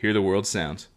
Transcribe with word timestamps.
Hear 0.00 0.14
the 0.14 0.22
World 0.22 0.46
Sounds. 0.46 0.88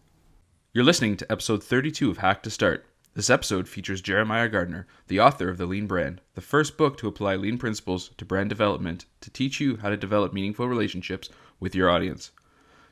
You're 0.71 0.85
listening 0.85 1.17
to 1.17 1.29
episode 1.29 1.61
32 1.61 2.09
of 2.09 2.19
Hack 2.19 2.41
to 2.43 2.49
Start. 2.49 2.85
This 3.15 3.29
episode 3.29 3.67
features 3.67 3.99
Jeremiah 3.99 4.47
Gardner, 4.47 4.87
the 5.09 5.19
author 5.19 5.49
of 5.49 5.57
The 5.57 5.65
Lean 5.65 5.87
Brand, 5.87 6.21
the 6.35 6.39
first 6.39 6.77
book 6.77 6.95
to 6.99 7.09
apply 7.09 7.35
lean 7.35 7.57
principles 7.57 8.11
to 8.15 8.23
brand 8.23 8.47
development 8.47 9.03
to 9.19 9.29
teach 9.29 9.59
you 9.59 9.75
how 9.75 9.89
to 9.89 9.97
develop 9.97 10.31
meaningful 10.31 10.69
relationships 10.69 11.27
with 11.59 11.75
your 11.75 11.89
audience. 11.89 12.31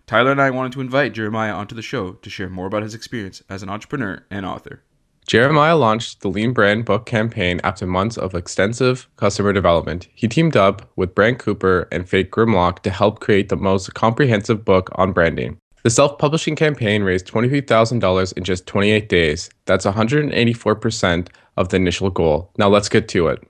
Tyler 0.06 0.32
and 0.32 0.42
I 0.42 0.50
wanted 0.50 0.74
to 0.74 0.82
invite 0.82 1.14
Jeremiah 1.14 1.54
onto 1.54 1.76
the 1.76 1.82
show 1.82 2.12
to 2.12 2.30
share 2.30 2.50
more 2.50 2.68
about 2.68 2.84
his 2.84 2.94
experience 2.94 3.42
as 3.50 3.64
an 3.64 3.70
entrepreneur 3.70 4.26
and 4.30 4.46
author. 4.46 4.84
Jeremiah 5.26 5.78
launched 5.78 6.20
the 6.20 6.30
Lean 6.30 6.52
Brand 6.52 6.84
book 6.84 7.06
campaign 7.06 7.62
after 7.64 7.88
months 7.88 8.18
of 8.18 8.36
extensive 8.36 9.08
customer 9.16 9.54
development. 9.54 10.10
He 10.14 10.28
teamed 10.28 10.58
up 10.58 10.92
with 10.98 11.16
Brant 11.16 11.40
Cooper 11.40 11.88
and 11.90 12.10
Fake 12.10 12.34
Grimlock 12.34 12.80
to 12.80 12.90
help 12.90 13.22
create 13.22 13.48
the 13.48 13.56
most 13.56 13.94
comprehensive 13.94 14.66
book 14.66 14.90
on 14.96 15.14
branding. 15.14 15.61
The 15.84 15.90
self 15.90 16.20
publishing 16.20 16.56
campaign 16.56 17.02
raised 17.04 17.28
$23,000 17.28 18.38
in 18.38 18.44
just 18.44 18.68
28 18.68 19.10
days. 19.10 19.50
That's 19.66 19.86
184% 19.86 21.28
of 21.58 21.70
the 21.70 21.78
initial 21.78 22.12
goal. 22.12 22.52
Now 22.58 22.70
let's 22.70 22.88
get 22.90 23.08
to 23.10 23.28
it. 23.30 23.44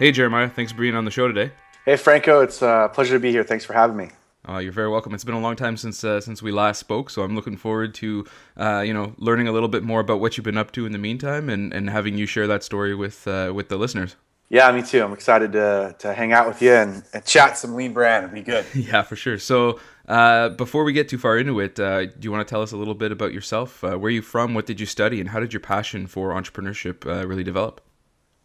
Hey, 0.00 0.12
Jeremiah. 0.12 0.48
Thanks 0.48 0.72
for 0.72 0.78
being 0.78 0.94
on 0.94 1.04
the 1.04 1.10
show 1.10 1.28
today. 1.28 1.52
Hey, 1.84 1.96
Franco. 1.96 2.40
It's 2.40 2.62
a 2.62 2.90
pleasure 2.90 3.16
to 3.16 3.20
be 3.20 3.32
here. 3.32 3.44
Thanks 3.44 3.66
for 3.66 3.74
having 3.74 3.98
me. 3.98 4.08
Uh, 4.48 4.56
you're 4.56 4.72
very 4.72 4.88
welcome. 4.88 5.12
It's 5.12 5.24
been 5.24 5.34
a 5.34 5.40
long 5.40 5.56
time 5.56 5.76
since 5.76 6.02
uh, 6.02 6.22
since 6.22 6.42
we 6.42 6.50
last 6.52 6.78
spoke, 6.78 7.10
so 7.10 7.20
I'm 7.20 7.34
looking 7.34 7.58
forward 7.58 7.92
to 7.96 8.24
uh, 8.56 8.80
you 8.80 8.94
know 8.94 9.12
learning 9.18 9.46
a 9.46 9.52
little 9.52 9.68
bit 9.68 9.82
more 9.82 10.00
about 10.00 10.18
what 10.18 10.38
you've 10.38 10.44
been 10.44 10.56
up 10.56 10.72
to 10.72 10.86
in 10.86 10.92
the 10.92 10.98
meantime, 10.98 11.50
and, 11.50 11.74
and 11.74 11.90
having 11.90 12.16
you 12.16 12.24
share 12.24 12.46
that 12.46 12.62
story 12.62 12.94
with 12.94 13.28
uh, 13.28 13.52
with 13.54 13.68
the 13.68 13.76
listeners. 13.76 14.16
Yeah, 14.48 14.72
me 14.72 14.80
too. 14.80 15.04
I'm 15.04 15.12
excited 15.12 15.52
to 15.52 15.94
to 15.98 16.14
hang 16.14 16.32
out 16.32 16.48
with 16.48 16.62
you 16.62 16.72
and, 16.72 17.04
and 17.12 17.22
chat 17.26 17.58
some 17.58 17.74
lean 17.74 17.92
brand. 17.92 18.24
It'd 18.24 18.34
be 18.34 18.40
good. 18.40 18.64
yeah, 18.74 19.02
for 19.02 19.16
sure. 19.16 19.36
So 19.36 19.80
uh, 20.08 20.48
before 20.48 20.84
we 20.84 20.94
get 20.94 21.10
too 21.10 21.18
far 21.18 21.36
into 21.36 21.60
it, 21.60 21.78
uh, 21.78 22.06
do 22.06 22.20
you 22.22 22.32
want 22.32 22.48
to 22.48 22.50
tell 22.50 22.62
us 22.62 22.72
a 22.72 22.76
little 22.78 22.94
bit 22.94 23.12
about 23.12 23.34
yourself? 23.34 23.82
where 23.82 23.98
are 23.98 24.08
you 24.08 24.22
from? 24.22 24.54
What 24.54 24.64
did 24.64 24.80
you 24.80 24.86
study? 24.86 25.20
And 25.20 25.28
how 25.28 25.40
did 25.40 25.52
your 25.52 25.60
passion 25.60 26.06
for 26.06 26.30
entrepreneurship 26.30 27.04
really 27.04 27.44
develop? 27.44 27.82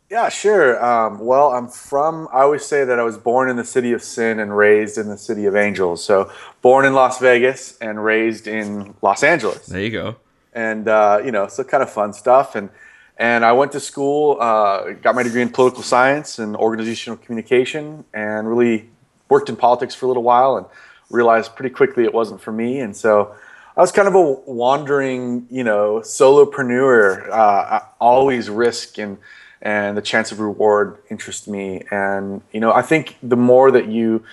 Yeah, 0.09 0.29
sure. 0.29 0.83
Um, 0.85 1.17
well, 1.19 1.51
I'm 1.51 1.67
from, 1.67 2.27
I 2.31 2.41
always 2.41 2.63
say 2.63 2.85
that 2.85 2.99
I 2.99 3.03
was 3.03 3.17
born 3.17 3.49
in 3.49 3.55
the 3.55 3.63
city 3.63 3.91
of 3.91 4.03
sin 4.03 4.39
and 4.39 4.55
raised 4.55 4.99
in 4.99 5.07
the 5.09 5.17
city 5.17 5.45
of 5.45 5.55
angels. 5.55 6.03
So, 6.03 6.31
born 6.61 6.85
in 6.85 6.93
Las 6.93 7.19
Vegas 7.19 7.75
and 7.79 8.03
raised 8.03 8.45
in 8.47 8.93
Los 9.01 9.23
Angeles. 9.23 9.65
There 9.65 9.81
you 9.81 9.89
go. 9.89 10.15
And, 10.53 10.87
uh, 10.87 11.21
you 11.25 11.31
know, 11.31 11.47
so 11.47 11.63
kind 11.63 11.81
of 11.81 11.91
fun 11.91 12.13
stuff. 12.13 12.53
And, 12.53 12.69
and 13.17 13.43
I 13.43 13.53
went 13.53 13.71
to 13.71 13.79
school, 13.79 14.37
uh, 14.39 14.91
got 14.91 15.15
my 15.15 15.23
degree 15.23 15.41
in 15.41 15.49
political 15.49 15.81
science 15.81 16.37
and 16.37 16.55
organizational 16.55 17.17
communication, 17.17 18.05
and 18.13 18.47
really 18.47 18.89
worked 19.27 19.49
in 19.49 19.55
politics 19.55 19.95
for 19.95 20.05
a 20.05 20.07
little 20.07 20.23
while 20.23 20.55
and 20.55 20.67
realized 21.09 21.55
pretty 21.55 21.73
quickly 21.73 22.03
it 22.03 22.13
wasn't 22.13 22.39
for 22.41 22.51
me. 22.51 22.79
And 22.79 22.95
so, 22.95 23.35
I 23.75 23.81
was 23.81 23.91
kind 23.91 24.07
of 24.07 24.13
a 24.13 24.31
wandering, 24.45 25.47
you 25.49 25.63
know, 25.63 26.01
solopreneur, 26.01 27.27
uh, 27.31 27.79
always 27.99 28.51
risk 28.51 28.99
and, 28.99 29.17
and 29.65 29.97
the 29.97 30.01
chance 30.01 30.31
of 30.31 30.39
reward 30.39 30.99
interests 31.09 31.47
me. 31.47 31.81
And 31.89 32.41
you 32.53 32.59
know, 32.61 32.71
I 32.71 32.83
think 32.83 33.17
the 33.21 33.35
more 33.35 33.71
that 33.71 33.87
you 33.87 34.23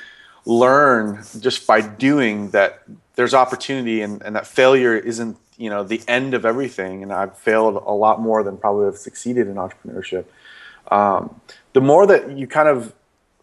learn 0.45 1.25
just 1.41 1.67
by 1.67 1.81
doing 1.81 2.51
that, 2.51 2.83
there's 3.17 3.33
opportunity, 3.33 4.03
and, 4.03 4.23
and 4.23 4.37
that 4.37 4.47
failure 4.47 4.95
isn't 4.95 5.39
you 5.57 5.71
know 5.71 5.83
the 5.83 6.03
end 6.07 6.35
of 6.35 6.45
everything. 6.45 7.03
And 7.03 7.13
I've 7.13 7.37
failed 7.39 7.83
a 7.85 7.93
lot 7.93 8.21
more 8.21 8.43
than 8.43 8.59
probably 8.59 8.85
have 8.85 8.99
succeeded 8.99 9.49
in 9.49 9.55
entrepreneurship. 9.55 10.27
Um, 10.91 11.41
the 11.73 11.81
more 11.81 12.07
that 12.07 12.37
you 12.37 12.47
kind 12.47 12.69
of 12.69 12.93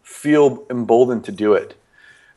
feel 0.04 0.64
emboldened 0.70 1.24
to 1.24 1.32
do 1.32 1.54
it. 1.54 1.76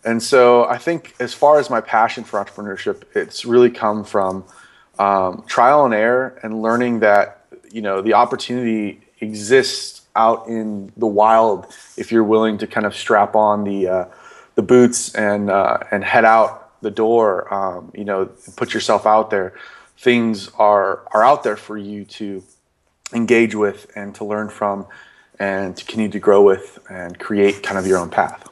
And 0.06 0.22
so 0.22 0.66
I 0.66 0.78
think 0.78 1.16
as 1.19 1.34
far 1.34 1.59
as 1.59 1.69
my 1.69 1.80
passion 1.80 2.24
for 2.24 2.44
entrepreneurship, 2.44 3.03
it's 3.16 3.46
really 3.46 3.69
come 3.69 4.03
from 4.03 4.44
um, 5.00 5.44
trial 5.47 5.86
and 5.86 5.94
error 5.94 6.40
and 6.44 6.62
learning 6.62 7.00
that 7.00 7.46
you 7.72 7.81
know 7.81 8.02
the 8.02 8.13
opportunity 8.13 9.02
exists 9.24 10.02
out 10.16 10.48
in 10.48 10.92
the 10.98 11.08
wild 11.08 11.66
if 11.98 12.12
you're 12.12 12.24
willing 12.24 12.58
to 12.60 12.68
kind 12.68 12.86
of 12.86 12.96
strap 12.96 13.36
on 13.36 13.64
the 13.64 13.88
uh, 13.88 14.06
the 14.56 14.62
boots 14.62 15.14
and 15.16 15.50
uh, 15.50 15.80
and 15.92 16.04
head 16.04 16.26
out 16.26 16.82
the 16.82 16.92
door. 16.92 17.52
Um, 17.54 17.92
you 17.96 18.06
know, 18.06 18.26
put 18.56 18.74
yourself 18.74 19.06
out 19.06 19.30
there. 19.30 19.54
Things 19.98 20.50
are 20.60 21.04
are 21.14 21.24
out 21.24 21.44
there 21.44 21.58
for 21.58 21.78
you 21.78 22.06
to 22.06 22.44
engage 23.14 23.56
with 23.56 23.92
and 23.96 24.14
to 24.16 24.26
learn 24.26 24.50
from, 24.50 24.86
and 25.40 25.76
to 25.78 25.86
continue 25.86 26.12
to 26.12 26.20
grow 26.20 26.44
with 26.44 26.80
and 26.90 27.18
create 27.20 27.64
kind 27.64 27.78
of 27.78 27.88
your 27.88 27.98
own 27.98 28.10
path. 28.10 28.50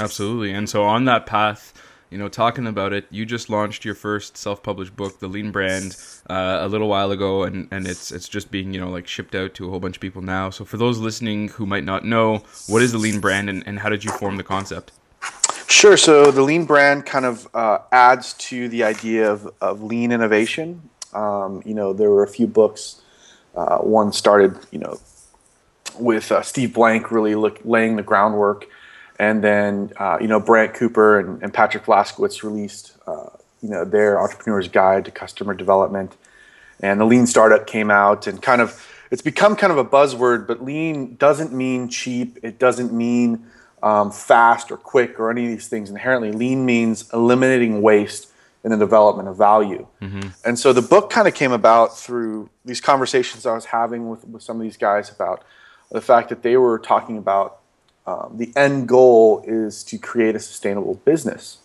Absolutely. 0.00 0.52
And 0.52 0.68
so 0.68 0.84
on 0.84 1.06
that 1.06 1.26
path, 1.26 1.72
you 2.10 2.16
know, 2.18 2.28
talking 2.28 2.66
about 2.66 2.92
it, 2.92 3.06
you 3.10 3.26
just 3.26 3.50
launched 3.50 3.84
your 3.84 3.94
first 3.94 4.36
self-published 4.36 4.96
book, 4.96 5.20
The 5.20 5.28
Lean 5.28 5.50
Brand, 5.50 5.96
uh, 6.30 6.58
a 6.62 6.68
little 6.68 6.88
while 6.88 7.10
ago, 7.10 7.42
and, 7.42 7.68
and 7.70 7.86
it's 7.86 8.10
it's 8.10 8.28
just 8.28 8.50
being 8.50 8.72
you 8.72 8.80
know 8.80 8.88
like 8.88 9.06
shipped 9.06 9.34
out 9.34 9.54
to 9.54 9.66
a 9.66 9.70
whole 9.70 9.80
bunch 9.80 9.96
of 9.96 10.00
people 10.00 10.22
now. 10.22 10.50
So 10.50 10.64
for 10.64 10.76
those 10.76 10.98
listening 10.98 11.48
who 11.48 11.66
might 11.66 11.84
not 11.84 12.04
know, 12.04 12.42
what 12.66 12.82
is 12.82 12.92
the 12.92 12.98
Lean 12.98 13.20
Brand, 13.20 13.50
and, 13.50 13.62
and 13.66 13.78
how 13.78 13.88
did 13.88 14.04
you 14.04 14.10
form 14.12 14.36
the 14.36 14.44
concept? 14.44 14.92
Sure. 15.68 15.98
So 15.98 16.30
the 16.30 16.42
Lean 16.42 16.64
Brand 16.64 17.04
kind 17.04 17.26
of 17.26 17.46
uh, 17.54 17.80
adds 17.92 18.32
to 18.34 18.68
the 18.70 18.84
idea 18.84 19.30
of, 19.30 19.52
of 19.60 19.82
lean 19.82 20.12
innovation. 20.12 20.88
Um, 21.12 21.62
you 21.64 21.74
know, 21.74 21.92
there 21.92 22.10
were 22.10 22.22
a 22.22 22.28
few 22.28 22.46
books. 22.46 23.02
Uh, 23.54 23.78
one 23.78 24.12
started, 24.12 24.58
you 24.70 24.78
know, 24.78 24.98
with 25.98 26.32
uh, 26.32 26.42
Steve 26.42 26.72
Blank 26.72 27.10
really 27.10 27.34
look, 27.34 27.60
laying 27.64 27.96
the 27.96 28.02
groundwork 28.02 28.66
and 29.18 29.42
then, 29.42 29.92
uh, 29.96 30.18
you 30.20 30.28
know, 30.28 30.38
Brant 30.38 30.74
Cooper 30.74 31.18
and, 31.18 31.42
and 31.42 31.52
Patrick 31.52 31.84
Vlaskovits 31.84 32.42
released, 32.42 32.96
uh, 33.06 33.30
you 33.60 33.68
know, 33.68 33.84
their 33.84 34.20
Entrepreneur's 34.20 34.68
Guide 34.68 35.04
to 35.06 35.10
Customer 35.10 35.54
Development. 35.54 36.16
And 36.80 37.00
the 37.00 37.04
Lean 37.04 37.26
Startup 37.26 37.66
came 37.66 37.90
out 37.90 38.28
and 38.28 38.40
kind 38.40 38.60
of, 38.60 38.86
it's 39.10 39.22
become 39.22 39.56
kind 39.56 39.72
of 39.72 39.78
a 39.78 39.84
buzzword, 39.84 40.46
but 40.46 40.64
lean 40.64 41.16
doesn't 41.16 41.52
mean 41.52 41.88
cheap. 41.88 42.38
It 42.42 42.58
doesn't 42.58 42.92
mean 42.92 43.46
um, 43.82 44.12
fast 44.12 44.70
or 44.70 44.76
quick 44.76 45.18
or 45.18 45.30
any 45.30 45.46
of 45.46 45.50
these 45.50 45.66
things 45.66 45.90
inherently. 45.90 46.30
Lean 46.30 46.64
means 46.64 47.08
eliminating 47.12 47.82
waste 47.82 48.30
in 48.62 48.70
the 48.70 48.76
development 48.76 49.28
of 49.28 49.36
value. 49.36 49.86
Mm-hmm. 50.00 50.28
And 50.44 50.58
so 50.58 50.72
the 50.72 50.82
book 50.82 51.10
kind 51.10 51.26
of 51.26 51.34
came 51.34 51.52
about 51.52 51.98
through 51.98 52.50
these 52.64 52.80
conversations 52.80 53.46
I 53.46 53.54
was 53.54 53.66
having 53.66 54.08
with, 54.08 54.24
with 54.26 54.42
some 54.42 54.56
of 54.56 54.62
these 54.62 54.76
guys 54.76 55.10
about 55.10 55.42
the 55.90 56.00
fact 56.00 56.28
that 56.28 56.42
they 56.42 56.56
were 56.56 56.78
talking 56.78 57.18
about 57.18 57.58
um, 58.08 58.38
the 58.38 58.50
end 58.56 58.88
goal 58.88 59.44
is 59.46 59.84
to 59.84 59.98
create 59.98 60.34
a 60.34 60.40
sustainable 60.40 60.94
business. 61.04 61.58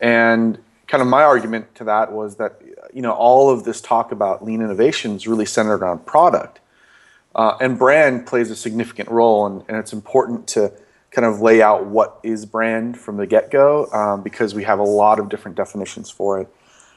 And 0.00 0.58
kind 0.86 1.02
of 1.02 1.06
my 1.06 1.22
argument 1.22 1.74
to 1.74 1.84
that 1.84 2.12
was 2.12 2.36
that 2.36 2.62
you 2.94 3.02
know 3.02 3.12
all 3.12 3.50
of 3.50 3.64
this 3.64 3.82
talk 3.82 4.10
about 4.10 4.42
lean 4.42 4.62
innovation 4.62 5.16
is 5.16 5.26
really 5.26 5.44
centered 5.44 5.82
around 5.82 6.06
product, 6.06 6.60
uh, 7.34 7.58
and 7.60 7.78
brand 7.78 8.26
plays 8.26 8.50
a 8.50 8.56
significant 8.56 9.10
role, 9.10 9.44
and, 9.44 9.64
and, 9.68 9.76
it's 9.76 9.92
important 9.92 10.46
to 10.48 10.72
kind 11.10 11.26
of 11.26 11.42
lay 11.42 11.60
out 11.60 11.84
what 11.84 12.20
is 12.22 12.46
brand 12.46 12.98
from 12.98 13.18
the 13.18 13.26
get-go 13.26 13.86
um, 13.92 14.22
because 14.22 14.54
we 14.54 14.64
have 14.64 14.78
a 14.78 14.84
lot 15.02 15.18
of 15.18 15.28
different 15.28 15.58
definitions 15.58 16.10
for 16.10 16.40
it, 16.40 16.48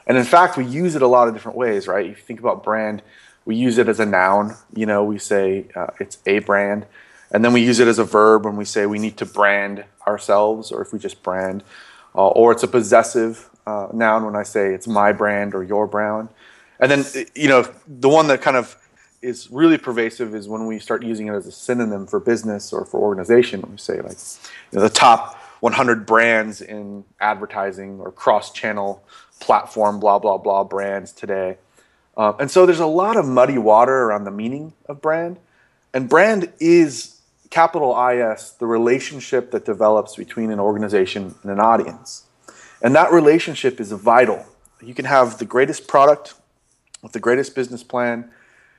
and 0.07 0.17
in 0.17 0.23
fact 0.23 0.55
we 0.55 0.63
use 0.63 0.95
it 0.95 1.01
a 1.01 1.07
lot 1.07 1.27
of 1.27 1.33
different 1.33 1.57
ways, 1.57 1.85
right? 1.85 2.05
If 2.05 2.17
you 2.17 2.23
think 2.23 2.39
about 2.39 2.63
brand, 2.63 3.01
we 3.43 3.57
use 3.57 3.77
it 3.77 3.89
as 3.89 3.99
a 3.99 4.05
noun. 4.05 4.55
You 4.73 4.85
know, 4.85 5.03
we 5.03 5.19
say 5.19 5.65
uh, 5.75 5.87
it's 5.99 6.19
a 6.25 6.39
brand. 6.39 6.85
And 7.31 7.45
then 7.45 7.53
we 7.53 7.61
use 7.61 7.79
it 7.79 7.87
as 7.87 7.99
a 7.99 8.03
verb 8.03 8.45
when 8.45 8.55
we 8.55 8.65
say 8.65 8.85
we 8.85 8.99
need 8.99 9.17
to 9.17 9.25
brand 9.25 9.85
ourselves, 10.07 10.71
or 10.71 10.81
if 10.81 10.91
we 10.91 10.99
just 10.99 11.21
brand. 11.21 11.63
Uh, 12.15 12.27
or 12.29 12.51
it's 12.51 12.63
a 12.63 12.67
possessive 12.67 13.49
uh, 13.67 13.87
noun 13.93 14.25
when 14.25 14.35
I 14.35 14.43
say 14.43 14.73
it's 14.73 14.87
my 14.87 15.11
brand 15.11 15.53
or 15.53 15.63
your 15.63 15.85
brand. 15.85 16.29
And 16.79 16.89
then, 16.89 17.25
you 17.35 17.47
know, 17.47 17.67
the 17.87 18.09
one 18.09 18.27
that 18.27 18.41
kind 18.41 18.57
of 18.57 18.75
is 19.21 19.49
really 19.51 19.77
pervasive 19.77 20.33
is 20.33 20.47
when 20.47 20.65
we 20.65 20.79
start 20.79 21.03
using 21.03 21.27
it 21.27 21.33
as 21.33 21.45
a 21.45 21.51
synonym 21.51 22.07
for 22.07 22.19
business 22.19 22.71
or 22.71 22.85
for 22.85 22.99
organization. 22.99 23.61
We 23.69 23.77
say 23.77 24.01
like 24.01 24.17
you 24.71 24.77
know, 24.77 24.81
the 24.81 24.89
top 24.89 25.35
100 25.59 26.05
brands 26.05 26.61
in 26.61 27.03
advertising 27.19 27.99
or 27.99 28.11
cross-channel 28.11 29.03
platform, 29.39 29.99
blah 29.99 30.19
blah 30.19 30.37
blah 30.37 30.63
brands 30.63 31.11
today. 31.11 31.57
Um, 32.15 32.35
and 32.39 32.51
so 32.51 32.65
there's 32.65 32.79
a 32.79 32.85
lot 32.85 33.17
of 33.17 33.25
muddy 33.25 33.57
water 33.57 34.03
around 34.03 34.23
the 34.23 34.31
meaning 34.31 34.73
of 34.87 35.01
brand, 35.01 35.37
and 35.93 36.07
brand 36.07 36.51
is 36.59 37.18
capital 37.49 37.97
IS 38.09 38.53
the 38.59 38.65
relationship 38.65 39.51
that 39.51 39.65
develops 39.65 40.15
between 40.15 40.51
an 40.51 40.59
organization 40.59 41.35
and 41.43 41.51
an 41.51 41.59
audience, 41.59 42.25
and 42.81 42.95
that 42.95 43.11
relationship 43.11 43.79
is 43.79 43.91
vital. 43.91 44.45
You 44.81 44.93
can 44.93 45.05
have 45.05 45.37
the 45.37 45.45
greatest 45.45 45.87
product 45.87 46.35
with 47.01 47.11
the 47.11 47.19
greatest 47.19 47.55
business 47.55 47.83
plan 47.83 48.29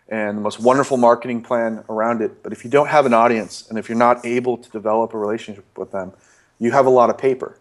and 0.09 0.37
the 0.37 0.43
most 0.43 0.59
wonderful 0.59 0.97
marketing 0.97 1.43
plan 1.43 1.85
around 1.89 2.21
it. 2.21 2.43
But 2.43 2.53
if 2.53 2.65
you 2.65 2.71
don't 2.71 2.89
have 2.89 3.07
an 3.07 3.15
audience 3.15 3.69
and 3.69 3.79
if 3.79 3.89
you're 3.89 3.99
not 3.99 4.25
able 4.27 4.57
to 4.59 4.71
develop 4.71 5.15
a 5.15 5.19
relationship 5.19 5.65
with 5.79 5.93
them, 5.93 6.13
you 6.59 6.73
have 6.73 6.87
a 6.87 6.91
lot 6.91 7.11
of 7.11 7.19
paper. 7.19 7.59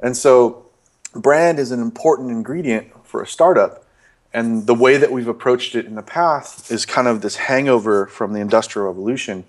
And 0.00 0.16
so, 0.16 0.66
brand 1.14 1.58
is 1.58 1.70
an 1.70 1.80
important 1.80 2.30
ingredient 2.30 2.90
for 3.04 3.22
a 3.22 3.26
startup. 3.26 3.84
And 4.32 4.66
the 4.66 4.74
way 4.74 4.96
that 4.96 5.12
we've 5.12 5.28
approached 5.28 5.76
it 5.76 5.86
in 5.86 5.94
the 5.94 6.02
past 6.02 6.72
is 6.72 6.84
kind 6.84 7.06
of 7.06 7.20
this 7.20 7.36
hangover 7.36 8.06
from 8.06 8.32
the 8.32 8.40
Industrial 8.40 8.88
Revolution, 8.88 9.44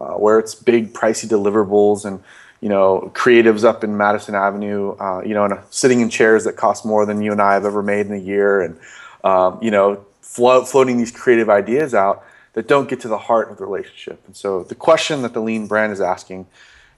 uh, 0.00 0.14
where 0.14 0.38
it's 0.38 0.54
big, 0.54 0.92
pricey 0.92 1.28
deliverables 1.28 2.04
and 2.04 2.22
you 2.60 2.68
know 2.68 3.10
creatives 3.14 3.64
up 3.64 3.84
in 3.84 3.96
Madison 3.96 4.34
Avenue, 4.34 4.96
uh, 4.98 5.22
you 5.24 5.34
know, 5.34 5.44
a, 5.44 5.62
sitting 5.70 6.00
in 6.00 6.10
chairs 6.10 6.44
that 6.44 6.56
cost 6.56 6.84
more 6.84 7.06
than 7.06 7.22
you 7.22 7.32
and 7.32 7.40
I 7.40 7.54
have 7.54 7.64
ever 7.64 7.82
made 7.82 8.06
in 8.06 8.12
a 8.12 8.18
year, 8.18 8.60
and 8.62 8.78
um, 9.24 9.58
you 9.62 9.70
know, 9.70 10.04
flo- 10.20 10.64
floating 10.64 10.96
these 10.96 11.12
creative 11.12 11.50
ideas 11.50 11.94
out 11.94 12.24
that 12.54 12.66
don't 12.66 12.88
get 12.88 13.00
to 13.00 13.08
the 13.08 13.18
heart 13.18 13.50
of 13.50 13.58
the 13.58 13.64
relationship. 13.64 14.20
And 14.26 14.34
so 14.34 14.64
the 14.64 14.74
question 14.74 15.22
that 15.22 15.34
the 15.34 15.40
lean 15.40 15.66
brand 15.66 15.92
is 15.92 16.00
asking 16.00 16.46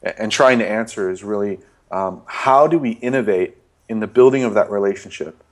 and 0.02 0.32
trying 0.32 0.58
to 0.58 0.68
answer 0.68 1.10
is 1.10 1.22
really 1.22 1.60
um, 1.90 2.22
how 2.26 2.66
do 2.66 2.78
we 2.78 2.92
innovate 2.92 3.56
in 3.88 4.00
the 4.00 4.06
building 4.06 4.44
of 4.44 4.54
that 4.54 4.70
relationship 4.70 5.42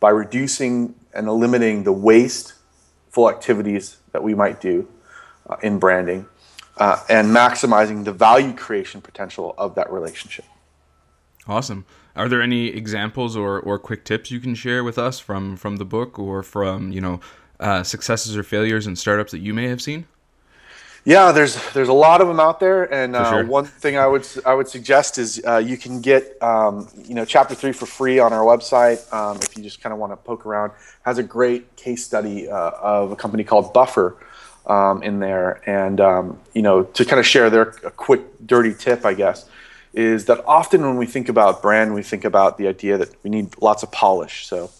by 0.00 0.10
reducing 0.10 0.94
and 1.14 1.28
eliminating 1.28 1.84
the 1.84 1.92
wasteful 1.92 3.30
activities 3.30 3.98
that 4.12 4.22
we 4.22 4.34
might 4.34 4.60
do 4.60 4.88
uh, 5.48 5.56
in 5.62 5.78
branding 5.78 6.26
uh, 6.78 7.02
and 7.08 7.28
maximizing 7.28 8.04
the 8.04 8.12
value 8.12 8.52
creation 8.52 9.00
potential 9.00 9.54
of 9.58 9.74
that 9.74 9.92
relationship. 9.92 10.44
Awesome. 11.46 11.84
Are 12.14 12.28
there 12.28 12.42
any 12.42 12.68
examples 12.68 13.36
or, 13.36 13.60
or 13.60 13.78
quick 13.78 14.04
tips 14.04 14.30
you 14.30 14.40
can 14.40 14.54
share 14.54 14.82
with 14.82 14.98
us 14.98 15.20
from 15.20 15.56
from 15.56 15.76
the 15.76 15.84
book 15.84 16.18
or 16.18 16.42
from 16.42 16.92
you 16.92 17.00
know 17.00 17.20
uh, 17.60 17.82
successes 17.82 18.36
or 18.36 18.42
failures 18.42 18.86
in 18.86 18.96
startups 18.96 19.32
that 19.32 19.38
you 19.38 19.54
may 19.54 19.68
have 19.68 19.80
seen? 19.80 20.06
Yeah, 21.04 21.32
there's 21.32 21.56
there's 21.72 21.88
a 21.88 21.94
lot 21.94 22.20
of 22.20 22.28
them 22.28 22.40
out 22.40 22.60
there, 22.60 22.92
and 22.92 23.16
uh, 23.16 23.30
sure. 23.30 23.46
one 23.46 23.64
thing 23.64 23.96
I 23.96 24.06
would 24.06 24.26
I 24.44 24.52
would 24.52 24.68
suggest 24.68 25.16
is 25.16 25.40
uh, 25.46 25.56
you 25.56 25.78
can 25.78 26.00
get 26.00 26.36
um, 26.42 26.88
you 27.06 27.14
know 27.14 27.24
chapter 27.24 27.54
three 27.54 27.72
for 27.72 27.86
free 27.86 28.18
on 28.18 28.32
our 28.32 28.42
website 28.44 29.10
um, 29.12 29.38
if 29.40 29.56
you 29.56 29.62
just 29.62 29.80
kind 29.80 29.92
of 29.92 29.98
want 29.98 30.12
to 30.12 30.16
poke 30.16 30.44
around. 30.44 30.72
Has 31.02 31.18
a 31.18 31.22
great 31.22 31.76
case 31.76 32.04
study 32.04 32.48
uh, 32.50 32.72
of 32.82 33.12
a 33.12 33.16
company 33.16 33.44
called 33.44 33.72
Buffer 33.72 34.16
um, 34.68 35.02
in 35.02 35.18
there, 35.20 35.60
and 35.68 36.00
um, 36.00 36.38
you 36.52 36.62
know 36.62 36.84
to 36.84 37.04
kind 37.04 37.18
of 37.20 37.26
share 37.26 37.50
their 37.50 37.74
a 37.84 37.90
quick 37.90 38.22
dirty 38.46 38.74
tip, 38.74 39.04
I 39.04 39.14
guess 39.14 39.48
is 39.94 40.26
that 40.26 40.44
often 40.46 40.82
when 40.82 40.96
we 40.96 41.06
think 41.06 41.28
about 41.28 41.62
brand, 41.62 41.94
we 41.94 42.02
think 42.02 42.24
about 42.24 42.58
the 42.58 42.68
idea 42.68 42.98
that 42.98 43.10
we 43.24 43.30
need 43.30 43.52
lots 43.60 43.82
of 43.82 43.90
polish. 43.90 44.46
So 44.46 44.70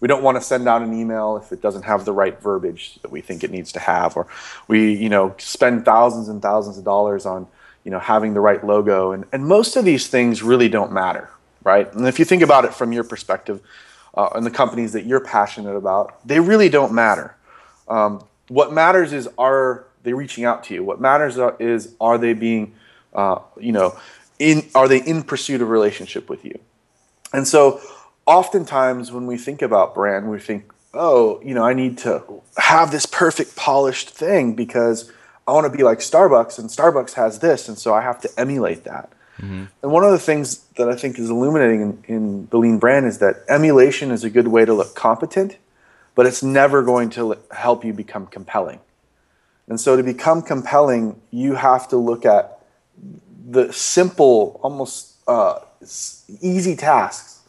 we 0.00 0.08
don't 0.08 0.22
want 0.22 0.36
to 0.36 0.40
send 0.40 0.68
out 0.68 0.82
an 0.82 0.98
email 0.98 1.36
if 1.36 1.52
it 1.52 1.60
doesn't 1.60 1.82
have 1.82 2.04
the 2.04 2.12
right 2.12 2.40
verbiage 2.40 2.98
that 3.02 3.10
we 3.10 3.20
think 3.20 3.44
it 3.44 3.50
needs 3.50 3.72
to 3.72 3.80
have, 3.80 4.16
or 4.16 4.26
we, 4.68 4.94
you 4.94 5.08
know, 5.08 5.34
spend 5.38 5.84
thousands 5.84 6.28
and 6.28 6.40
thousands 6.40 6.78
of 6.78 6.84
dollars 6.84 7.26
on, 7.26 7.46
you 7.84 7.90
know, 7.90 7.98
having 7.98 8.34
the 8.34 8.40
right 8.40 8.64
logo. 8.64 9.12
And, 9.12 9.24
and 9.32 9.46
most 9.46 9.76
of 9.76 9.84
these 9.84 10.08
things 10.08 10.42
really 10.42 10.68
don't 10.68 10.90
matter, 10.90 11.28
right? 11.62 11.92
And 11.94 12.08
if 12.08 12.18
you 12.18 12.24
think 12.24 12.42
about 12.42 12.64
it 12.64 12.74
from 12.74 12.92
your 12.92 13.04
perspective, 13.04 13.60
uh, 14.14 14.28
and 14.34 14.44
the 14.44 14.50
companies 14.50 14.92
that 14.92 15.06
you're 15.06 15.20
passionate 15.20 15.76
about, 15.76 16.26
they 16.26 16.40
really 16.40 16.68
don't 16.68 16.92
matter. 16.92 17.34
Um, 17.88 18.24
what 18.48 18.72
matters 18.72 19.12
is 19.12 19.28
are 19.38 19.86
they 20.02 20.12
reaching 20.12 20.44
out 20.44 20.64
to 20.64 20.74
you? 20.74 20.84
What 20.84 21.00
matters 21.00 21.38
is 21.58 21.94
are 22.00 22.18
they 22.18 22.32
being, 22.32 22.74
uh, 23.14 23.38
you 23.58 23.72
know, 23.72 23.96
in 24.42 24.68
are 24.74 24.88
they 24.88 25.00
in 25.00 25.22
pursuit 25.22 25.62
of 25.62 25.68
relationship 25.68 26.28
with 26.28 26.44
you 26.44 26.58
and 27.32 27.46
so 27.46 27.80
oftentimes 28.26 29.12
when 29.12 29.26
we 29.26 29.36
think 29.36 29.62
about 29.62 29.94
brand 29.94 30.28
we 30.28 30.38
think 30.38 30.72
oh 30.94 31.40
you 31.44 31.54
know 31.54 31.64
i 31.64 31.72
need 31.72 31.96
to 31.96 32.22
have 32.56 32.90
this 32.90 33.06
perfect 33.06 33.54
polished 33.54 34.10
thing 34.10 34.54
because 34.54 35.12
i 35.46 35.52
want 35.52 35.70
to 35.70 35.76
be 35.76 35.84
like 35.84 35.98
starbucks 35.98 36.58
and 36.58 36.68
starbucks 36.70 37.12
has 37.12 37.38
this 37.38 37.68
and 37.68 37.78
so 37.78 37.94
i 37.94 38.00
have 38.00 38.20
to 38.20 38.28
emulate 38.36 38.82
that 38.82 39.12
mm-hmm. 39.38 39.64
and 39.82 39.92
one 39.92 40.02
of 40.02 40.10
the 40.10 40.18
things 40.18 40.58
that 40.76 40.88
i 40.88 40.96
think 40.96 41.18
is 41.18 41.30
illuminating 41.30 41.80
in, 41.80 42.04
in 42.08 42.48
the 42.50 42.58
lean 42.58 42.78
brand 42.78 43.06
is 43.06 43.18
that 43.18 43.44
emulation 43.48 44.10
is 44.10 44.24
a 44.24 44.30
good 44.30 44.48
way 44.48 44.64
to 44.64 44.74
look 44.74 44.94
competent 44.96 45.56
but 46.14 46.26
it's 46.26 46.42
never 46.42 46.82
going 46.82 47.10
to 47.10 47.38
help 47.50 47.84
you 47.84 47.92
become 47.92 48.26
compelling 48.26 48.80
and 49.68 49.80
so 49.80 49.96
to 49.96 50.02
become 50.02 50.42
compelling 50.42 51.20
you 51.30 51.54
have 51.54 51.88
to 51.88 51.96
look 51.96 52.24
at 52.24 52.62
the 53.48 53.72
simple, 53.72 54.60
almost 54.62 55.16
uh, 55.28 55.60
easy 56.40 56.76
tasks. 56.76 57.40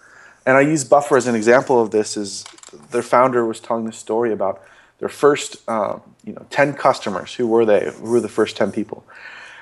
And 0.46 0.58
I 0.58 0.62
use 0.62 0.84
Buffer 0.84 1.18
as 1.18 1.28
an 1.28 1.36
example 1.36 1.82
of 1.82 1.92
this. 1.92 2.18
Is 2.18 2.44
their 2.92 3.02
founder 3.02 3.46
was 3.46 3.60
telling 3.60 3.86
this 3.86 3.98
story 3.98 4.32
about 4.32 4.62
their 5.00 5.10
first, 5.10 5.68
um, 5.70 6.02
you 6.24 6.34
know, 6.34 6.46
ten 6.50 6.74
customers. 6.74 7.34
Who 7.36 7.48
were 7.48 7.66
they? 7.66 7.92
Who 7.92 8.12
were 8.12 8.20
the 8.20 8.30
first 8.30 8.58
ten 8.58 8.72
people? 8.72 9.06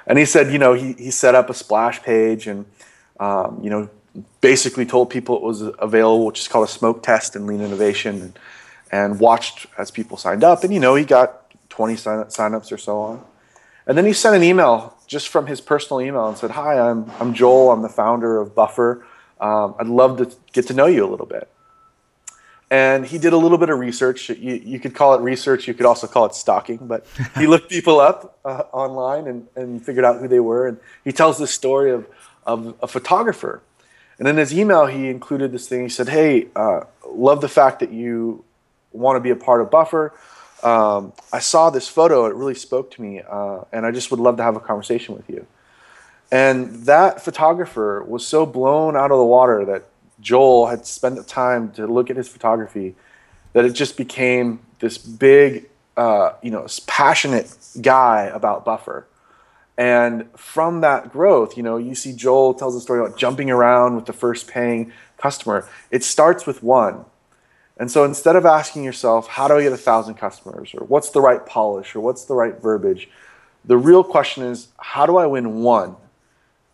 And 0.08 0.18
he 0.18 0.26
said, 0.26 0.52
you 0.52 0.58
know, 0.58 0.74
he 0.74 0.94
he 0.94 1.12
set 1.12 1.36
up 1.36 1.50
a 1.50 1.54
splash 1.54 2.02
page 2.02 2.48
and, 2.48 2.66
um, 3.20 3.60
you 3.62 3.70
know, 3.70 3.90
basically 4.42 4.86
told 4.86 5.10
people 5.10 5.36
it 5.36 5.44
was 5.44 5.62
available, 5.62 6.26
which 6.26 6.40
is 6.40 6.48
called 6.48 6.68
a 6.68 6.72
smoke 6.72 7.04
test 7.04 7.36
in 7.36 7.46
lean 7.46 7.62
innovation, 7.62 8.22
and, 8.22 8.40
and 8.92 9.20
watched 9.20 9.68
as 9.78 9.90
people 9.90 10.18
signed 10.18 10.44
up. 10.44 10.64
And 10.64 10.74
you 10.74 10.80
know, 10.80 10.96
he 10.96 11.06
got 11.06 11.50
20 11.70 11.96
sign- 11.96 12.26
signups 12.26 12.72
or 12.72 12.78
so 12.78 13.00
on. 13.00 13.26
And 13.88 13.98
then 13.98 14.06
he 14.06 14.14
sent 14.14 14.36
an 14.36 14.44
email 14.44 14.98
just 15.08 15.30
from 15.30 15.48
his 15.48 15.60
personal 15.60 16.02
email 16.02 16.28
and 16.28 16.38
said, 16.38 16.52
Hi, 16.52 16.80
I'm, 16.80 17.10
I'm 17.20 17.34
Joel. 17.34 17.72
I'm 17.72 17.82
the 17.82 17.90
founder 17.90 18.40
of 18.40 18.54
Buffer. 18.54 19.06
Um, 19.40 19.76
I'd 19.80 19.88
love 19.88 20.18
to 20.18 20.36
get 20.54 20.68
to 20.68 20.74
know 20.74 20.86
you 20.86 21.06
a 21.06 21.10
little 21.10 21.26
bit. 21.26 21.50
And 22.70 23.06
he 23.06 23.18
did 23.18 23.34
a 23.34 23.38
little 23.38 23.58
bit 23.58 23.70
of 23.70 23.80
research. 23.80 24.30
You, 24.30 24.54
you 24.56 24.80
could 24.80 24.96
call 24.96 25.14
it 25.14 25.22
research, 25.22 25.68
you 25.68 25.74
could 25.74 25.86
also 25.86 26.08
call 26.08 26.26
it 26.26 26.36
stalking, 26.36 26.78
but 26.78 27.06
he 27.38 27.48
looked 27.48 27.70
people 27.70 28.00
up 28.00 28.40
uh, 28.46 28.64
online 28.72 29.28
and, 29.28 29.48
and 29.56 29.86
figured 29.86 30.06
out 30.06 30.22
who 30.22 30.28
they 30.28 30.40
were. 30.40 30.68
And 30.68 30.78
he 31.04 31.12
tells 31.12 31.38
this 31.38 31.52
story 31.52 31.92
of, 31.92 32.08
of 32.46 32.76
a 32.82 32.88
photographer. 32.88 33.62
And 34.20 34.28
in 34.28 34.38
his 34.38 34.54
email, 34.54 34.86
he 34.86 35.10
included 35.10 35.52
this 35.52 35.68
thing. 35.68 35.82
He 35.82 35.90
said, 35.90 36.08
Hey, 36.08 36.48
uh, 36.56 36.82
love 37.06 37.42
the 37.42 37.50
fact 37.50 37.80
that 37.80 37.92
you 37.92 38.46
want 38.92 39.16
to 39.16 39.20
be 39.20 39.30
a 39.30 39.36
part 39.36 39.62
of 39.62 39.70
Buffer 39.72 40.14
um, 40.64 41.14
I 41.34 41.40
saw 41.40 41.70
this 41.70 41.88
photo. 41.88 42.26
It 42.26 42.36
really 42.36 42.56
spoke 42.56 42.92
to 42.92 43.02
me, 43.02 43.22
uh, 43.28 43.62
and 43.72 43.86
I 43.86 43.92
just 43.92 44.12
would 44.12 44.20
love 44.20 44.38
to 44.38 44.44
have 44.44 44.56
a 44.56 44.60
conversation 44.60 45.16
with 45.16 45.30
you. 45.30 45.46
And 46.32 46.86
that 46.86 47.22
photographer 47.22 48.04
was 48.04 48.26
so 48.26 48.46
blown 48.46 48.96
out 48.96 49.12
of 49.12 49.18
the 49.18 49.26
water 49.26 49.66
that 49.66 49.86
Joel 50.20 50.68
had 50.68 50.86
spent 50.86 51.16
the 51.16 51.24
time 51.24 51.72
to 51.72 51.88
look 51.88 52.10
at 52.10 52.16
his 52.16 52.30
photography 52.30 52.96
that 53.54 53.66
it 53.66 53.72
just 53.72 53.98
became 53.98 54.60
this 54.80 54.98
big, 54.98 55.70
uh, 55.98 56.34
you 56.42 56.52
know, 56.52 56.68
passionate 56.86 57.54
guy 57.82 58.26
about 58.26 58.64
Buffer. 58.64 59.08
And 59.78 60.30
from 60.38 60.82
that 60.82 61.12
growth, 61.12 61.58
you 61.58 61.64
know, 61.64 61.78
you 61.78 61.96
see 61.96 62.14
Joel 62.14 62.54
tells 62.54 62.76
a 62.76 62.82
story 62.82 63.04
about 63.04 63.18
jumping 63.18 63.50
around 63.50 63.96
with 63.96 64.06
the 64.06 64.14
first 64.14 64.48
paying 64.48 64.94
customer. 65.18 65.68
It 65.90 66.04
starts 66.04 66.46
with 66.46 66.62
one 66.62 67.06
and 67.82 67.90
so 67.90 68.04
instead 68.04 68.36
of 68.36 68.46
asking 68.46 68.84
yourself, 68.84 69.28
how 69.28 69.48
do 69.48 69.58
I 69.58 69.64
get 69.64 69.74
a 69.74 69.78
thousand 69.78 70.14
customers, 70.14 70.72
or 70.76 70.86
what's 70.86 71.10
the 71.10 71.20
right 71.20 71.44
polish, 71.44 71.96
or 71.96 72.00
what's 72.00 72.26
the 72.26 72.36
right 72.36 72.62
verbiage, 72.62 73.10
the 73.66 73.76
real 73.76 74.04
question 74.04 74.44
is, 74.44 74.68
how 74.78 75.08
do 75.08 75.18
I 75.18 75.26
win 75.26 75.64
one? 75.64 75.96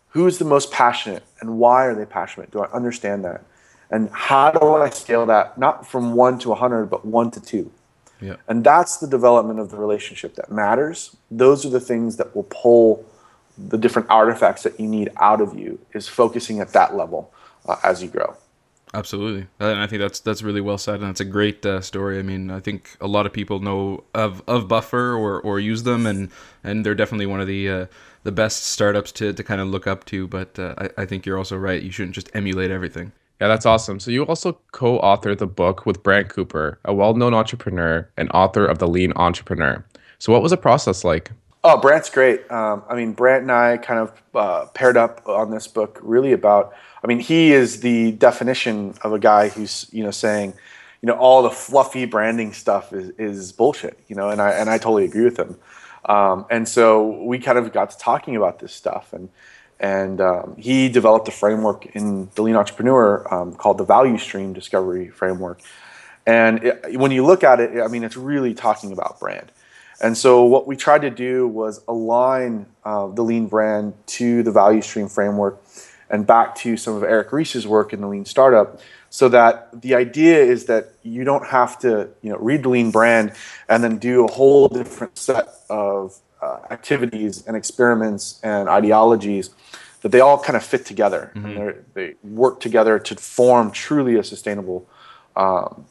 Who 0.10 0.28
is 0.28 0.38
the 0.38 0.44
most 0.44 0.70
passionate, 0.70 1.24
and 1.40 1.60
why 1.60 1.86
are 1.86 1.96
they 1.96 2.04
passionate? 2.04 2.52
Do 2.52 2.60
I 2.60 2.70
understand 2.74 3.24
that? 3.24 3.46
And 3.90 4.10
how 4.12 4.52
do 4.52 4.76
I 4.76 4.90
scale 4.90 5.26
that, 5.28 5.58
not 5.58 5.88
from 5.88 6.12
one 6.14 6.40
to 6.40 6.50
100, 6.50 6.88
but 6.88 7.06
one 7.06 7.32
to 7.32 7.40
two? 7.40 7.72
Yeah. 8.20 8.36
And 8.50 8.62
that's 8.62 8.98
the 8.98 9.08
development 9.08 9.62
of 9.62 9.72
the 9.72 9.78
relationship 9.78 10.36
that 10.36 10.52
matters. 10.52 11.16
Those 11.32 11.66
are 11.66 11.70
the 11.70 11.80
things 11.80 12.18
that 12.18 12.36
will 12.36 12.48
pull 12.50 13.06
the 13.58 13.78
different 13.78 14.10
artifacts 14.10 14.64
that 14.64 14.78
you 14.78 14.88
need 14.88 15.12
out 15.22 15.40
of 15.40 15.58
you, 15.58 15.80
is 15.94 16.10
focusing 16.10 16.60
at 16.60 16.74
that 16.74 16.98
level 16.98 17.32
uh, 17.66 17.78
as 17.82 18.04
you 18.04 18.10
grow. 18.10 18.36
Absolutely, 18.94 19.48
and 19.60 19.79
I 19.79 19.86
think 19.86 20.00
that's 20.00 20.22
that's 20.22 20.41
really 20.41 20.62
well 20.62 20.77
said, 20.77 21.01
and 21.01 21.10
it's 21.10 21.20
a 21.20 21.25
great 21.25 21.65
uh, 21.65 21.82
story. 21.82 22.20
I 22.20 22.22
mean, 22.22 22.50
I 22.50 22.62
think 22.62 22.96
a 23.01 23.08
lot 23.08 23.25
of 23.25 23.34
people 23.34 23.60
know 23.60 24.06
of, 24.15 24.41
of 24.48 24.70
Buffer 24.70 25.13
or, 25.13 25.41
or 25.41 25.60
use 25.60 25.84
them, 25.84 26.06
and, 26.06 26.32
and 26.63 26.86
they're 26.86 26.96
definitely 26.96 27.25
one 27.25 27.41
of 27.41 27.48
the 27.48 27.70
uh, 27.70 27.86
the 28.24 28.32
best 28.32 28.63
startups 28.63 29.12
to, 29.13 29.34
to 29.34 29.44
kind 29.44 29.60
of 29.60 29.67
look 29.67 29.88
up 29.88 30.06
to. 30.06 30.25
But 30.27 30.58
uh, 30.58 30.74
I, 30.77 31.01
I 31.01 31.06
think 31.06 31.25
you're 31.25 31.38
also 31.38 31.58
right; 31.58 31.84
you 31.84 31.91
shouldn't 31.91 32.15
just 32.15 32.29
emulate 32.34 32.72
everything. 32.72 33.12
Yeah, 33.41 33.50
that's 33.50 33.65
awesome. 33.65 34.00
So 34.00 34.10
you 34.10 34.25
also 34.25 34.58
co-authored 34.72 35.39
the 35.39 35.48
book 35.48 35.86
with 35.86 36.01
Brant 36.01 36.29
Cooper, 36.29 36.79
a 36.86 36.94
well-known 36.94 37.34
entrepreneur 37.34 38.10
and 38.15 38.32
author 38.32 38.65
of 38.65 38.79
The 38.79 38.88
Lean 38.88 39.12
Entrepreneur. 39.17 39.86
So 40.17 40.32
what 40.32 40.41
was 40.41 40.51
the 40.51 40.58
process 40.58 41.03
like? 41.03 41.32
Oh, 41.69 41.75
Brant's 41.75 42.09
great. 42.09 42.50
Um, 42.50 42.83
I 42.88 42.95
mean, 42.95 43.12
Brant 43.12 43.41
and 43.41 43.51
I 43.51 43.75
kind 43.75 44.00
of 44.00 44.21
uh, 44.33 44.67
paired 44.67 44.95
up 44.95 45.27
on 45.27 45.51
this 45.51 45.67
book, 45.67 46.00
really 46.01 46.31
about. 46.31 46.74
I 47.03 47.07
mean, 47.07 47.19
he 47.19 47.51
is 47.51 47.81
the 47.81 48.13
definition 48.13 48.93
of 49.01 49.12
a 49.12 49.19
guy 49.19 49.50
who's 49.50 49.86
you 49.91 50.01
know 50.01 50.12
saying, 50.12 50.53
you 51.01 51.07
know, 51.07 51.15
all 51.15 51.43
the 51.43 51.50
fluffy 51.50 52.05
branding 52.05 52.53
stuff 52.53 52.93
is, 52.93 53.09
is 53.17 53.51
bullshit. 53.51 54.00
You 54.07 54.15
know, 54.15 54.29
and 54.29 54.41
I 54.41 54.51
and 54.51 54.69
I 54.69 54.77
totally 54.77 55.03
agree 55.03 55.25
with 55.25 55.38
him. 55.38 55.57
Um, 56.05 56.45
and 56.50 56.69
so 56.69 57.21
we 57.25 57.38
kind 57.38 57.57
of 57.57 57.74
got 57.74 57.89
to 57.89 57.97
talking 57.97 58.38
about 58.38 58.59
this 58.59 58.74
stuff, 58.74 59.12
and 59.12 59.27
and 59.77 60.21
um, 60.21 60.55
he 60.57 60.88
developed 60.88 61.27
a 61.27 61.31
framework 61.31 61.86
in 61.88 62.29
the 62.36 62.43
Lean 62.43 62.55
Entrepreneur 62.55 63.27
um, 63.29 63.55
called 63.55 63.77
the 63.77 63.83
Value 63.83 64.17
Stream 64.17 64.53
Discovery 64.53 65.09
Framework. 65.09 65.59
And 66.25 66.63
it, 66.63 66.97
when 66.97 67.12
you 67.12 67.25
look 67.25 67.43
at 67.43 67.59
it, 67.59 67.81
I 67.81 67.89
mean, 67.89 68.05
it's 68.05 68.15
really 68.15 68.53
talking 68.53 68.93
about 68.93 69.19
brand. 69.19 69.51
And 70.01 70.18
so 70.18 70.44
what 70.44 70.68
we 70.68 70.75
tried 70.75 71.01
to 71.01 71.10
do 71.10 71.48
was 71.48 71.82
align 71.88 72.68
uh, 72.86 73.08
the 73.08 73.24
Lean 73.24 73.48
brand 73.48 73.94
to 74.08 74.44
the 74.44 74.51
Value 74.51 74.82
Stream 74.82 75.10
Framework 75.10 75.62
and 76.10 76.25
back 76.25 76.56
to 76.56 76.77
some 76.77 76.96
of 76.96 77.04
Eric 77.04 77.32
Ries's 77.32 77.68
work 77.68 77.94
in 77.94 78.01
the 78.01 78.08
Lean 78.08 78.25
Startup 78.25 78.80
so 79.10 79.30
that 79.30 79.82
the 79.82 79.96
idea 79.96 80.38
is 80.38 80.66
that 80.66 80.94
you 81.04 81.24
don't 81.24 81.48
have 81.48 81.80
to 81.80 82.10
you 82.22 82.30
know 82.30 82.38
read 82.38 82.63
the 82.63 82.70
lean 82.70 82.92
brand 82.92 83.34
and 83.70 83.84
then 83.84 83.98
do 83.98 84.25
a 84.25 84.32
whole 84.32 84.68
different 84.68 85.18
set 85.18 85.48
of 85.70 86.18
uh, 86.42 86.60
activities 86.70 87.46
and 87.48 87.56
experiments 87.56 88.39
and 88.44 88.70
ideologies 88.70 89.50
that 90.01 90.10
they 90.10 90.20
all 90.20 90.38
kind 90.38 90.56
of 90.56 90.63
fit 90.63 90.86
together 90.86 91.32
mm-hmm. 91.36 91.46
and 91.46 91.86
they 91.94 92.13
work 92.24 92.60
together 92.60 93.00
to 93.00 93.16
form 93.16 93.72
truly 93.72 94.16
a 94.16 94.24
sustainable 94.24 94.88
um, 95.36 95.86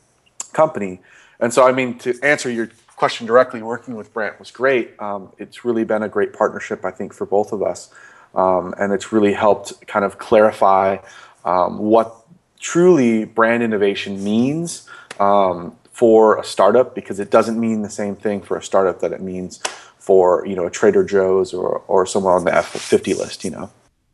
company 0.53 1.01
and 1.41 1.53
so 1.53 1.67
i 1.67 1.73
mean 1.73 1.99
to 1.99 2.19
answer 2.23 2.51
your 2.51 2.69
question 2.97 3.26
directly 3.26 3.62
working 3.62 3.95
with 3.95 4.12
brant 4.12 4.38
was 4.38 4.50
great 4.50 5.00
um, 5.00 5.33
it's 5.38 5.65
really 5.65 5.85
been 5.85 6.03
a 6.03 6.09
great 6.09 6.33
partnership 6.33 6.85
i 6.85 6.91
think 6.91 7.12
for 7.12 7.26
both 7.26 7.53
of 7.53 7.62
us 7.62 7.91
um, 8.35 8.75
and 8.79 8.93
it's 8.93 9.12
really 9.12 9.33
helped 9.33 9.87
kind 9.87 10.05
of 10.05 10.19
clarify 10.19 10.99
um, 11.45 11.79
what 11.79 12.26
truly 12.59 13.25
brand 13.25 13.62
innovation 13.62 14.23
means 14.23 14.88
um, 15.21 15.76
for 15.93 16.38
a 16.38 16.45
startup 16.45 16.95
because 16.95 17.19
it 17.21 17.31
doesn't 17.31 17.59
mean 17.59 17.83
the 17.83 17.91
same 17.91 18.17
thing 18.17 18.43
for 18.43 18.57
a 18.57 18.62
startup 18.62 19.00
that 19.00 19.12
it 19.12 19.21
means 19.21 19.61
for 19.99 20.47
you 20.47 20.55
know 20.55 20.67
a 20.67 20.71
Trader 20.71 21.05
Joe's 21.05 21.53
or 21.53 21.83
or 21.88 22.07
somewhere 22.07 22.35
on 22.35 22.45
the 22.45 22.50
F50 22.50 23.17
list. 23.19 23.45
You 23.45 23.50
know. 23.50 23.71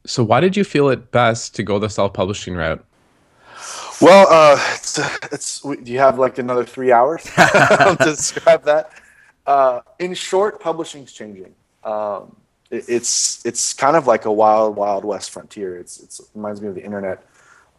So 0.07 0.25
why 0.25 0.41
did 0.41 0.57
you 0.57 0.65
feel 0.65 0.89
it 0.89 1.11
best 1.11 1.55
to 1.57 1.62
go 1.62 1.79
the 1.79 1.89
self-publishing 1.89 2.55
route? 2.55 2.85
Well, 4.03 4.27
uh, 4.29 4.59
it's, 4.75 4.99
it's, 5.33 5.61
do 5.61 5.93
you 5.93 6.01
have 6.01 6.19
like 6.19 6.39
another 6.39 6.65
three 6.65 6.91
hours 6.91 7.23
to 7.37 7.97
describe 8.01 8.65
that? 8.65 8.91
Uh, 9.47 9.83
in 10.01 10.13
short, 10.15 10.59
publishing's 10.61 11.13
changing. 11.13 11.55
Um, 11.85 12.35
it, 12.69 12.85
it's 12.89 13.47
it's 13.47 13.73
kind 13.73 13.95
of 13.95 14.09
like 14.09 14.25
a 14.25 14.33
wild, 14.33 14.75
wild 14.75 15.05
west 15.05 15.31
frontier. 15.31 15.77
It's, 15.77 16.01
it's 16.01 16.19
it 16.19 16.27
reminds 16.35 16.61
me 16.61 16.67
of 16.67 16.75
the 16.75 16.85
internet 16.85 17.25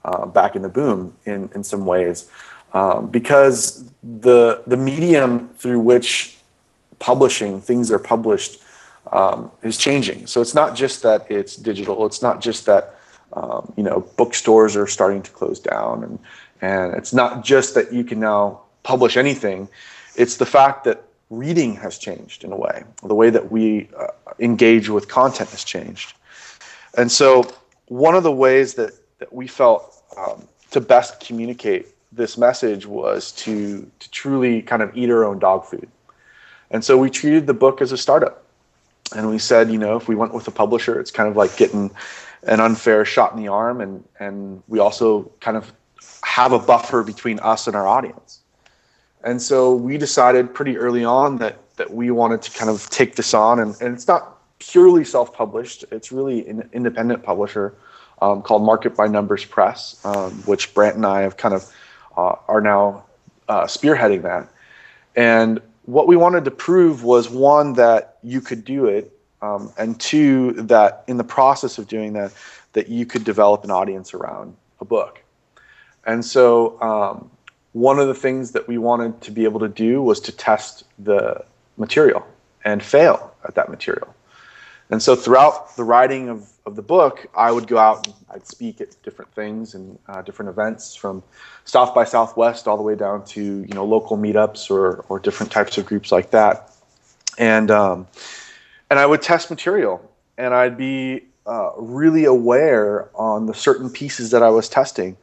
uh, 0.05 0.25
back 0.25 0.55
in 0.55 0.61
the 0.61 0.69
boom 0.69 1.13
in, 1.25 1.49
in 1.55 1.61
some 1.61 1.85
ways. 1.85 2.29
Um, 2.71 3.07
because 3.07 3.91
the, 4.01 4.63
the 4.65 4.77
medium 4.77 5.49
through 5.57 5.79
which 5.79 6.37
publishing, 6.99 7.59
things 7.59 7.91
are 7.91 7.99
published, 7.99 8.61
um, 9.11 9.51
is 9.61 9.77
changing. 9.77 10.27
So 10.27 10.39
it's 10.39 10.55
not 10.55 10.73
just 10.73 11.03
that 11.03 11.29
it's 11.29 11.57
digital, 11.57 12.05
it's 12.05 12.21
not 12.21 12.39
just 12.39 12.65
that 12.67 12.95
um, 13.33 13.71
you 13.77 13.83
know 13.83 14.01
bookstores 14.17 14.75
are 14.75 14.87
starting 14.87 15.21
to 15.21 15.31
close 15.31 15.59
down, 15.59 16.03
and, 16.03 16.19
and 16.61 16.93
it's 16.95 17.13
not 17.13 17.43
just 17.43 17.75
that 17.75 17.93
you 17.93 18.03
can 18.03 18.19
now 18.19 18.61
publish 18.83 19.17
anything, 19.17 19.67
it's 20.15 20.37
the 20.37 20.45
fact 20.45 20.83
that 20.83 21.03
reading 21.29 21.75
has 21.75 21.97
changed 21.97 22.43
in 22.43 22.51
a 22.51 22.55
way. 22.55 22.83
The 23.03 23.15
way 23.15 23.29
that 23.29 23.51
we 23.51 23.89
uh, 23.97 24.07
engage 24.39 24.89
with 24.89 25.07
content 25.07 25.49
has 25.49 25.63
changed. 25.63 26.13
And 26.97 27.11
so, 27.11 27.51
one 27.87 28.15
of 28.15 28.23
the 28.23 28.31
ways 28.31 28.75
that, 28.75 28.91
that 29.19 29.33
we 29.33 29.47
felt 29.47 30.03
um, 30.17 30.47
to 30.71 30.81
best 30.81 31.19
communicate 31.19 31.87
this 32.11 32.37
message 32.37 32.85
was 32.85 33.31
to 33.31 33.89
to 33.99 34.11
truly 34.11 34.61
kind 34.61 34.81
of 34.81 34.95
eat 34.95 35.09
our 35.09 35.23
own 35.23 35.39
dog 35.39 35.65
food. 35.65 35.89
And 36.71 36.83
so 36.83 36.97
we 36.97 37.09
treated 37.09 37.47
the 37.47 37.53
book 37.53 37.81
as 37.81 37.91
a 37.91 37.97
startup. 37.97 38.43
And 39.15 39.29
we 39.29 39.37
said, 39.37 39.71
you 39.71 39.77
know, 39.77 39.95
if 39.95 40.07
we 40.07 40.15
went 40.15 40.33
with 40.33 40.47
a 40.47 40.51
publisher, 40.51 40.99
it's 40.99 41.11
kind 41.11 41.29
of 41.29 41.35
like 41.35 41.55
getting 41.55 41.91
an 42.45 42.59
unfair 42.59 43.05
shot 43.05 43.33
in 43.33 43.41
the 43.41 43.47
arm 43.47 43.81
and 43.81 44.03
and 44.19 44.61
we 44.67 44.79
also 44.79 45.31
kind 45.39 45.57
of 45.57 45.71
have 46.23 46.51
a 46.51 46.59
buffer 46.59 47.03
between 47.03 47.39
us 47.39 47.67
and 47.67 47.75
our 47.75 47.87
audience. 47.87 48.39
And 49.23 49.41
so 49.41 49.73
we 49.73 49.97
decided 49.97 50.53
pretty 50.53 50.77
early 50.77 51.05
on 51.05 51.37
that 51.37 51.57
that 51.77 51.91
we 51.91 52.11
wanted 52.11 52.41
to 52.43 52.51
kind 52.51 52.69
of 52.69 52.89
take 52.89 53.15
this 53.15 53.33
on 53.33 53.59
and, 53.59 53.75
and 53.81 53.93
it's 53.93 54.07
not 54.07 54.33
purely 54.59 55.03
self-published, 55.03 55.85
it's 55.91 56.11
really 56.11 56.47
an 56.47 56.69
independent 56.73 57.23
publisher 57.23 57.75
um, 58.21 58.41
called 58.41 58.63
Market 58.63 58.95
by 58.95 59.07
Numbers 59.07 59.43
Press, 59.43 59.99
um, 60.05 60.31
which 60.43 60.73
Brant 60.73 60.95
and 60.95 61.05
I 61.05 61.21
have 61.21 61.35
kind 61.35 61.53
of 61.53 61.71
uh, 62.15 62.35
are 62.47 62.61
now 62.61 63.03
uh, 63.49 63.63
spearheading 63.63 64.21
that. 64.21 64.47
And 65.15 65.61
what 65.85 66.07
we 66.07 66.15
wanted 66.15 66.45
to 66.45 66.51
prove 66.51 67.03
was 67.03 67.29
one 67.29 67.73
that 67.73 68.17
you 68.23 68.39
could 68.39 68.63
do 68.63 68.85
it, 68.85 69.12
um, 69.43 69.73
and 69.77 69.99
two 69.99 70.53
that 70.53 71.03
in 71.07 71.17
the 71.17 71.23
process 71.23 71.77
of 71.77 71.87
doing 71.87 72.13
that, 72.13 72.31
that 72.71 72.87
you 72.87 73.05
could 73.05 73.25
develop 73.25 73.65
an 73.65 73.71
audience 73.71 74.13
around 74.13 74.55
a 74.79 74.85
book. 74.85 75.21
And 76.05 76.23
so 76.23 76.81
um, 76.81 77.29
one 77.73 77.99
of 77.99 78.07
the 78.07 78.13
things 78.13 78.51
that 78.51 78.67
we 78.67 78.77
wanted 78.77 79.19
to 79.21 79.31
be 79.31 79.43
able 79.43 79.59
to 79.59 79.67
do 79.67 80.01
was 80.01 80.21
to 80.21 80.31
test 80.31 80.85
the 80.97 81.43
material 81.75 82.25
and 82.63 82.81
fail 82.81 83.35
at 83.45 83.55
that 83.55 83.69
material. 83.69 84.15
And 84.89 85.01
so 85.01 85.15
throughout 85.15 85.75
the 85.75 85.83
writing 85.83 86.29
of, 86.29 86.49
of 86.65 86.75
the 86.77 86.81
book, 86.81 87.25
I 87.35 87.51
would 87.51 87.67
go 87.67 87.77
out 87.77 88.07
and 88.07 88.15
I'd 88.29 88.47
speak 88.47 88.79
at 88.79 89.01
different 89.03 89.33
things 89.33 89.75
and 89.75 89.99
uh, 90.07 90.21
different 90.21 90.49
events 90.49 90.95
from 90.95 91.21
South 91.65 91.93
by 91.93 92.05
Southwest 92.05 92.67
all 92.67 92.77
the 92.77 92.83
way 92.83 92.95
down 92.95 93.25
to 93.25 93.41
you 93.41 93.73
know 93.73 93.85
local 93.85 94.17
meetups 94.17 94.69
or, 94.69 95.03
or 95.09 95.19
different 95.19 95.51
types 95.51 95.77
of 95.77 95.85
groups 95.85 96.11
like 96.11 96.31
that. 96.31 96.71
And 97.37 97.71
um, 97.71 98.07
and 98.93 98.99
I 98.99 99.07
would 99.07 99.23
test 99.23 99.49
material 99.49 100.07
and 100.37 100.53
I'd 100.53 100.77
be 100.77 101.23
uh, 101.47 101.71
really 101.77 102.25
aware 102.25 103.09
on 103.15 103.47
the 103.47 103.53
certain 103.55 103.89
pieces 103.89 104.29
that 104.29 104.43
I 104.43 104.49
was 104.49 104.69
testing. 104.69 105.17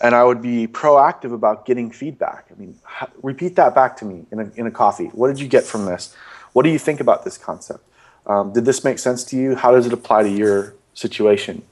And 0.00 0.12
I 0.16 0.24
would 0.24 0.42
be 0.42 0.66
proactive 0.66 1.32
about 1.32 1.64
getting 1.64 1.92
feedback. 1.92 2.46
I 2.50 2.58
mean, 2.58 2.76
repeat 3.22 3.54
that 3.54 3.76
back 3.76 3.96
to 3.98 4.04
me 4.04 4.26
in 4.32 4.40
a, 4.40 4.50
in 4.56 4.66
a 4.66 4.72
coffee. 4.72 5.06
What 5.14 5.28
did 5.28 5.38
you 5.38 5.46
get 5.46 5.62
from 5.62 5.84
this? 5.84 6.16
What 6.52 6.64
do 6.64 6.70
you 6.70 6.80
think 6.80 6.98
about 6.98 7.22
this 7.22 7.38
concept? 7.38 7.84
Um, 8.26 8.52
did 8.52 8.64
this 8.64 8.82
make 8.82 8.98
sense 8.98 9.22
to 9.26 9.36
you? 9.36 9.54
How 9.54 9.70
does 9.70 9.86
it 9.86 9.92
apply 9.92 10.24
to 10.24 10.28
your 10.28 10.74
situation? 10.94 11.62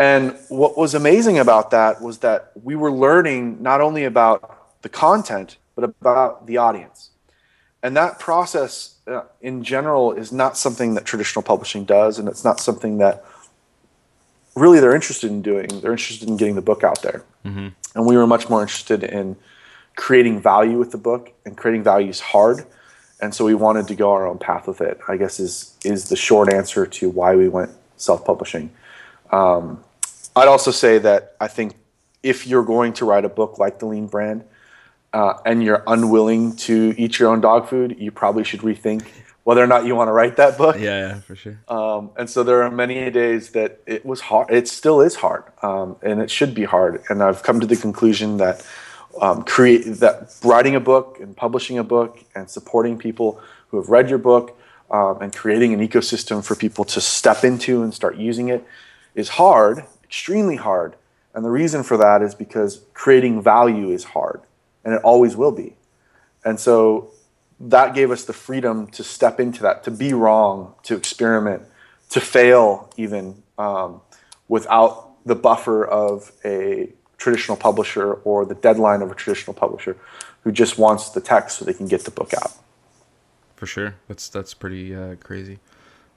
And 0.00 0.36
what 0.48 0.76
was 0.76 0.94
amazing 0.94 1.38
about 1.38 1.70
that 1.70 2.02
was 2.02 2.18
that 2.18 2.50
we 2.60 2.74
were 2.74 2.90
learning 2.90 3.62
not 3.62 3.80
only 3.80 4.02
about 4.02 4.82
the 4.82 4.88
content, 4.88 5.58
but 5.76 5.84
about 5.84 6.48
the 6.48 6.56
audience. 6.56 7.11
And 7.82 7.96
that 7.96 8.18
process 8.18 8.96
uh, 9.06 9.22
in 9.40 9.64
general 9.64 10.12
is 10.12 10.32
not 10.32 10.56
something 10.56 10.94
that 10.94 11.04
traditional 11.04 11.42
publishing 11.42 11.84
does, 11.84 12.18
and 12.18 12.28
it's 12.28 12.44
not 12.44 12.60
something 12.60 12.98
that 12.98 13.24
really 14.54 14.78
they're 14.80 14.94
interested 14.94 15.30
in 15.30 15.42
doing. 15.42 15.68
They're 15.80 15.92
interested 15.92 16.28
in 16.28 16.36
getting 16.36 16.54
the 16.54 16.62
book 16.62 16.84
out 16.84 17.02
there. 17.02 17.24
Mm-hmm. 17.44 17.68
And 17.94 18.06
we 18.06 18.16
were 18.16 18.26
much 18.26 18.48
more 18.48 18.62
interested 18.62 19.02
in 19.02 19.36
creating 19.96 20.40
value 20.40 20.78
with 20.78 20.92
the 20.92 20.98
book, 20.98 21.32
and 21.44 21.56
creating 21.56 21.82
value 21.82 22.08
is 22.08 22.20
hard 22.20 22.64
and 23.22 23.32
so 23.32 23.44
we 23.44 23.54
wanted 23.54 23.86
to 23.86 23.94
go 23.94 24.10
our 24.10 24.26
own 24.26 24.36
path 24.36 24.66
with 24.66 24.80
it. 24.80 25.00
I 25.08 25.16
guess 25.16 25.40
is 25.40 25.76
is 25.84 26.08
the 26.08 26.16
short 26.16 26.52
answer 26.52 26.84
to 26.84 27.08
why 27.08 27.36
we 27.36 27.48
went 27.48 27.70
self-publishing. 27.96 28.70
Um, 29.30 29.82
I'd 30.34 30.48
also 30.48 30.72
say 30.72 30.98
that 30.98 31.36
I 31.40 31.46
think 31.46 31.76
if 32.22 32.46
you're 32.46 32.64
going 32.64 32.92
to 32.94 33.04
write 33.04 33.24
a 33.24 33.28
book 33.28 33.58
like 33.58 33.78
the 33.78 33.86
Lean 33.86 34.08
Brand 34.08 34.44
uh, 35.12 35.34
and 35.44 35.62
you're 35.62 35.82
unwilling 35.86 36.56
to 36.56 36.94
eat 36.96 37.18
your 37.18 37.30
own 37.30 37.40
dog 37.40 37.68
food, 37.68 37.96
you 37.98 38.10
probably 38.10 38.44
should 38.44 38.60
rethink 38.60 39.06
whether 39.44 39.62
or 39.62 39.66
not 39.66 39.84
you 39.84 39.96
want 39.96 40.08
to 40.08 40.12
write 40.12 40.36
that 40.36 40.56
book. 40.56 40.76
Yeah, 40.76 41.08
yeah 41.08 41.20
for 41.20 41.34
sure. 41.34 41.58
Um, 41.68 42.10
and 42.16 42.30
so 42.30 42.42
there 42.42 42.62
are 42.62 42.70
many 42.70 43.10
days 43.10 43.50
that 43.50 43.80
it 43.86 44.06
was 44.06 44.20
hard. 44.20 44.50
It 44.50 44.68
still 44.68 45.00
is 45.00 45.16
hard, 45.16 45.44
um, 45.62 45.96
and 46.02 46.20
it 46.20 46.30
should 46.30 46.54
be 46.54 46.64
hard. 46.64 47.02
And 47.08 47.22
I've 47.22 47.42
come 47.42 47.60
to 47.60 47.66
the 47.66 47.76
conclusion 47.76 48.36
that 48.36 48.64
um, 49.20 49.42
create 49.44 49.84
that 50.00 50.34
writing 50.42 50.74
a 50.74 50.80
book 50.80 51.18
and 51.20 51.36
publishing 51.36 51.78
a 51.78 51.84
book 51.84 52.24
and 52.34 52.48
supporting 52.48 52.98
people 52.98 53.40
who 53.68 53.78
have 53.78 53.88
read 53.88 54.08
your 54.08 54.18
book 54.18 54.58
um, 54.90 55.20
and 55.20 55.34
creating 55.34 55.74
an 55.74 55.86
ecosystem 55.86 56.44
for 56.44 56.54
people 56.54 56.84
to 56.84 57.00
step 57.00 57.44
into 57.44 57.82
and 57.82 57.92
start 57.92 58.16
using 58.16 58.48
it 58.48 58.64
is 59.14 59.30
hard, 59.30 59.84
extremely 60.04 60.56
hard. 60.56 60.94
And 61.34 61.44
the 61.44 61.50
reason 61.50 61.82
for 61.82 61.96
that 61.96 62.22
is 62.22 62.34
because 62.34 62.82
creating 62.92 63.42
value 63.42 63.90
is 63.90 64.04
hard, 64.04 64.42
and 64.84 64.94
it 64.94 65.00
always 65.02 65.36
will 65.36 65.52
be. 65.52 65.76
And 66.44 66.58
so 66.58 67.10
that 67.60 67.94
gave 67.94 68.10
us 68.10 68.24
the 68.24 68.32
freedom 68.32 68.88
to 68.88 69.04
step 69.04 69.38
into 69.38 69.62
that, 69.62 69.84
to 69.84 69.90
be 69.90 70.12
wrong, 70.12 70.74
to 70.84 70.96
experiment, 70.96 71.62
to 72.10 72.20
fail 72.20 72.92
even 72.96 73.42
um, 73.58 74.00
without 74.48 75.24
the 75.24 75.34
buffer 75.34 75.84
of 75.84 76.32
a 76.44 76.92
traditional 77.16 77.56
publisher 77.56 78.14
or 78.14 78.44
the 78.44 78.56
deadline 78.56 79.00
of 79.00 79.10
a 79.10 79.14
traditional 79.14 79.54
publisher 79.54 79.96
who 80.42 80.50
just 80.50 80.76
wants 80.76 81.10
the 81.10 81.20
text 81.20 81.58
so 81.58 81.64
they 81.64 81.72
can 81.72 81.86
get 81.86 82.04
the 82.04 82.10
book 82.10 82.34
out. 82.34 82.52
For 83.54 83.66
sure, 83.66 83.94
that's 84.08 84.28
that's 84.28 84.54
pretty 84.54 84.92
uh, 84.92 85.14
crazy. 85.16 85.60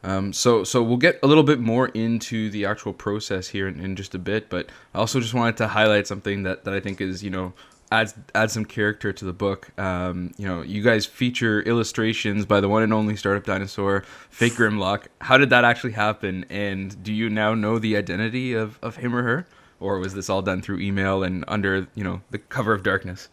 Um, 0.04 0.34
so 0.34 0.64
so 0.64 0.82
we'll 0.82 0.98
get 0.98 1.20
a 1.22 1.28
little 1.28 1.44
bit 1.44 1.60
more 1.60 1.90
into 1.90 2.50
the 2.50 2.66
actual 2.66 2.92
process 2.92 3.50
here 3.50 3.68
in, 3.68 3.80
in, 3.80 3.96
just 3.96 4.16
a 4.16 4.20
bit, 4.20 4.50
but 4.50 4.68
I 4.94 5.00
also 5.00 5.20
just 5.20 5.34
wanted 5.34 5.58
to 5.58 5.68
highlight 5.68 6.08
something 6.08 6.44
that, 6.44 6.64
that 6.64 6.74
I 6.74 6.80
think 6.80 7.02
is 7.02 7.24
you 7.24 7.30
know 7.30 7.54
adds 7.92 8.16
adds 8.34 8.54
some 8.54 8.66
character 8.66 9.14
to 9.14 9.26
the 9.26 9.34
book. 9.34 9.70
Um, 9.80 10.34
you 10.38 10.48
know, 10.48 10.62
you 10.62 10.82
guys 10.82 11.06
feature 11.06 11.62
illustrations 11.62 12.46
by 12.46 12.60
the 12.60 12.70
one 12.70 12.84
and 12.84 12.94
only 12.94 13.16
startup 13.16 13.46
dinosaur, 13.46 14.04
Fake 14.30 14.54
Grimlock. 14.54 15.08
How 15.22 15.38
did 15.38 15.50
that 15.52 15.64
actually 15.64 15.94
happen? 15.94 16.46
And 16.50 17.02
do 17.04 17.14
you 17.14 17.30
now 17.30 17.54
know 17.54 17.80
the 17.80 17.98
identity 17.98 18.54
of, 18.54 18.80
of 18.82 18.98
him 18.98 19.16
or 19.16 19.24
her, 19.24 19.48
or 19.80 20.00
was 20.00 20.14
this 20.14 20.30
all 20.30 20.42
done 20.42 20.62
through 20.62 20.80
email 20.80 21.24
and 21.24 21.46
under 21.48 21.88
you 21.96 22.04
know 22.04 22.22
the 22.32 22.40
cover 22.40 22.74
of 22.74 22.84
darkness? 22.84 23.30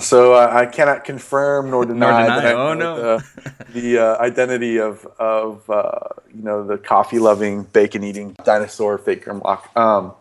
So 0.00 0.34
uh, 0.34 0.50
I 0.52 0.66
cannot 0.66 1.04
confirm 1.04 1.70
nor 1.70 1.84
deny, 1.86 2.10
nor 2.10 2.22
deny. 2.22 2.42
that 2.42 2.54
oh, 2.56 2.74
no. 2.74 2.96
the, 2.96 3.24
the 3.72 3.98
uh, 3.98 4.18
identity 4.18 4.78
of 4.78 5.06
of 5.18 5.68
uh, 5.70 5.98
you 6.34 6.42
know 6.42 6.66
the 6.66 6.78
coffee 6.78 7.18
loving 7.18 7.64
bacon 7.64 8.04
eating 8.04 8.36
dinosaur 8.44 8.98
fake 8.98 9.24
Grimlock. 9.24 9.74
Um, 9.76 10.12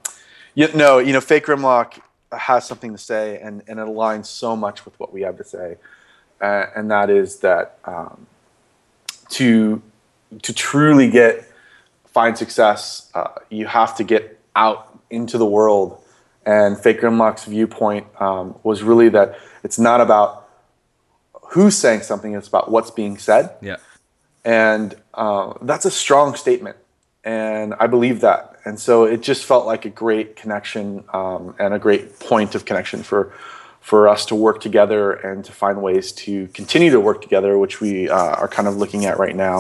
you, 0.56 0.70
no, 0.74 1.00
you 1.00 1.12
know 1.12 1.22
fake 1.22 1.48
Grimlock 1.48 2.00
has 2.38 2.68
something 2.68 2.92
to 2.92 2.98
say 2.98 3.40
and, 3.40 3.64
and 3.68 3.80
it 3.80 3.88
aligns 3.88 4.26
so 4.26 4.56
much 4.56 4.86
with 4.86 5.00
what 5.00 5.14
we 5.14 5.22
have 5.22 5.38
to 5.38 5.44
say, 5.44 5.78
uh, 6.42 6.66
and 6.76 6.92
that 6.92 7.10
is 7.10 7.40
that 7.40 7.78
um, 7.86 8.28
to 9.30 9.82
to 10.42 10.54
truly 10.54 11.10
get 11.10 11.48
find 12.14 12.38
success, 12.38 13.10
uh, 13.16 13.30
you 13.50 13.66
have 13.66 13.96
to 13.98 14.04
get 14.04 14.40
out 14.56 15.00
into 15.10 15.38
the 15.38 15.46
world. 15.46 16.00
And 16.46 16.78
Fake 16.78 17.02
Grimlock's 17.02 17.46
viewpoint 17.46 18.08
um, 18.20 18.56
was 18.64 18.84
really 18.84 19.10
that 19.10 19.40
it's 19.64 19.80
not 19.80 20.02
about 20.02 20.50
who's 21.52 21.78
saying 21.78 22.02
something; 22.02 22.34
it's 22.34 22.50
about 22.50 22.70
what's 22.70 22.92
being 22.92 23.18
said. 23.18 23.52
Yeah, 23.62 23.78
and 24.44 24.96
uh, 25.14 25.54
that's 25.62 25.86
a 25.86 25.92
strong 25.92 26.36
statement, 26.36 26.78
and 27.24 27.74
I 27.80 27.88
believe 27.88 28.22
that. 28.22 28.53
And 28.66 28.80
so 28.80 29.04
it 29.04 29.22
just 29.22 29.44
felt 29.44 29.66
like 29.66 29.86
a 29.86 29.90
great 29.90 30.36
connection 30.36 31.04
um, 31.14 31.56
and 31.60 31.74
a 31.74 31.80
great 31.80 32.20
point 32.20 32.56
of 32.56 32.66
connection 32.66 33.04
for 33.04 33.34
for 33.82 34.08
us 34.08 34.26
to 34.26 34.34
work 34.34 34.62
together 34.62 35.12
and 35.12 35.44
to 35.44 35.52
find 35.52 35.82
ways 35.82 36.14
to 36.14 36.48
continue 36.54 36.90
to 36.90 37.02
work 37.02 37.22
together, 37.22 37.58
which 37.58 37.82
we 37.82 38.10
uh, 38.10 38.16
are 38.16 38.48
kind 38.48 38.66
of 38.66 38.78
looking 38.78 39.04
at 39.04 39.20
right 39.20 39.36
now. 39.36 39.60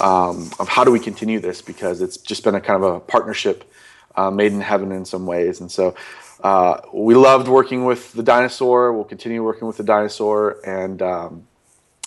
Um, 0.00 0.52
of 0.60 0.68
how 0.68 0.84
do 0.84 0.92
we 0.92 1.00
continue 1.00 1.40
this 1.40 1.62
because 1.62 2.00
it's 2.00 2.16
just 2.16 2.44
been 2.44 2.54
a 2.54 2.60
kind 2.60 2.76
of 2.80 2.94
a 2.94 3.00
partnership 3.00 3.68
uh, 4.14 4.30
made 4.30 4.52
in 4.52 4.60
heaven 4.60 4.92
in 4.92 5.04
some 5.04 5.26
ways, 5.26 5.60
and 5.60 5.70
so 5.70 5.96
uh, 6.44 6.80
we 6.92 7.14
loved 7.14 7.48
working 7.48 7.84
with 7.86 8.12
the 8.12 8.22
dinosaur. 8.22 8.92
We'll 8.92 9.04
continue 9.04 9.42
working 9.42 9.66
with 9.66 9.78
the 9.78 9.82
dinosaur, 9.82 10.60
and 10.64 11.02
um, 11.02 11.48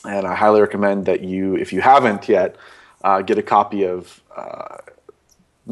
and 0.08 0.26
I 0.26 0.36
highly 0.36 0.62
recommend 0.62 1.08
that 1.08 1.22
you, 1.22 1.56
if 1.56 1.74
you 1.74 1.82
haven't 1.82 2.30
yet, 2.30 2.56
uh, 3.04 3.22
get 3.22 3.38
a 3.38 3.44
copy 3.44 3.86
of 3.86 4.22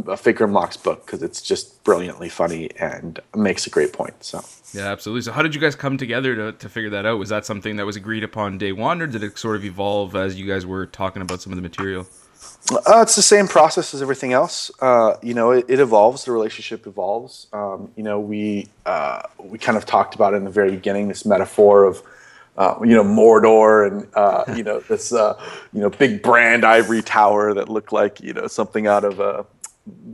uh, 0.06 0.16
Fake 0.16 0.38
Grimlock's 0.38 0.77
book 0.77 1.06
because 1.06 1.24
it's 1.24 1.42
just 1.42 1.84
brilliantly 1.84 2.30
funny 2.30 2.70
and 2.80 3.20
makes 3.36 3.66
a 3.66 3.70
great 3.70 3.94
point. 3.94 4.24
So 4.24 4.44
yeah, 4.74 4.92
absolutely. 4.92 5.22
So 5.22 5.32
how 5.32 5.42
did 5.42 5.56
you 5.56 5.62
guys 5.62 5.75
come 5.75 5.98
together 5.98 6.36
to 6.36 6.51
to 6.51 6.70
figure 6.70 6.89
that 6.92 7.06
out? 7.06 7.20
Was 7.20 7.30
that 7.30 7.46
something 7.46 7.77
that 7.77 7.86
was 7.86 7.96
agreed 7.96 8.24
upon 8.24 8.58
day 8.58 8.72
one, 8.72 9.01
or 9.01 9.08
did 9.08 9.24
it 9.24 9.38
sort 9.38 9.56
of 9.56 9.66
evolve 9.66 10.16
as 10.16 10.39
you 10.39 10.48
guys 10.48 10.66
were 10.66 10.86
talking 10.86 11.22
about 11.22 11.42
some 11.42 11.51
of 11.51 11.58
the 11.58 11.62
material? 11.62 12.08
Uh, 12.72 13.01
it's 13.01 13.16
the 13.16 13.22
same 13.22 13.48
process 13.48 13.94
as 13.94 14.01
everything 14.01 14.34
else. 14.34 14.70
Uh, 14.82 15.16
you 15.22 15.34
know, 15.34 15.51
it, 15.51 15.66
it, 15.70 15.80
evolves. 15.80 16.25
The 16.25 16.32
relationship 16.32 16.86
evolves. 16.86 17.48
Um, 17.54 17.92
you 17.96 18.04
know, 18.04 18.20
we 18.20 18.68
uh, 18.86 19.22
we 19.39 19.58
kind 19.58 19.77
of 19.77 19.86
talked 19.86 20.16
about 20.16 20.34
it 20.34 20.38
in 20.38 20.44
the 20.44 20.51
very 20.51 20.72
beginning. 20.72 21.08
This 21.08 21.25
metaphor 21.25 21.86
of 21.86 22.04
uh, 22.58 22.75
you 22.82 22.94
know 22.94 23.04
Mordor 23.04 23.88
and 23.88 24.08
uh, 24.16 24.44
you 24.56 24.63
know 24.63 24.80
this 24.82 25.13
uh, 25.13 25.42
you 25.72 25.80
know 25.80 25.89
big 25.89 26.22
brand 26.22 26.66
ivory 26.66 27.01
tower 27.01 27.54
that 27.54 27.70
looked 27.70 27.94
like 27.94 28.20
you 28.20 28.34
know 28.34 28.48
something 28.48 28.86
out 28.86 29.06
of 29.06 29.48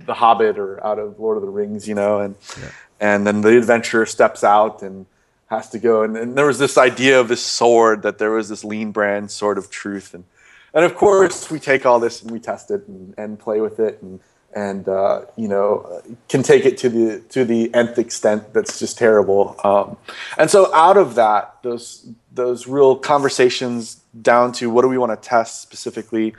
the 0.05 0.13
Hobbit 0.13 0.57
or 0.57 0.85
out 0.85 0.99
of 0.99 1.19
Lord 1.19 1.37
of 1.37 1.43
the 1.43 1.49
Rings. 1.49 1.87
You 1.87 1.95
know, 1.95 2.19
and 2.19 2.35
yeah. 2.59 2.69
and 2.99 3.27
then 3.27 3.41
the 3.41 3.57
adventurer 3.57 4.05
steps 4.05 4.43
out 4.43 4.81
and 4.81 5.05
has 5.47 5.69
to 5.69 5.79
go. 5.79 6.03
And, 6.03 6.17
and 6.17 6.37
there 6.37 6.47
was 6.47 6.59
this 6.59 6.77
idea 6.77 7.19
of 7.19 7.27
this 7.27 7.43
sword 7.43 8.03
that 8.03 8.17
there 8.17 8.31
was 8.31 8.49
this 8.49 8.63
lean 8.63 8.91
brand 8.91 9.31
sword 9.31 9.57
of 9.57 9.69
truth 9.69 10.13
and 10.13 10.25
and 10.73 10.83
of 10.83 10.95
course 10.95 11.51
we 11.51 11.59
take 11.59 11.85
all 11.85 11.99
this 11.99 12.21
and 12.21 12.31
we 12.31 12.39
test 12.39 12.71
it 12.71 12.87
and, 12.87 13.13
and 13.17 13.39
play 13.39 13.61
with 13.61 13.79
it 13.79 14.01
and 14.01 14.19
and 14.55 14.87
uh, 14.87 15.21
you 15.35 15.47
know 15.47 16.01
can 16.29 16.43
take 16.43 16.65
it 16.65 16.77
to 16.77 16.89
the 16.89 17.19
to 17.29 17.45
the 17.45 17.73
nth 17.73 17.97
extent 17.97 18.53
that's 18.53 18.79
just 18.79 18.97
terrible 18.97 19.55
um, 19.63 19.97
and 20.37 20.49
so 20.49 20.73
out 20.73 20.97
of 20.97 21.15
that 21.15 21.57
those 21.63 22.09
those 22.31 22.67
real 22.67 22.95
conversations 22.95 23.95
down 24.21 24.51
to 24.51 24.69
what 24.69 24.81
do 24.81 24.87
we 24.87 24.97
want 24.97 25.11
to 25.11 25.29
test 25.29 25.61
specifically 25.61 26.33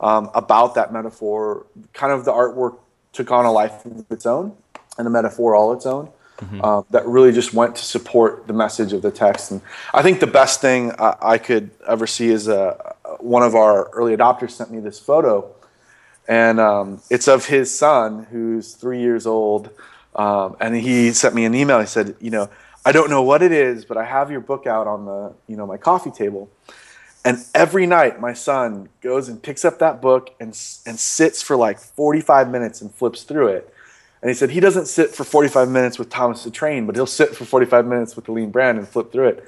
um, 0.00 0.30
about 0.34 0.74
that 0.74 0.92
metaphor 0.92 1.66
kind 1.92 2.12
of 2.12 2.24
the 2.24 2.32
artwork 2.32 2.78
took 3.18 3.30
on 3.30 3.44
a 3.44 3.52
life 3.52 3.84
of 3.84 4.04
its 4.10 4.26
own 4.26 4.46
and 4.96 5.06
a 5.06 5.10
metaphor 5.10 5.54
all 5.54 5.72
its 5.72 5.86
own 5.86 6.04
mm-hmm. 6.38 6.60
uh, 6.62 6.82
that 6.90 7.04
really 7.06 7.32
just 7.32 7.52
went 7.52 7.76
to 7.76 7.84
support 7.84 8.46
the 8.46 8.56
message 8.64 8.92
of 8.92 9.00
the 9.02 9.10
text 9.10 9.50
and 9.50 9.60
i 9.92 10.00
think 10.02 10.20
the 10.20 10.32
best 10.40 10.60
thing 10.60 10.92
i, 10.98 11.14
I 11.34 11.38
could 11.38 11.70
ever 11.86 12.06
see 12.06 12.28
is 12.28 12.48
a 12.48 12.94
one 13.20 13.42
of 13.42 13.54
our 13.54 13.88
early 13.90 14.16
adopters 14.16 14.50
sent 14.50 14.70
me 14.70 14.80
this 14.80 14.98
photo, 14.98 15.54
and 16.26 16.60
um, 16.60 17.00
it's 17.10 17.28
of 17.28 17.46
his 17.46 17.76
son 17.76 18.26
who's 18.30 18.74
three 18.74 19.00
years 19.00 19.26
old. 19.26 19.70
Um, 20.14 20.56
and 20.60 20.74
he 20.74 21.12
sent 21.12 21.34
me 21.34 21.44
an 21.44 21.54
email. 21.54 21.78
He 21.80 21.86
said, 21.86 22.16
you 22.20 22.30
know, 22.30 22.50
I 22.84 22.92
don't 22.92 23.10
know 23.10 23.22
what 23.22 23.42
it 23.42 23.52
is, 23.52 23.84
but 23.84 23.96
I 23.96 24.04
have 24.04 24.30
your 24.30 24.40
book 24.40 24.66
out 24.66 24.86
on 24.86 25.04
the, 25.04 25.34
you 25.46 25.56
know, 25.56 25.66
my 25.66 25.76
coffee 25.76 26.10
table. 26.10 26.50
And 27.28 27.44
every 27.54 27.84
night, 27.84 28.22
my 28.22 28.32
son 28.32 28.88
goes 29.02 29.28
and 29.28 29.42
picks 29.42 29.62
up 29.62 29.80
that 29.80 30.00
book 30.00 30.34
and 30.40 30.48
and 30.86 30.98
sits 30.98 31.42
for 31.42 31.56
like 31.56 31.78
45 31.78 32.50
minutes 32.50 32.80
and 32.80 32.90
flips 32.90 33.22
through 33.22 33.48
it. 33.48 33.74
And 34.22 34.30
he 34.30 34.34
said 34.34 34.48
he 34.48 34.60
doesn't 34.60 34.86
sit 34.86 35.10
for 35.10 35.24
45 35.24 35.68
minutes 35.68 35.98
with 35.98 36.08
Thomas 36.08 36.42
the 36.44 36.50
Train, 36.50 36.86
but 36.86 36.96
he'll 36.96 37.04
sit 37.04 37.36
for 37.36 37.44
45 37.44 37.84
minutes 37.84 38.16
with 38.16 38.24
the 38.24 38.32
Lean 38.32 38.50
Brand 38.50 38.78
and 38.78 38.88
flip 38.88 39.12
through 39.12 39.28
it. 39.28 39.44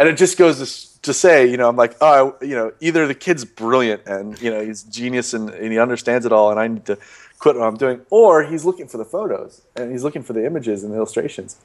And 0.00 0.08
it 0.08 0.16
just 0.16 0.38
goes 0.38 0.58
to 0.58 1.02
to 1.02 1.14
say, 1.14 1.48
you 1.48 1.56
know, 1.56 1.68
I'm 1.68 1.76
like, 1.76 1.94
oh, 2.00 2.34
you 2.42 2.56
know, 2.56 2.72
either 2.80 3.06
the 3.06 3.14
kid's 3.14 3.44
brilliant 3.44 4.02
and 4.06 4.42
you 4.42 4.50
know 4.50 4.60
he's 4.60 4.82
genius 4.82 5.32
and, 5.32 5.50
and 5.50 5.70
he 5.70 5.78
understands 5.78 6.26
it 6.26 6.32
all, 6.32 6.50
and 6.50 6.58
I 6.58 6.66
need 6.66 6.86
to 6.86 6.98
quit 7.38 7.54
what 7.54 7.64
I'm 7.64 7.76
doing, 7.76 8.00
or 8.10 8.42
he's 8.42 8.64
looking 8.64 8.88
for 8.88 8.98
the 8.98 9.04
photos 9.04 9.62
and 9.76 9.92
he's 9.92 10.02
looking 10.02 10.24
for 10.24 10.32
the 10.32 10.44
images 10.44 10.82
and 10.82 10.92
the 10.92 10.96
illustrations, 10.96 11.58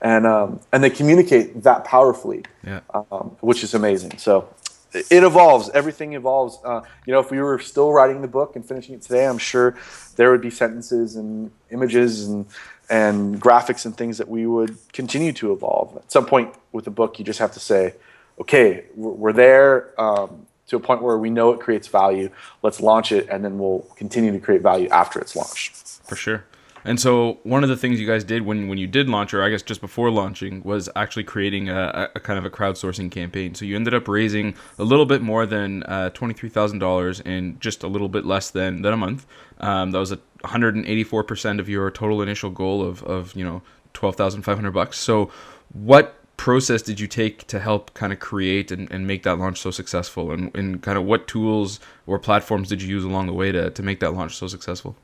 and 0.00 0.26
um, 0.26 0.60
and 0.72 0.82
they 0.82 0.88
communicate 0.88 1.64
that 1.64 1.84
powerfully, 1.84 2.44
yeah. 2.66 2.80
um, 2.94 3.36
which 3.40 3.62
is 3.62 3.74
amazing. 3.74 4.16
So 4.16 4.48
it 4.94 5.22
evolves. 5.24 5.70
Everything 5.70 6.14
evolves. 6.14 6.58
Uh, 6.64 6.82
you 7.06 7.12
know, 7.12 7.20
if 7.20 7.30
we 7.30 7.40
were 7.40 7.58
still 7.58 7.92
writing 7.92 8.22
the 8.22 8.28
book 8.28 8.56
and 8.56 8.64
finishing 8.64 8.94
it 8.94 9.02
today, 9.02 9.26
I'm 9.26 9.38
sure 9.38 9.76
there 10.16 10.30
would 10.30 10.40
be 10.40 10.50
sentences 10.50 11.16
and 11.16 11.50
images 11.70 12.26
and 12.26 12.46
and 12.90 13.40
graphics 13.40 13.86
and 13.86 13.96
things 13.96 14.18
that 14.18 14.28
we 14.28 14.46
would 14.46 14.76
continue 14.92 15.32
to 15.32 15.52
evolve. 15.52 15.96
At 15.96 16.12
some 16.12 16.26
point 16.26 16.54
with 16.72 16.84
the 16.84 16.90
book, 16.90 17.18
you 17.18 17.24
just 17.24 17.38
have 17.38 17.52
to 17.52 17.60
say 17.60 17.94
okay, 18.40 18.84
we're 18.96 19.32
there 19.32 20.00
um, 20.00 20.46
to 20.66 20.76
a 20.76 20.80
point 20.80 21.02
where 21.02 21.18
we 21.18 21.30
know 21.30 21.52
it 21.52 21.60
creates 21.60 21.86
value. 21.86 22.30
Let's 22.62 22.80
launch 22.80 23.12
it, 23.12 23.28
and 23.28 23.44
then 23.44 23.58
we'll 23.58 23.86
continue 23.96 24.32
to 24.32 24.38
create 24.38 24.62
value 24.62 24.88
after 24.88 25.20
it's 25.20 25.36
launched. 25.36 25.76
For 25.76 26.16
sure. 26.16 26.44
And 26.84 26.98
so 26.98 27.38
one 27.44 27.62
of 27.62 27.68
the 27.68 27.76
things 27.76 28.00
you 28.00 28.06
guys 28.06 28.24
did 28.24 28.42
when, 28.42 28.68
when 28.68 28.78
you 28.78 28.86
did 28.86 29.08
launch, 29.08 29.32
or 29.32 29.42
I 29.42 29.50
guess 29.50 29.62
just 29.62 29.80
before 29.80 30.10
launching, 30.10 30.62
was 30.64 30.88
actually 30.96 31.24
creating 31.24 31.68
a, 31.68 32.10
a 32.14 32.20
kind 32.20 32.38
of 32.38 32.44
a 32.44 32.50
crowdsourcing 32.50 33.10
campaign. 33.10 33.54
So 33.54 33.64
you 33.64 33.76
ended 33.76 33.94
up 33.94 34.08
raising 34.08 34.54
a 34.78 34.84
little 34.84 35.06
bit 35.06 35.22
more 35.22 35.46
than 35.46 35.82
uh, 35.84 36.10
twenty 36.10 36.34
three 36.34 36.48
thousand 36.48 36.80
dollars 36.80 37.20
in 37.20 37.58
just 37.60 37.82
a 37.82 37.88
little 37.88 38.08
bit 38.08 38.24
less 38.24 38.50
than 38.50 38.82
than 38.82 38.92
a 38.92 38.96
month. 38.96 39.26
Um, 39.60 39.92
that 39.92 39.98
was 39.98 40.12
a 40.12 40.16
one 40.40 40.50
hundred 40.50 40.74
and 40.74 40.86
eighty 40.86 41.04
four 41.04 41.22
percent 41.22 41.60
of 41.60 41.68
your 41.68 41.90
total 41.90 42.22
initial 42.22 42.50
goal 42.50 42.82
of 42.82 43.02
of 43.04 43.34
you 43.34 43.44
know 43.44 43.62
twelve 43.92 44.16
thousand 44.16 44.42
five 44.42 44.56
hundred 44.56 44.72
bucks. 44.72 44.98
So 44.98 45.30
what 45.72 46.16
process 46.36 46.82
did 46.82 46.98
you 46.98 47.06
take 47.06 47.46
to 47.46 47.60
help 47.60 47.94
kind 47.94 48.12
of 48.12 48.18
create 48.18 48.72
and, 48.72 48.90
and 48.90 49.06
make 49.06 49.22
that 49.22 49.38
launch 49.38 49.60
so 49.60 49.70
successful 49.70 50.32
and, 50.32 50.52
and 50.56 50.82
kind 50.82 50.98
of 50.98 51.04
what 51.04 51.28
tools 51.28 51.78
or 52.06 52.18
platforms 52.18 52.68
did 52.68 52.82
you 52.82 52.88
use 52.88 53.04
along 53.04 53.26
the 53.26 53.32
way 53.32 53.52
to, 53.52 53.70
to 53.70 53.82
make 53.82 54.00
that 54.00 54.12
launch 54.12 54.34
so 54.34 54.48
successful 54.48 54.96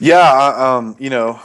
yeah 0.00 0.76
um, 0.76 0.96
you 0.98 1.10
know 1.10 1.40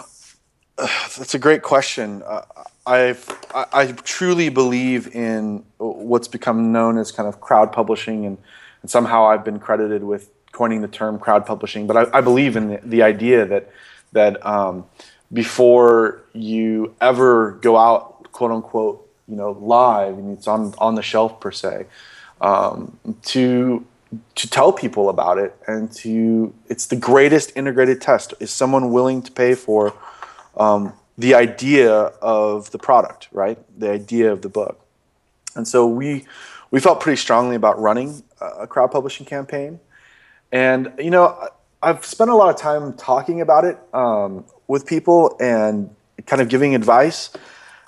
that's 1.18 1.34
a 1.34 1.40
great 1.40 1.62
question. 1.62 2.22
Uh, 2.26 2.42
I've, 2.86 3.28
I, 3.54 3.66
I 3.72 3.92
truly 3.92 4.50
believe 4.50 5.16
in 5.16 5.64
what's 5.78 6.28
become 6.28 6.72
known 6.72 6.98
as 6.98 7.12
kind 7.12 7.28
of 7.28 7.42
crowd 7.42 7.72
publishing 7.72 8.26
and, 8.26 8.38
and 8.82 8.92
somehow 8.92 9.26
I've 9.26 9.44
been 9.44 9.60
credited 9.60 10.04
with 10.04 10.30
coining 10.52 10.82
the 10.82 10.88
term 10.88 11.18
crowd 11.20 11.46
publishing 11.46 11.88
but 11.88 11.98
I, 11.98 12.20
I 12.20 12.22
believe 12.22 12.56
in 12.56 12.70
the, 12.70 12.80
the 12.84 13.04
idea 13.04 13.46
that 13.46 13.70
that 14.14 14.46
um, 14.46 14.86
before 15.34 16.24
you 16.34 16.96
ever 17.02 17.52
go 17.54 17.76
out 17.78 18.32
quote 18.32 18.52
unquote 18.52 19.10
you 19.28 19.36
know 19.36 19.52
live 19.52 20.18
and 20.18 20.38
it's 20.38 20.48
on 20.48 20.74
on 20.78 20.96
the 20.96 21.02
shelf 21.02 21.40
per 21.40 21.52
se 21.52 21.88
um, 22.40 22.98
to 23.24 23.86
to 24.36 24.50
tell 24.50 24.72
people 24.72 25.10
about 25.10 25.38
it 25.38 25.56
and 25.68 25.92
to 25.92 26.54
it's 26.68 26.88
the 26.88 26.96
greatest 26.96 27.52
integrated 27.56 28.02
test 28.02 28.34
is 28.40 28.52
someone 28.52 28.92
willing 28.92 29.22
to 29.22 29.32
pay 29.32 29.56
for 29.56 29.94
um, 30.58 30.94
the 31.18 31.34
idea 31.34 31.92
of 31.94 32.72
the 32.72 32.78
product, 32.78 33.28
right? 33.32 33.58
The 33.80 33.90
idea 33.92 34.32
of 34.32 34.42
the 34.42 34.50
book. 34.50 34.80
And 35.56 35.68
so 35.68 35.88
we 35.88 36.26
we 36.72 36.80
felt 36.80 37.00
pretty 37.00 37.18
strongly 37.18 37.56
about 37.56 37.80
running 37.80 38.24
a 38.42 38.68
crowd 38.68 38.92
publishing 38.92 39.26
campaign. 39.26 39.80
And 40.52 40.92
you 41.00 41.10
know, 41.10 41.50
I've 41.82 42.06
spent 42.06 42.30
a 42.30 42.36
lot 42.36 42.54
of 42.54 42.60
time 42.60 42.94
talking 42.94 43.42
about 43.42 43.66
it 43.66 43.78
um, 43.94 44.46
with 44.68 44.86
people 44.86 45.38
and 45.40 45.96
kind 46.26 46.42
of 46.42 46.50
giving 46.50 46.76
advice. 46.76 47.32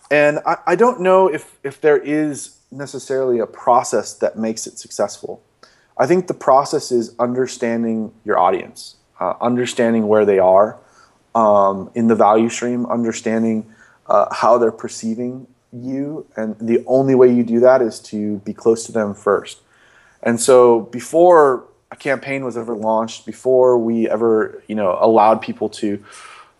And 0.09 0.39
I, 0.45 0.57
I 0.67 0.75
don't 0.75 1.01
know 1.01 1.27
if 1.27 1.57
if 1.63 1.81
there 1.81 1.97
is 1.97 2.57
necessarily 2.71 3.39
a 3.39 3.47
process 3.47 4.13
that 4.15 4.37
makes 4.37 4.67
it 4.67 4.77
successful. 4.77 5.41
I 5.99 6.05
think 6.05 6.27
the 6.27 6.33
process 6.33 6.91
is 6.91 7.15
understanding 7.17 8.11
your 8.23 8.37
audience, 8.37 8.95
uh, 9.19 9.33
understanding 9.41 10.07
where 10.07 10.25
they 10.25 10.39
are 10.39 10.77
um, 11.33 11.89
in 11.95 12.07
the 12.07 12.15
value 12.15 12.49
stream, 12.49 12.85
understanding 12.85 13.65
uh, 14.07 14.33
how 14.33 14.57
they're 14.57 14.71
perceiving 14.71 15.47
you. 15.73 16.25
And 16.35 16.55
the 16.59 16.83
only 16.85 17.15
way 17.15 17.33
you 17.33 17.43
do 17.43 17.59
that 17.61 17.81
is 17.81 17.99
to 18.01 18.37
be 18.39 18.53
close 18.53 18.85
to 18.85 18.91
them 18.91 19.13
first. 19.13 19.61
And 20.21 20.39
so 20.39 20.81
before 20.81 21.65
a 21.91 21.95
campaign 21.95 22.43
was 22.43 22.57
ever 22.57 22.75
launched, 22.75 23.25
before 23.25 23.77
we 23.77 24.09
ever, 24.09 24.61
you 24.67 24.75
know, 24.75 24.97
allowed 24.99 25.41
people 25.41 25.69
to 25.69 26.03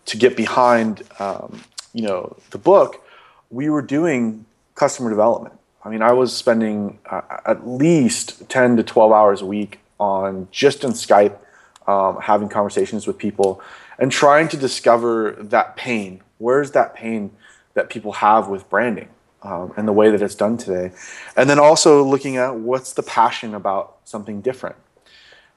to 0.06 0.16
get 0.16 0.38
behind, 0.38 1.02
um, 1.18 1.60
you 1.92 2.00
know, 2.00 2.34
the 2.48 2.56
book, 2.56 3.04
we 3.50 3.68
were 3.68 3.82
doing 3.82 4.46
customer 4.74 5.10
development. 5.10 5.57
I 5.88 5.90
mean, 5.90 6.02
I 6.02 6.12
was 6.12 6.36
spending 6.36 6.98
uh, 7.10 7.22
at 7.46 7.66
least 7.66 8.46
10 8.50 8.76
to 8.76 8.82
12 8.82 9.10
hours 9.10 9.40
a 9.40 9.46
week 9.46 9.80
on 9.98 10.46
just 10.50 10.84
in 10.84 10.90
Skype, 10.90 11.38
um, 11.86 12.20
having 12.20 12.50
conversations 12.50 13.06
with 13.06 13.16
people 13.16 13.62
and 13.98 14.12
trying 14.12 14.48
to 14.48 14.58
discover 14.58 15.32
that 15.40 15.76
pain. 15.76 16.20
Where's 16.36 16.72
that 16.72 16.94
pain 16.94 17.30
that 17.72 17.88
people 17.88 18.12
have 18.12 18.48
with 18.48 18.68
branding 18.68 19.08
um, 19.42 19.72
and 19.78 19.88
the 19.88 19.94
way 19.94 20.10
that 20.10 20.20
it's 20.20 20.34
done 20.34 20.58
today? 20.58 20.92
And 21.38 21.48
then 21.48 21.58
also 21.58 22.04
looking 22.04 22.36
at 22.36 22.56
what's 22.56 22.92
the 22.92 23.02
passion 23.02 23.54
about 23.54 23.96
something 24.04 24.42
different. 24.42 24.76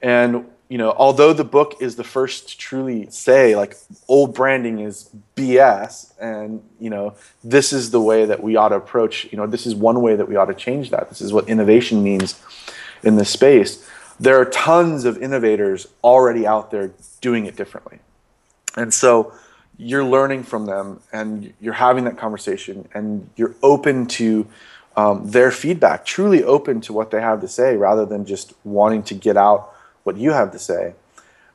And 0.01 0.45
you 0.71 0.77
know, 0.77 0.95
although 0.97 1.33
the 1.33 1.43
book 1.43 1.75
is 1.81 1.97
the 1.97 2.03
first 2.05 2.47
to 2.47 2.57
truly 2.57 3.05
say 3.09 3.57
like 3.57 3.75
old 4.07 4.33
branding 4.33 4.79
is 4.79 5.09
BS, 5.35 6.13
and 6.17 6.63
you 6.79 6.89
know, 6.89 7.13
this 7.43 7.73
is 7.73 7.91
the 7.91 7.99
way 7.99 8.23
that 8.23 8.41
we 8.41 8.55
ought 8.55 8.69
to 8.69 8.75
approach. 8.75 9.27
You 9.33 9.37
know, 9.37 9.47
this 9.47 9.67
is 9.67 9.75
one 9.75 10.01
way 10.01 10.15
that 10.15 10.29
we 10.29 10.37
ought 10.37 10.45
to 10.45 10.53
change 10.53 10.89
that. 10.91 11.09
This 11.09 11.19
is 11.19 11.33
what 11.33 11.49
innovation 11.49 12.01
means 12.01 12.41
in 13.03 13.17
this 13.17 13.29
space. 13.29 13.85
There 14.17 14.39
are 14.39 14.45
tons 14.45 15.03
of 15.03 15.17
innovators 15.17 15.89
already 16.05 16.47
out 16.47 16.71
there 16.71 16.93
doing 17.19 17.47
it 17.47 17.57
differently, 17.57 17.99
and 18.77 18.93
so 18.93 19.33
you're 19.77 20.05
learning 20.05 20.43
from 20.43 20.67
them, 20.67 21.01
and 21.11 21.53
you're 21.59 21.73
having 21.73 22.05
that 22.05 22.17
conversation, 22.17 22.87
and 22.93 23.29
you're 23.35 23.55
open 23.61 24.05
to 24.05 24.47
um, 24.95 25.31
their 25.31 25.51
feedback, 25.51 26.05
truly 26.05 26.45
open 26.45 26.79
to 26.79 26.93
what 26.93 27.11
they 27.11 27.19
have 27.19 27.41
to 27.41 27.49
say, 27.49 27.75
rather 27.75 28.05
than 28.05 28.25
just 28.25 28.53
wanting 28.63 29.03
to 29.03 29.13
get 29.13 29.35
out 29.35 29.73
what 30.03 30.17
you 30.17 30.31
have 30.31 30.51
to 30.51 30.59
say. 30.59 30.93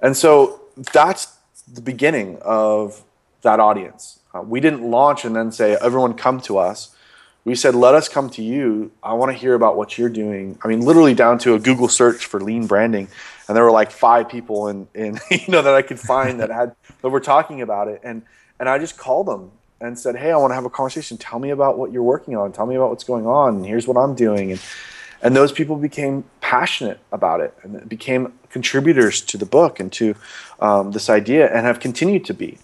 And 0.01 0.17
so 0.17 0.61
that's 0.93 1.37
the 1.73 1.81
beginning 1.81 2.39
of 2.43 3.03
that 3.43 3.61
audience. 3.61 4.21
Uh, 4.35 4.43
we 4.43 4.61
didn't 4.61 4.83
launch 4.83 5.25
and 5.25 5.35
then 5.35 5.51
say, 5.53 5.77
everyone 5.81 6.15
come 6.15 6.41
to 6.43 6.59
us. 6.59 6.95
We 7.45 7.55
said, 7.55 7.75
let 7.75 7.95
us 7.95 8.09
come 8.09 8.29
to 8.31 8.43
you. 8.43 8.91
I 9.03 9.15
want 9.15 9.31
to 9.31 9.39
hear 9.39 9.55
about 9.55 9.77
what 9.77 9.97
you're 9.97 10.09
doing. 10.09 10.59
I 10.63 10.69
mean, 10.69 10.81
literally 10.81 11.15
down 11.15 11.39
to 11.39 11.55
a 11.55 11.61
Google 11.61 11.89
search 11.89 12.27
for 12.27 12.41
lean 12.41 12.67
branding. 12.67 13.09
And 13.47 13.57
there 13.57 13.63
were 13.63 13.71
like 13.71 13.93
five 13.93 14.29
people 14.29 14.69
in, 14.69 14.89
in 14.95 15.21
you 15.31 15.49
know, 15.49 15.63
that 15.63 15.75
I 15.75 15.83
could 15.83 16.01
find 16.01 16.41
that 16.41 16.51
had, 16.51 16.75
that 17.03 17.09
were 17.09 17.21
talking 17.21 17.63
about 17.63 17.89
it. 17.89 18.01
And, 18.03 18.23
and 18.59 18.69
I 18.69 18.79
just 18.79 18.99
called 18.99 19.27
them 19.27 19.53
and 19.81 19.99
said, 19.99 20.17
Hey, 20.17 20.33
I 20.33 20.37
want 20.37 20.51
to 20.51 20.55
have 20.57 20.65
a 20.65 20.71
conversation. 20.71 21.19
Tell 21.19 21.39
me 21.39 21.51
about 21.51 21.79
what 21.79 21.93
you're 21.93 22.03
working 22.03 22.37
on. 22.37 22.53
Tell 22.53 22.67
me 22.67 22.75
about 22.75 22.91
what's 22.91 23.05
going 23.05 23.27
on. 23.27 23.57
And 23.57 23.67
here's 23.67 23.87
what 23.87 23.97
I'm 23.97 24.15
doing. 24.15 24.53
And, 24.53 24.61
and 25.23 25.37
those 25.37 25.53
people 25.53 25.77
became 25.77 26.25
passionate 26.47 27.01
about 27.11 27.41
it 27.41 27.53
and 27.65 27.89
became 27.89 28.33
contributors 28.51 29.21
to 29.21 29.37
the 29.37 29.45
book 29.45 29.81
and 29.81 29.93
to 29.93 30.15
um, 30.61 30.93
this 30.93 31.11
idea 31.11 31.53
and 31.53 31.67
have 31.67 31.81
continued 31.81 32.25
to 32.25 32.33
be. 32.33 32.57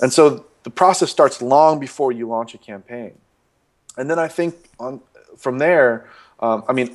And 0.00 0.12
so 0.12 0.44
the 0.64 0.70
process 0.70 1.08
starts 1.10 1.40
long 1.40 1.78
before 1.78 2.10
you 2.10 2.26
launch 2.26 2.52
a 2.52 2.58
campaign. 2.58 3.12
And 3.96 4.10
then 4.10 4.18
i 4.18 4.26
think 4.26 4.52
on 4.80 5.00
from 5.36 5.58
there 5.58 6.08
um, 6.40 6.64
i 6.68 6.72
mean 6.72 6.88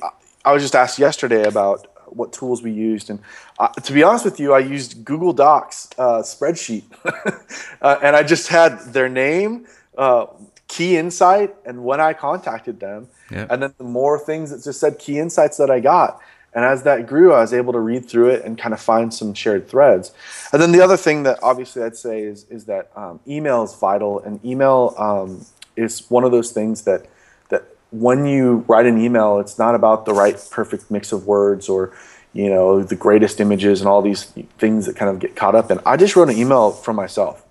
I, 0.44 0.52
was 0.52 0.62
just 0.62 0.74
asked 0.74 0.98
yesterday 0.98 1.44
about 1.44 1.86
what 2.18 2.32
tools 2.32 2.62
we 2.62 2.72
used. 2.72 3.10
And 3.10 3.20
uh, 3.58 3.68
to 3.68 3.92
be 3.92 4.02
honest 4.02 4.24
with 4.28 4.38
you 4.38 4.52
i 4.52 4.62
used 4.76 4.90
google 5.10 5.32
docs 5.32 5.88
uh, 6.04 6.20
spreadsheet. 6.34 6.84
Uh, 7.80 7.96
and 8.02 8.12
i 8.20 8.22
just 8.34 8.48
had 8.48 8.70
their 8.96 9.08
name 9.08 9.52
uh, 9.96 10.26
key 10.68 10.96
insight 10.96 11.54
and 11.64 11.82
when 11.82 12.00
i 12.00 12.12
contacted 12.12 12.78
them 12.78 13.08
Yep. 13.30 13.48
And 13.50 13.62
then 13.62 13.74
the 13.78 13.84
more 13.84 14.18
things 14.18 14.50
that 14.50 14.62
just 14.64 14.80
said 14.80 14.98
key 14.98 15.18
insights 15.18 15.56
that 15.58 15.70
I 15.70 15.80
got. 15.80 16.20
And 16.54 16.64
as 16.64 16.82
that 16.84 17.06
grew, 17.06 17.32
I 17.32 17.40
was 17.40 17.52
able 17.52 17.72
to 17.74 17.78
read 17.78 18.08
through 18.08 18.30
it 18.30 18.44
and 18.44 18.58
kind 18.58 18.72
of 18.72 18.80
find 18.80 19.12
some 19.12 19.34
shared 19.34 19.68
threads. 19.68 20.12
And 20.52 20.62
then 20.62 20.72
the 20.72 20.80
other 20.80 20.96
thing 20.96 21.24
that 21.24 21.38
obviously 21.42 21.82
I'd 21.82 21.96
say 21.96 22.22
is, 22.22 22.46
is 22.48 22.64
that 22.64 22.90
um, 22.96 23.20
email 23.28 23.62
is 23.62 23.74
vital. 23.74 24.20
And 24.20 24.42
email 24.44 24.94
um, 24.96 25.44
is 25.76 26.10
one 26.10 26.24
of 26.24 26.32
those 26.32 26.52
things 26.52 26.82
that, 26.82 27.06
that 27.50 27.64
when 27.90 28.24
you 28.26 28.64
write 28.66 28.86
an 28.86 28.98
email, 28.98 29.38
it's 29.38 29.58
not 29.58 29.74
about 29.74 30.06
the 30.06 30.14
right 30.14 30.42
perfect 30.50 30.90
mix 30.90 31.12
of 31.12 31.26
words 31.26 31.68
or 31.68 31.92
you 32.34 32.50
know 32.50 32.82
the 32.82 32.94
greatest 32.94 33.40
images 33.40 33.80
and 33.80 33.88
all 33.88 34.02
these 34.02 34.24
things 34.58 34.84
that 34.84 34.94
kind 34.94 35.10
of 35.10 35.18
get 35.18 35.34
caught 35.34 35.54
up 35.54 35.70
in. 35.70 35.80
I 35.86 35.96
just 35.96 36.14
wrote 36.14 36.28
an 36.28 36.36
email 36.36 36.70
for 36.70 36.92
myself. 36.92 37.44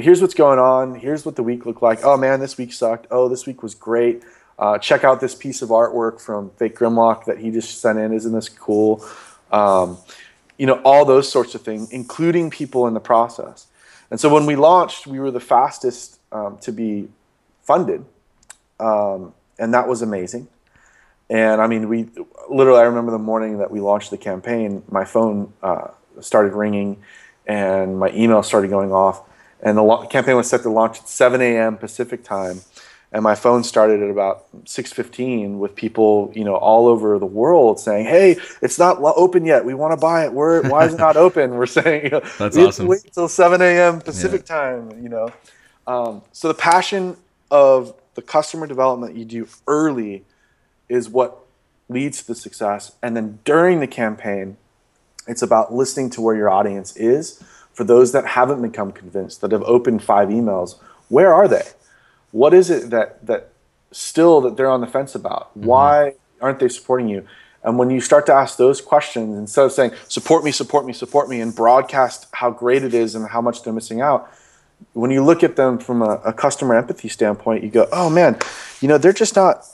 Here's 0.00 0.20
what's 0.20 0.34
going 0.34 0.58
on. 0.58 0.94
Here's 0.94 1.24
what 1.24 1.36
the 1.36 1.42
week 1.42 1.66
looked 1.66 1.82
like. 1.82 2.00
Oh 2.04 2.16
man, 2.16 2.40
this 2.40 2.56
week 2.56 2.72
sucked. 2.72 3.06
Oh, 3.10 3.28
this 3.28 3.46
week 3.46 3.62
was 3.62 3.74
great. 3.74 4.22
Uh, 4.58 4.78
check 4.78 5.04
out 5.04 5.20
this 5.20 5.34
piece 5.34 5.62
of 5.62 5.70
artwork 5.70 6.20
from 6.20 6.50
Fake 6.50 6.76
Grimlock 6.76 7.24
that 7.24 7.38
he 7.38 7.50
just 7.50 7.80
sent 7.80 7.98
in. 7.98 8.12
Isn't 8.12 8.32
this 8.32 8.48
cool? 8.48 9.04
Um, 9.50 9.98
you 10.56 10.66
know, 10.66 10.80
all 10.84 11.04
those 11.04 11.30
sorts 11.30 11.54
of 11.54 11.62
things, 11.62 11.90
including 11.90 12.50
people 12.50 12.86
in 12.86 12.94
the 12.94 13.00
process. 13.00 13.66
And 14.10 14.20
so 14.20 14.32
when 14.32 14.46
we 14.46 14.56
launched, 14.56 15.06
we 15.06 15.18
were 15.18 15.30
the 15.30 15.40
fastest 15.40 16.20
um, 16.30 16.58
to 16.58 16.70
be 16.70 17.08
funded, 17.62 18.04
um, 18.78 19.32
and 19.58 19.72
that 19.74 19.88
was 19.88 20.02
amazing. 20.02 20.48
And 21.30 21.62
I 21.62 21.66
mean, 21.66 21.88
we 21.88 22.08
literally, 22.50 22.80
I 22.80 22.84
remember 22.84 23.10
the 23.10 23.18
morning 23.18 23.58
that 23.58 23.70
we 23.70 23.80
launched 23.80 24.10
the 24.10 24.18
campaign, 24.18 24.82
my 24.90 25.04
phone 25.04 25.54
uh, 25.62 25.88
started 26.20 26.52
ringing, 26.52 27.02
and 27.46 27.98
my 27.98 28.10
email 28.10 28.42
started 28.42 28.68
going 28.68 28.92
off, 28.92 29.22
and 29.62 29.78
the 29.78 29.82
lo- 29.82 30.06
campaign 30.06 30.36
was 30.36 30.48
set 30.48 30.62
to 30.62 30.70
launch 30.70 30.98
at 30.98 31.08
7 31.08 31.40
a.m. 31.40 31.76
Pacific 31.76 32.24
time 32.24 32.60
and 33.12 33.22
my 33.22 33.34
phone 33.34 33.62
started 33.62 34.02
at 34.02 34.10
about 34.10 34.46
6:15 34.64 35.58
with 35.58 35.76
people, 35.76 36.32
you 36.34 36.44
know, 36.44 36.56
all 36.56 36.86
over 36.86 37.18
the 37.18 37.26
world 37.26 37.78
saying, 37.78 38.06
"Hey, 38.06 38.38
it's 38.62 38.78
not 38.78 38.98
open 39.02 39.44
yet. 39.44 39.64
We 39.64 39.74
want 39.74 39.92
to 39.92 39.98
buy 39.98 40.24
it. 40.24 40.32
Where? 40.32 40.62
Why 40.62 40.86
is 40.86 40.94
it 40.94 40.98
not 40.98 41.16
open?" 41.26 41.50
We're 41.50 41.66
saying, 41.66 42.04
you 42.04 42.10
know, 42.10 42.20
"That's 42.38 42.56
awesome." 42.56 42.86
Wait 42.86 43.04
until 43.04 43.28
7 43.28 43.60
a.m. 43.60 44.00
Pacific 44.00 44.42
yeah. 44.48 44.56
time. 44.56 45.02
You 45.02 45.10
know, 45.10 45.28
um, 45.86 46.22
so 46.32 46.48
the 46.48 46.54
passion 46.54 47.18
of 47.50 47.94
the 48.14 48.22
customer 48.22 48.66
development 48.66 49.14
you 49.14 49.26
do 49.26 49.46
early 49.66 50.24
is 50.88 51.08
what 51.08 51.38
leads 51.88 52.22
to 52.22 52.28
the 52.28 52.34
success, 52.34 52.92
and 53.02 53.14
then 53.14 53.40
during 53.44 53.80
the 53.80 53.86
campaign, 53.86 54.56
it's 55.28 55.42
about 55.42 55.74
listening 55.74 56.08
to 56.10 56.22
where 56.22 56.34
your 56.34 56.48
audience 56.48 56.96
is. 56.96 57.42
For 57.72 57.84
those 57.84 58.12
that 58.12 58.26
haven't 58.26 58.60
become 58.60 58.92
convinced, 58.92 59.40
that 59.40 59.52
have 59.52 59.62
opened 59.62 60.02
five 60.02 60.28
emails, 60.28 60.78
where 61.08 61.32
are 61.32 61.48
they? 61.48 61.62
what 62.32 62.52
is 62.52 62.70
it 62.70 62.90
that 62.90 63.24
that 63.24 63.50
still 63.92 64.40
that 64.40 64.56
they're 64.56 64.68
on 64.68 64.80
the 64.80 64.86
fence 64.86 65.14
about? 65.14 65.50
Mm-hmm. 65.50 65.66
Why 65.66 66.14
aren't 66.40 66.58
they 66.58 66.68
supporting 66.68 67.08
you? 67.08 67.26
And 67.62 67.78
when 67.78 67.90
you 67.90 68.00
start 68.00 68.26
to 68.26 68.32
ask 68.32 68.56
those 68.56 68.80
questions, 68.80 69.38
instead 69.38 69.64
of 69.64 69.72
saying 69.72 69.92
support 70.08 70.42
me, 70.42 70.50
support 70.50 70.84
me, 70.84 70.92
support 70.92 71.28
me, 71.28 71.40
and 71.40 71.54
broadcast 71.54 72.26
how 72.32 72.50
great 72.50 72.82
it 72.82 72.92
is 72.92 73.14
and 73.14 73.28
how 73.28 73.40
much 73.40 73.62
they're 73.62 73.72
missing 73.72 74.00
out, 74.00 74.32
when 74.94 75.12
you 75.12 75.22
look 75.22 75.44
at 75.44 75.54
them 75.54 75.78
from 75.78 76.02
a, 76.02 76.20
a 76.24 76.32
customer 76.32 76.74
empathy 76.74 77.08
standpoint, 77.08 77.62
you 77.62 77.70
go, 77.70 77.86
oh 77.92 78.10
man, 78.10 78.36
you 78.80 78.88
know 78.88 78.98
they're 78.98 79.12
just 79.12 79.36
not 79.36 79.64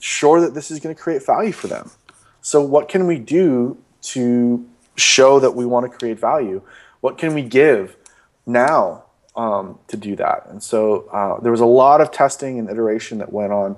sure 0.00 0.40
that 0.40 0.54
this 0.54 0.70
is 0.70 0.80
going 0.80 0.94
to 0.94 1.00
create 1.00 1.24
value 1.24 1.52
for 1.52 1.68
them. 1.68 1.90
So 2.40 2.60
what 2.62 2.88
can 2.88 3.06
we 3.06 3.18
do 3.18 3.76
to 4.00 4.66
show 4.96 5.38
that 5.38 5.54
we 5.54 5.66
want 5.66 5.90
to 5.90 5.96
create 5.96 6.18
value? 6.18 6.62
What 7.00 7.18
can 7.18 7.34
we 7.34 7.42
give 7.42 7.96
now 8.46 9.04
um, 9.38 9.78
to 9.86 9.96
do 9.96 10.16
that. 10.16 10.46
And 10.50 10.60
so 10.62 11.08
uh, 11.12 11.40
there 11.40 11.52
was 11.52 11.60
a 11.60 11.66
lot 11.66 12.00
of 12.00 12.10
testing 12.10 12.58
and 12.58 12.68
iteration 12.68 13.18
that 13.18 13.32
went 13.32 13.52
on 13.52 13.76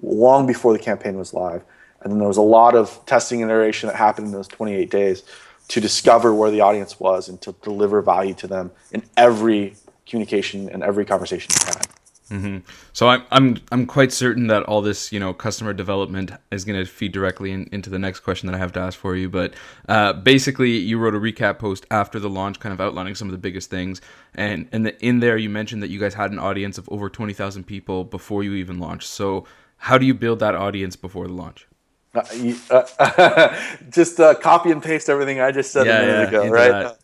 long 0.00 0.46
before 0.46 0.72
the 0.72 0.78
campaign 0.78 1.18
was 1.18 1.34
live. 1.34 1.62
And 2.00 2.10
then 2.10 2.18
there 2.18 2.28
was 2.28 2.38
a 2.38 2.42
lot 2.42 2.74
of 2.74 3.04
testing 3.04 3.42
and 3.42 3.50
iteration 3.50 3.88
that 3.88 3.96
happened 3.96 4.28
in 4.28 4.32
those 4.32 4.48
28 4.48 4.90
days 4.90 5.22
to 5.68 5.80
discover 5.80 6.34
where 6.34 6.50
the 6.50 6.62
audience 6.62 6.98
was 6.98 7.28
and 7.28 7.40
to 7.42 7.52
deliver 7.62 8.00
value 8.00 8.34
to 8.34 8.46
them 8.46 8.72
in 8.90 9.04
every 9.16 9.76
communication 10.06 10.68
and 10.70 10.82
every 10.82 11.04
conversation 11.04 11.52
you 11.60 11.66
had. 11.66 11.86
Mm-hmm. 12.32 12.58
So 12.94 13.08
I'm 13.08 13.22
I'm 13.30 13.58
I'm 13.70 13.86
quite 13.86 14.10
certain 14.10 14.46
that 14.46 14.62
all 14.62 14.80
this 14.80 15.12
you 15.12 15.20
know 15.20 15.34
customer 15.34 15.74
development 15.74 16.30
is 16.50 16.64
going 16.64 16.82
to 16.82 16.90
feed 16.90 17.12
directly 17.12 17.52
in, 17.52 17.68
into 17.72 17.90
the 17.90 17.98
next 17.98 18.20
question 18.20 18.46
that 18.46 18.54
I 18.54 18.58
have 18.58 18.72
to 18.72 18.80
ask 18.80 18.98
for 18.98 19.14
you. 19.14 19.28
But 19.28 19.52
uh, 19.86 20.14
basically, 20.14 20.70
you 20.70 20.98
wrote 20.98 21.14
a 21.14 21.18
recap 21.18 21.58
post 21.58 21.84
after 21.90 22.18
the 22.18 22.30
launch, 22.30 22.58
kind 22.58 22.72
of 22.72 22.80
outlining 22.80 23.14
some 23.14 23.28
of 23.28 23.32
the 23.32 23.38
biggest 23.38 23.68
things, 23.68 24.00
and 24.34 24.66
and 24.72 24.86
the, 24.86 25.04
in 25.04 25.20
there 25.20 25.36
you 25.36 25.50
mentioned 25.50 25.82
that 25.82 25.90
you 25.90 26.00
guys 26.00 26.14
had 26.14 26.30
an 26.32 26.38
audience 26.38 26.78
of 26.78 26.88
over 26.88 27.10
twenty 27.10 27.34
thousand 27.34 27.64
people 27.64 28.02
before 28.02 28.42
you 28.42 28.54
even 28.54 28.78
launched. 28.78 29.08
So 29.08 29.44
how 29.76 29.98
do 29.98 30.06
you 30.06 30.14
build 30.14 30.38
that 30.38 30.54
audience 30.54 30.96
before 30.96 31.26
the 31.26 31.34
launch? 31.34 31.66
Uh, 32.14 32.86
uh, 32.98 33.60
just 33.90 34.18
uh, 34.20 34.34
copy 34.34 34.70
and 34.70 34.82
paste 34.82 35.10
everything 35.10 35.40
I 35.40 35.50
just 35.50 35.70
said 35.70 35.86
yeah, 35.86 35.98
a 35.98 36.06
minute 36.06 36.32
yeah, 36.32 36.38
ago, 36.40 36.48
right? 36.48 36.96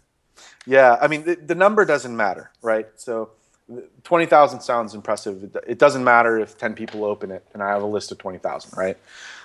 yeah, 0.67 0.97
I 0.99 1.09
mean 1.09 1.25
the, 1.25 1.35
the 1.35 1.55
number 1.55 1.85
doesn't 1.85 2.17
matter, 2.17 2.51
right? 2.63 2.87
So 2.97 3.31
20,000 4.05 4.61
sounds 4.61 4.95
impressive. 4.95 5.57
It 5.67 5.79
doesn't 5.79 6.03
matter 6.03 6.39
if 6.39 6.57
10 6.57 6.75
people 6.75 7.05
open 7.05 7.31
it 7.31 7.45
and 7.53 7.63
I 7.63 7.69
have 7.71 7.83
a 7.83 7.87
list 7.87 8.11
of 8.11 8.19
20,000, 8.19 8.77
right? 8.77 8.97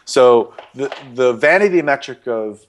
So 0.06 0.54
the, 0.74 0.96
the 1.14 1.34
vanity 1.34 1.82
metric 1.82 2.28
of, 2.28 2.66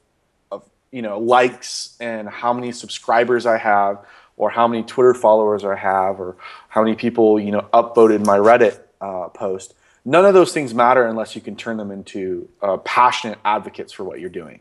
of, 0.50 0.64
you 0.90 1.02
know, 1.02 1.18
likes 1.18 1.96
and 2.00 2.28
how 2.28 2.52
many 2.52 2.72
subscribers 2.72 3.46
I 3.46 3.58
have 3.58 4.04
or 4.36 4.50
how 4.50 4.66
many 4.66 4.82
Twitter 4.82 5.14
followers 5.14 5.64
I 5.64 5.76
have 5.76 6.20
or 6.20 6.36
how 6.68 6.82
many 6.82 6.96
people, 6.96 7.38
you 7.38 7.52
know, 7.52 7.68
upvoted 7.72 8.24
my 8.26 8.38
Reddit 8.38 8.80
uh, 9.00 9.28
post, 9.28 9.74
none 10.04 10.24
of 10.24 10.34
those 10.34 10.52
things 10.52 10.74
matter 10.74 11.06
unless 11.06 11.36
you 11.36 11.40
can 11.40 11.54
turn 11.54 11.76
them 11.76 11.90
into 11.90 12.48
uh, 12.62 12.78
passionate 12.78 13.38
advocates 13.44 13.92
for 13.92 14.02
what 14.02 14.18
you're 14.18 14.30
doing. 14.30 14.60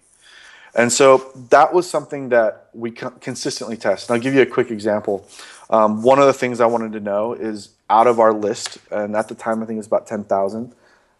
And 0.75 0.91
so 0.91 1.31
that 1.49 1.73
was 1.73 1.89
something 1.89 2.29
that 2.29 2.69
we 2.73 2.91
consistently 2.91 3.77
test. 3.77 4.09
And 4.09 4.15
I'll 4.15 4.21
give 4.21 4.33
you 4.33 4.41
a 4.41 4.45
quick 4.45 4.71
example. 4.71 5.27
Um, 5.69 6.01
one 6.01 6.19
of 6.19 6.25
the 6.25 6.33
things 6.33 6.59
I 6.59 6.65
wanted 6.65 6.93
to 6.93 6.99
know 6.99 7.33
is 7.33 7.69
out 7.89 8.07
of 8.07 8.19
our 8.19 8.33
list, 8.33 8.79
and 8.91 9.15
at 9.15 9.27
the 9.27 9.35
time 9.35 9.61
I 9.61 9.65
think 9.65 9.77
it 9.77 9.79
was 9.79 9.87
about 9.87 10.07
10,000, 10.07 10.73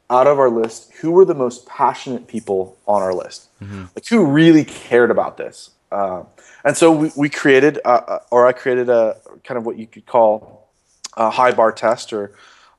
out 0.09 0.27
of 0.27 0.39
our 0.39 0.49
list, 0.49 0.91
who 1.01 1.11
were 1.11 1.25
the 1.25 1.35
most 1.35 1.65
passionate 1.65 2.27
people 2.27 2.77
on 2.87 3.01
our 3.01 3.13
list? 3.13 3.47
Mm-hmm. 3.61 3.85
Like 3.95 4.07
who 4.07 4.25
really 4.25 4.65
cared 4.65 5.11
about 5.11 5.37
this? 5.37 5.71
Uh, 5.91 6.23
and 6.63 6.75
so 6.75 6.91
we, 6.91 7.11
we 7.15 7.29
created, 7.29 7.79
uh, 7.85 8.01
uh, 8.07 8.19
or 8.31 8.47
I 8.47 8.53
created 8.53 8.89
a 8.89 9.17
kind 9.43 9.57
of 9.57 9.65
what 9.65 9.77
you 9.77 9.85
could 9.85 10.05
call 10.05 10.69
a 11.15 11.29
high 11.29 11.51
bar 11.51 11.71
test 11.71 12.11
or 12.11 12.33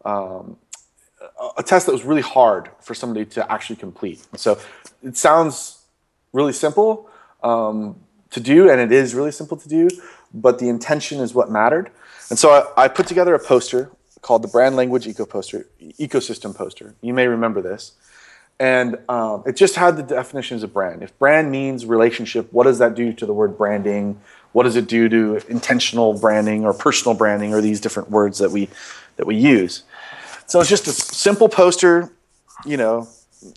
um, 0.04 0.56
a 1.56 1.62
test 1.62 1.86
that 1.86 1.92
was 1.92 2.04
really 2.04 2.22
hard 2.22 2.68
for 2.80 2.94
somebody 2.94 3.24
to 3.26 3.52
actually 3.52 3.76
complete. 3.76 4.24
So 4.36 4.58
it 5.02 5.16
sounds 5.16 5.83
really 6.34 6.52
simple 6.52 7.08
um, 7.42 7.96
to 8.30 8.40
do, 8.40 8.68
and 8.68 8.78
it 8.80 8.92
is 8.92 9.14
really 9.14 9.32
simple 9.32 9.56
to 9.56 9.68
do, 9.68 9.88
but 10.34 10.58
the 10.58 10.68
intention 10.68 11.20
is 11.20 11.32
what 11.32 11.50
mattered. 11.50 11.90
And 12.28 12.38
so 12.38 12.50
I, 12.76 12.84
I 12.84 12.88
put 12.88 13.06
together 13.06 13.34
a 13.34 13.38
poster 13.38 13.90
called 14.20 14.42
the 14.42 14.48
Brand 14.48 14.76
Language 14.76 15.06
Eco 15.06 15.24
Poster, 15.24 15.66
Ecosystem 15.80 16.54
Poster. 16.54 16.94
You 17.00 17.14
may 17.14 17.28
remember 17.28 17.62
this. 17.62 17.92
And 18.58 18.98
um, 19.08 19.42
it 19.46 19.56
just 19.56 19.74
had 19.74 19.96
the 19.96 20.02
definitions 20.02 20.62
of 20.62 20.72
brand. 20.72 21.02
If 21.02 21.18
brand 21.18 21.50
means 21.50 21.86
relationship, 21.86 22.52
what 22.52 22.64
does 22.64 22.78
that 22.78 22.94
do 22.94 23.12
to 23.12 23.26
the 23.26 23.32
word 23.32 23.58
branding? 23.58 24.20
What 24.52 24.62
does 24.62 24.76
it 24.76 24.86
do 24.86 25.08
to 25.08 25.40
intentional 25.48 26.14
branding 26.18 26.64
or 26.64 26.72
personal 26.72 27.16
branding 27.16 27.52
or 27.52 27.60
these 27.60 27.80
different 27.80 28.10
words 28.10 28.38
that 28.38 28.52
we 28.52 28.68
that 29.16 29.26
we 29.26 29.36
use? 29.36 29.82
So 30.46 30.60
it's 30.60 30.70
just 30.70 30.86
a 30.86 30.92
simple 30.92 31.48
poster, 31.48 32.12
you 32.64 32.76
know, 32.76 33.08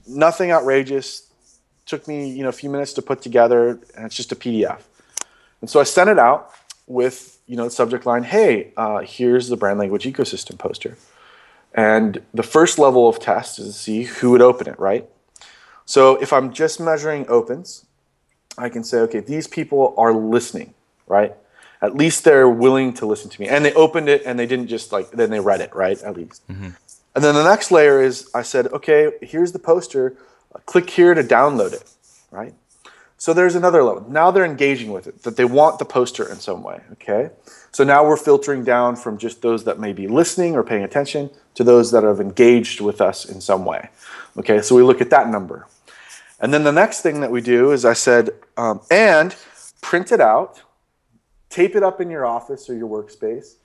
nothing 0.07 0.51
outrageous, 0.51 1.26
took 1.87 2.07
me 2.07 2.29
you 2.29 2.43
know 2.43 2.49
a 2.49 2.59
few 2.63 2.69
minutes 2.69 2.93
to 2.93 3.01
put 3.01 3.21
together, 3.21 3.79
and 3.95 4.05
it's 4.05 4.15
just 4.15 4.31
a 4.31 4.35
PDF. 4.35 4.81
And 5.61 5.69
so 5.69 5.79
I 5.79 5.83
sent 5.83 6.09
it 6.09 6.19
out 6.19 6.51
with 6.85 7.39
you 7.47 7.57
know 7.57 7.65
the 7.65 7.71
subject 7.71 8.05
line, 8.05 8.23
"Hey, 8.23 8.73
uh, 8.77 8.99
here's 8.99 9.47
the 9.47 9.57
brand 9.57 9.79
language 9.79 10.05
ecosystem 10.05 10.57
poster." 10.57 10.97
And 11.73 12.21
the 12.33 12.43
first 12.43 12.79
level 12.79 13.07
of 13.07 13.19
test 13.19 13.59
is 13.59 13.67
to 13.67 13.73
see 13.73 14.03
who 14.03 14.31
would 14.31 14.41
open 14.41 14.67
it, 14.67 14.79
right? 14.79 15.07
So 15.85 16.15
if 16.21 16.33
I'm 16.33 16.51
just 16.51 16.79
measuring 16.79 17.25
opens, 17.29 17.85
I 18.57 18.69
can 18.69 18.83
say, 18.83 18.99
okay, 19.01 19.19
these 19.19 19.47
people 19.47 19.93
are 19.97 20.11
listening, 20.11 20.73
right? 21.07 21.35
At 21.81 21.95
least 21.95 22.23
they're 22.23 22.49
willing 22.49 22.93
to 22.95 23.05
listen 23.05 23.29
to 23.29 23.39
me. 23.39 23.47
And 23.47 23.63
they 23.63 23.73
opened 23.73 24.09
it 24.09 24.23
and 24.25 24.39
they 24.39 24.47
didn't 24.47 24.67
just 24.67 24.91
like, 24.91 25.11
then 25.11 25.29
they 25.29 25.39
read 25.39 25.61
it, 25.61 25.73
right? 25.75 26.01
At 26.01 26.17
least. 26.17 26.45
Mm-hmm. 26.49 26.69
And 27.15 27.23
then 27.23 27.35
the 27.35 27.43
next 27.43 27.71
layer 27.71 28.01
is 28.01 28.29
I 28.33 28.41
said, 28.41 28.67
okay, 28.67 29.11
here's 29.21 29.51
the 29.51 29.59
poster 29.59 30.15
click 30.65 30.89
here 30.89 31.13
to 31.13 31.23
download 31.23 31.73
it, 31.73 31.83
right? 32.31 32.53
So 33.17 33.33
there's 33.33 33.55
another 33.55 33.81
level. 33.83 34.05
Now 34.09 34.29
they're 34.29 34.45
engaging 34.45 34.91
with 34.91 35.07
it, 35.07 35.23
that 35.23 35.37
they 35.37 35.45
want 35.45 35.79
the 35.79 35.85
poster 35.85 36.29
in 36.29 36.37
some 36.37 36.61
way, 36.61 36.81
okay? 36.93 37.31
So 37.71 37.83
now 37.83 38.05
we're 38.05 38.17
filtering 38.17 38.63
down 38.63 38.95
from 38.95 39.17
just 39.17 39.41
those 39.41 39.63
that 39.63 39.79
may 39.79 39.91
be 39.91 40.07
listening 40.07 40.55
or 40.55 40.63
paying 40.63 40.83
attention 40.83 41.31
to 41.55 41.63
those 41.63 41.91
that 41.91 42.03
have 42.03 42.19
engaged 42.19 42.79
with 42.79 43.01
us 43.01 43.25
in 43.25 43.41
some 43.41 43.65
way. 43.65 43.89
Okay, 44.37 44.61
so 44.61 44.75
we 44.75 44.83
look 44.83 45.01
at 45.01 45.09
that 45.09 45.29
number. 45.29 45.67
And 46.39 46.53
then 46.53 46.63
the 46.63 46.71
next 46.71 47.01
thing 47.01 47.21
that 47.21 47.31
we 47.31 47.41
do 47.41 47.71
is 47.71 47.85
I 47.85 47.93
said, 47.93 48.29
um, 48.55 48.81
and 48.91 49.35
print 49.81 50.11
it 50.11 50.21
out, 50.21 50.61
tape 51.49 51.75
it 51.75 51.81
up 51.81 51.99
in 51.99 52.11
your 52.11 52.25
office 52.25 52.69
or 52.69 52.75
your 52.75 52.87
workspace, 52.87 53.55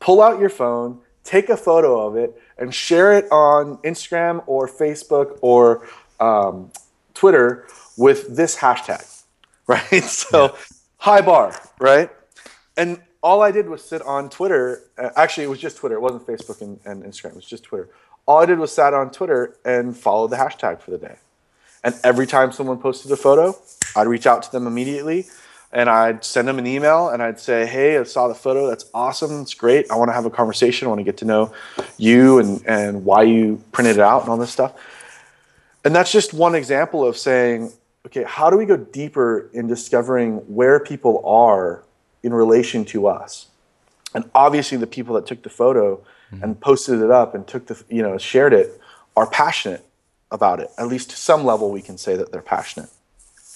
pull 0.00 0.22
out 0.22 0.40
your 0.40 0.48
phone, 0.48 1.00
take 1.24 1.50
a 1.50 1.56
photo 1.56 2.06
of 2.06 2.16
it, 2.16 2.40
and 2.56 2.74
share 2.74 3.12
it 3.12 3.30
on 3.30 3.76
Instagram 3.78 4.42
or 4.46 4.68
Facebook 4.68 5.38
or 5.42 5.86
um, 6.20 6.70
Twitter 7.14 7.66
with 7.96 8.36
this 8.36 8.56
hashtag, 8.56 9.04
right? 9.66 10.02
So 10.02 10.44
yeah. 10.44 10.58
high 10.98 11.20
bar, 11.20 11.58
right? 11.78 12.10
And 12.76 13.00
all 13.22 13.42
I 13.42 13.50
did 13.50 13.68
was 13.68 13.82
sit 13.82 14.02
on 14.02 14.28
Twitter. 14.28 14.82
Uh, 14.98 15.10
actually, 15.16 15.44
it 15.44 15.50
was 15.50 15.58
just 15.58 15.78
Twitter. 15.78 15.94
It 15.94 16.00
wasn't 16.00 16.26
Facebook 16.26 16.60
and, 16.60 16.78
and 16.84 17.02
Instagram. 17.02 17.30
It 17.30 17.36
was 17.36 17.46
just 17.46 17.64
Twitter. 17.64 17.88
All 18.26 18.38
I 18.38 18.46
did 18.46 18.58
was 18.58 18.72
sat 18.72 18.94
on 18.94 19.10
Twitter 19.10 19.56
and 19.64 19.96
follow 19.96 20.26
the 20.26 20.36
hashtag 20.36 20.80
for 20.80 20.90
the 20.90 20.98
day. 20.98 21.16
And 21.82 21.94
every 22.02 22.26
time 22.26 22.52
someone 22.52 22.78
posted 22.78 23.12
a 23.12 23.16
photo, 23.16 23.56
I'd 23.94 24.06
reach 24.06 24.26
out 24.26 24.42
to 24.44 24.52
them 24.52 24.66
immediately 24.66 25.26
and 25.74 25.90
I'd 25.90 26.24
send 26.24 26.46
them 26.48 26.58
an 26.58 26.66
email 26.66 27.08
and 27.08 27.22
I'd 27.22 27.38
say, 27.40 27.66
Hey, 27.66 27.98
I 27.98 28.04
saw 28.04 28.28
the 28.28 28.34
photo. 28.34 28.68
That's 28.68 28.86
awesome. 28.94 29.42
It's 29.42 29.54
great. 29.54 29.90
I 29.90 29.96
want 29.96 30.08
to 30.08 30.12
have 30.12 30.24
a 30.24 30.30
conversation. 30.30 30.86
I 30.86 30.88
want 30.88 31.00
to 31.00 31.04
get 31.04 31.18
to 31.18 31.24
know 31.24 31.52
you 31.98 32.38
and, 32.38 32.64
and 32.66 33.04
why 33.04 33.22
you 33.22 33.62
printed 33.72 33.96
it 33.96 34.02
out 34.02 34.22
and 34.22 34.30
all 34.30 34.36
this 34.36 34.52
stuff. 34.52 34.72
And 35.84 35.94
that's 35.94 36.10
just 36.10 36.32
one 36.32 36.54
example 36.54 37.06
of 37.06 37.16
saying, 37.16 37.72
okay, 38.06 38.24
how 38.24 38.50
do 38.50 38.56
we 38.56 38.64
go 38.64 38.76
deeper 38.76 39.50
in 39.52 39.66
discovering 39.66 40.36
where 40.54 40.80
people 40.80 41.24
are 41.26 41.84
in 42.22 42.32
relation 42.32 42.84
to 42.86 43.06
us? 43.06 43.48
And 44.14 44.30
obviously, 44.34 44.78
the 44.78 44.86
people 44.86 45.14
that 45.16 45.26
took 45.26 45.42
the 45.42 45.50
photo 45.50 45.96
mm-hmm. 46.32 46.42
and 46.42 46.60
posted 46.60 47.00
it 47.00 47.10
up 47.10 47.34
and 47.34 47.46
took 47.46 47.66
the, 47.66 47.82
you 47.88 48.02
know, 48.02 48.16
shared 48.16 48.52
it 48.52 48.80
are 49.16 49.28
passionate 49.28 49.84
about 50.30 50.60
it. 50.60 50.70
At 50.78 50.88
least 50.88 51.10
to 51.10 51.16
some 51.16 51.44
level, 51.44 51.70
we 51.70 51.82
can 51.82 51.98
say 51.98 52.16
that 52.16 52.32
they're 52.32 52.42
passionate. 52.42 52.90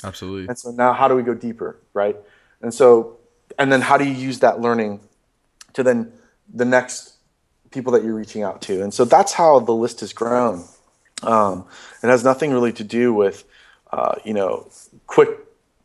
Absolutely. 0.04 0.48
And 0.48 0.58
so 0.58 0.70
now, 0.70 0.92
how 0.92 1.08
do 1.08 1.14
we 1.14 1.22
go 1.22 1.34
deeper, 1.34 1.76
right? 1.94 2.16
And 2.60 2.72
so, 2.74 3.16
and 3.58 3.72
then 3.72 3.80
how 3.80 3.96
do 3.96 4.04
you 4.04 4.12
use 4.12 4.40
that 4.40 4.60
learning 4.60 5.00
to 5.72 5.82
then 5.82 6.12
the 6.52 6.64
next 6.64 7.14
people 7.70 7.92
that 7.92 8.04
you're 8.04 8.14
reaching 8.14 8.42
out 8.42 8.62
to? 8.62 8.82
And 8.82 8.92
so 8.92 9.04
that's 9.04 9.32
how 9.32 9.60
the 9.60 9.72
list 9.72 10.00
has 10.00 10.12
grown. 10.12 10.64
Um, 11.22 11.66
it 12.02 12.08
has 12.08 12.24
nothing 12.24 12.52
really 12.52 12.72
to 12.74 12.84
do 12.84 13.12
with, 13.12 13.44
uh, 13.92 14.16
you 14.24 14.34
know, 14.34 14.70
quick 15.06 15.30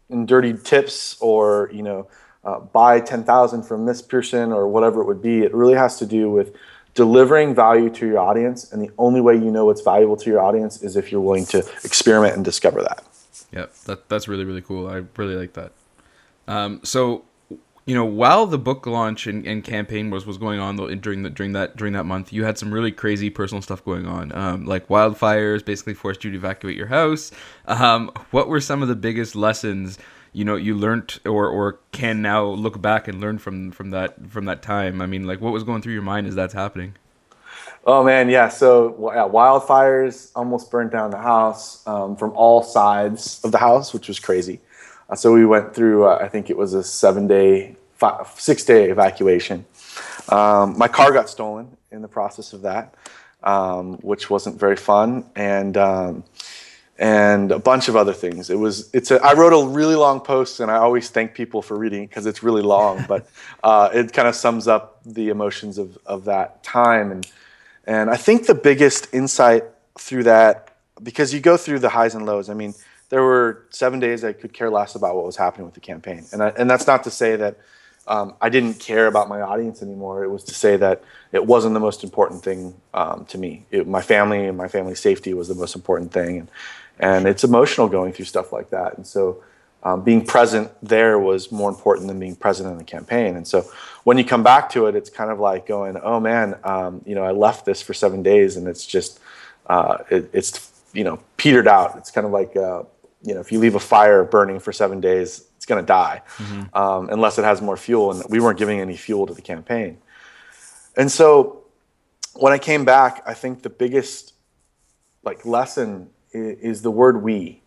and 0.09 0.27
dirty 0.27 0.53
tips 0.53 1.17
or, 1.19 1.69
you 1.73 1.83
know, 1.83 2.07
uh, 2.43 2.59
buy 2.59 2.99
10,000 2.99 3.63
from 3.63 3.85
this 3.85 4.01
person 4.01 4.51
or 4.51 4.67
whatever 4.67 5.01
it 5.01 5.05
would 5.05 5.21
be. 5.21 5.43
It 5.43 5.53
really 5.53 5.75
has 5.75 5.97
to 5.99 6.05
do 6.05 6.29
with 6.29 6.55
delivering 6.93 7.55
value 7.55 7.89
to 7.89 8.05
your 8.05 8.19
audience. 8.19 8.71
And 8.71 8.81
the 8.81 8.91
only 8.97 9.21
way 9.21 9.35
you 9.35 9.49
know 9.49 9.65
what's 9.65 9.81
valuable 9.81 10.17
to 10.17 10.29
your 10.29 10.41
audience 10.41 10.83
is 10.83 10.95
if 10.95 11.11
you're 11.11 11.21
willing 11.21 11.45
to 11.47 11.59
experiment 11.83 12.35
and 12.35 12.45
discover 12.45 12.81
that. 12.83 13.03
Yep, 13.51 13.73
that, 13.85 14.09
that's 14.09 14.27
really, 14.27 14.43
really 14.43 14.61
cool. 14.61 14.87
I 14.87 15.03
really 15.15 15.35
like 15.35 15.53
that. 15.53 15.71
Um, 16.47 16.81
so 16.83 17.23
you 17.85 17.93
know, 17.95 18.05
while 18.05 18.45
the 18.45 18.57
book 18.57 18.85
launch 18.85 19.27
and, 19.27 19.45
and 19.45 19.63
campaign 19.63 20.09
was, 20.09 20.25
was 20.25 20.37
going 20.37 20.59
on 20.59 20.77
during 21.01 21.23
the 21.23 21.29
during 21.29 21.51
that 21.53 21.75
during 21.75 21.93
that 21.93 22.05
month, 22.05 22.31
you 22.31 22.45
had 22.45 22.57
some 22.57 22.73
really 22.73 22.91
crazy 22.91 23.29
personal 23.29 23.61
stuff 23.61 23.83
going 23.83 24.05
on. 24.05 24.31
Um, 24.33 24.65
like 24.65 24.87
wildfires 24.87 25.63
basically 25.65 25.93
forced 25.93 26.23
you 26.23 26.31
to 26.31 26.37
evacuate 26.37 26.77
your 26.77 26.87
house. 26.87 27.31
Um, 27.65 28.09
what 28.31 28.47
were 28.47 28.61
some 28.61 28.81
of 28.81 28.87
the 28.87 28.95
biggest 28.95 29.35
lessons 29.35 29.97
you 30.31 30.45
know 30.45 30.55
you 30.55 30.75
learned 30.75 31.19
or 31.25 31.47
or 31.47 31.79
can 31.91 32.21
now 32.21 32.45
look 32.45 32.81
back 32.81 33.07
and 33.07 33.19
learn 33.19 33.37
from 33.37 33.71
from 33.71 33.91
that 33.91 34.29
from 34.31 34.45
that 34.45 34.61
time? 34.61 35.01
I 35.01 35.05
mean, 35.05 35.27
like 35.27 35.41
what 35.41 35.51
was 35.51 35.63
going 35.63 35.81
through 35.81 35.93
your 35.93 36.01
mind 36.03 36.27
as 36.27 36.35
that's 36.35 36.53
happening? 36.53 36.95
Oh 37.85 38.01
man, 38.01 38.29
yeah. 38.29 38.47
So 38.47 39.11
yeah, 39.13 39.27
wildfires 39.27 40.31
almost 40.37 40.71
burned 40.71 40.91
down 40.91 41.11
the 41.11 41.17
house 41.17 41.85
um, 41.85 42.15
from 42.15 42.31
all 42.31 42.63
sides 42.63 43.41
of 43.43 43.51
the 43.51 43.57
house, 43.57 43.93
which 43.93 44.07
was 44.07 44.19
crazy. 44.19 44.61
Uh, 45.09 45.15
so 45.15 45.33
we 45.33 45.45
went 45.45 45.73
through, 45.75 46.05
uh, 46.05 46.19
I 46.21 46.27
think 46.27 46.49
it 46.49 46.57
was 46.57 46.73
a 46.73 46.83
seven 46.83 47.27
day, 47.27 47.75
five, 47.95 48.27
six 48.37 48.63
day 48.63 48.89
evacuation. 48.89 49.65
Um, 50.29 50.77
my 50.77 50.87
car 50.87 51.11
got 51.11 51.29
stolen 51.29 51.77
in 51.91 52.01
the 52.01 52.07
process 52.07 52.53
of 52.53 52.61
that, 52.61 52.95
um, 53.43 53.97
which 53.97 54.29
wasn't 54.29 54.59
very 54.59 54.77
fun. 54.77 55.25
And, 55.35 55.77
um, 55.77 56.23
and 56.99 57.51
a 57.51 57.59
bunch 57.59 57.87
of 57.87 57.95
other 57.95 58.13
things. 58.13 58.49
It 58.49 58.55
was 58.55 58.89
it's 58.93 59.11
a, 59.11 59.21
I 59.23 59.33
wrote 59.33 59.51
a 59.51 59.67
really 59.67 59.95
long 59.95 60.21
post, 60.21 60.59
and 60.59 60.69
I 60.69 60.75
always 60.75 61.09
thank 61.09 61.33
people 61.33 61.61
for 61.61 61.77
reading 61.77 62.05
because 62.05 62.25
it's 62.25 62.43
really 62.43 62.61
long, 62.61 63.03
but 63.07 63.27
uh, 63.63 63.89
it 63.93 64.13
kind 64.13 64.27
of 64.27 64.35
sums 64.35 64.67
up 64.67 65.01
the 65.05 65.29
emotions 65.29 65.77
of 65.77 65.97
of 66.05 66.25
that 66.25 66.63
time. 66.63 67.11
And 67.11 67.27
and 67.85 68.09
I 68.09 68.15
think 68.15 68.45
the 68.45 68.55
biggest 68.55 69.13
insight 69.13 69.63
through 69.97 70.23
that 70.23 70.75
because 71.01 71.33
you 71.33 71.39
go 71.39 71.57
through 71.57 71.79
the 71.79 71.89
highs 71.89 72.15
and 72.15 72.25
lows. 72.25 72.49
I 72.49 72.53
mean, 72.53 72.73
there 73.09 73.21
were 73.21 73.65
seven 73.69 73.99
days 73.99 74.23
I 74.23 74.33
could 74.33 74.53
care 74.53 74.69
less 74.69 74.95
about 74.95 75.15
what 75.15 75.25
was 75.25 75.35
happening 75.35 75.65
with 75.65 75.75
the 75.75 75.81
campaign, 75.81 76.25
and 76.31 76.41
I, 76.43 76.49
and 76.49 76.69
that's 76.69 76.87
not 76.87 77.03
to 77.05 77.11
say 77.11 77.35
that 77.35 77.57
um, 78.07 78.33
I 78.41 78.49
didn't 78.49 78.75
care 78.79 79.07
about 79.07 79.29
my 79.29 79.41
audience 79.41 79.81
anymore. 79.81 80.23
It 80.23 80.29
was 80.29 80.43
to 80.45 80.53
say 80.53 80.75
that 80.77 81.03
it 81.31 81.45
wasn't 81.45 81.73
the 81.73 81.79
most 81.79 82.03
important 82.03 82.43
thing 82.43 82.75
um, 82.93 83.25
to 83.25 83.37
me. 83.37 83.65
It, 83.71 83.87
my 83.87 84.01
family 84.01 84.45
and 84.45 84.57
my 84.57 84.67
family's 84.67 84.99
safety 84.99 85.33
was 85.33 85.47
the 85.47 85.55
most 85.55 85.75
important 85.75 86.11
thing, 86.11 86.39
and 86.39 86.51
and 86.99 87.27
it's 87.27 87.43
emotional 87.43 87.87
going 87.87 88.13
through 88.13 88.25
stuff 88.25 88.51
like 88.51 88.69
that. 88.69 88.97
And 88.97 89.07
so, 89.07 89.43
um, 89.83 90.03
being 90.03 90.25
present 90.25 90.71
there 90.81 91.17
was 91.17 91.51
more 91.51 91.69
important 91.69 92.07
than 92.07 92.19
being 92.19 92.35
present 92.35 92.69
in 92.69 92.77
the 92.77 92.83
campaign. 92.83 93.35
And 93.35 93.47
so, 93.47 93.65
when 94.03 94.17
you 94.17 94.25
come 94.25 94.43
back 94.43 94.69
to 94.71 94.87
it, 94.87 94.95
it's 94.95 95.09
kind 95.09 95.31
of 95.31 95.39
like 95.39 95.65
going, 95.65 95.97
"Oh 95.97 96.19
man, 96.19 96.55
um, 96.63 97.01
you 97.05 97.15
know, 97.15 97.23
I 97.23 97.31
left 97.31 97.65
this 97.65 97.81
for 97.81 97.93
seven 97.93 98.21
days, 98.21 98.57
and 98.57 98.67
it's 98.67 98.85
just, 98.85 99.19
uh, 99.67 99.99
it, 100.09 100.29
it's 100.33 100.71
you 100.93 101.03
know, 101.03 101.19
petered 101.37 101.67
out. 101.67 101.97
It's 101.97 102.11
kind 102.11 102.25
of 102.25 102.31
like, 102.31 102.55
uh, 102.55 102.83
you 103.23 103.33
know, 103.33 103.39
if 103.39 103.51
you 103.51 103.59
leave 103.59 103.75
a 103.75 103.79
fire 103.79 104.23
burning 104.23 104.59
for 104.59 104.71
seven 104.71 104.99
days, 104.99 105.45
it's 105.55 105.65
going 105.65 105.81
to 105.81 105.85
die 105.85 106.21
mm-hmm. 106.37 106.77
um, 106.77 107.09
unless 107.09 107.39
it 107.39 107.45
has 107.45 107.61
more 107.61 107.77
fuel. 107.77 108.11
And 108.11 108.23
we 108.29 108.39
weren't 108.39 108.59
giving 108.59 108.79
any 108.79 108.97
fuel 108.97 109.25
to 109.27 109.33
the 109.33 109.41
campaign. 109.41 109.97
And 110.95 111.11
so, 111.11 111.63
when 112.35 112.51
I 112.51 112.57
came 112.57 112.83
back, 112.83 113.23
I 113.25 113.33
think 113.33 113.61
the 113.61 113.69
biggest 113.69 114.33
like 115.23 115.45
lesson 115.45 116.09
is 116.33 116.81
the 116.81 116.91
word 116.91 117.21
we. 117.21 117.61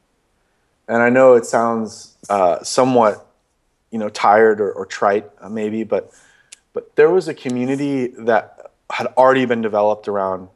And 0.88 1.02
I 1.02 1.08
know 1.08 1.34
it 1.34 1.46
sounds 1.46 2.16
uh, 2.28 2.62
somewhat, 2.62 3.26
you 3.90 3.98
know, 3.98 4.08
tired 4.08 4.60
or, 4.60 4.72
or 4.72 4.86
trite 4.86 5.30
uh, 5.40 5.48
maybe, 5.48 5.84
but 5.84 6.12
but 6.72 6.94
there 6.96 7.10
was 7.10 7.26
a 7.26 7.34
community 7.34 8.08
that 8.18 8.72
had 8.90 9.06
already 9.16 9.46
been 9.46 9.62
developed 9.62 10.08
around 10.08 10.48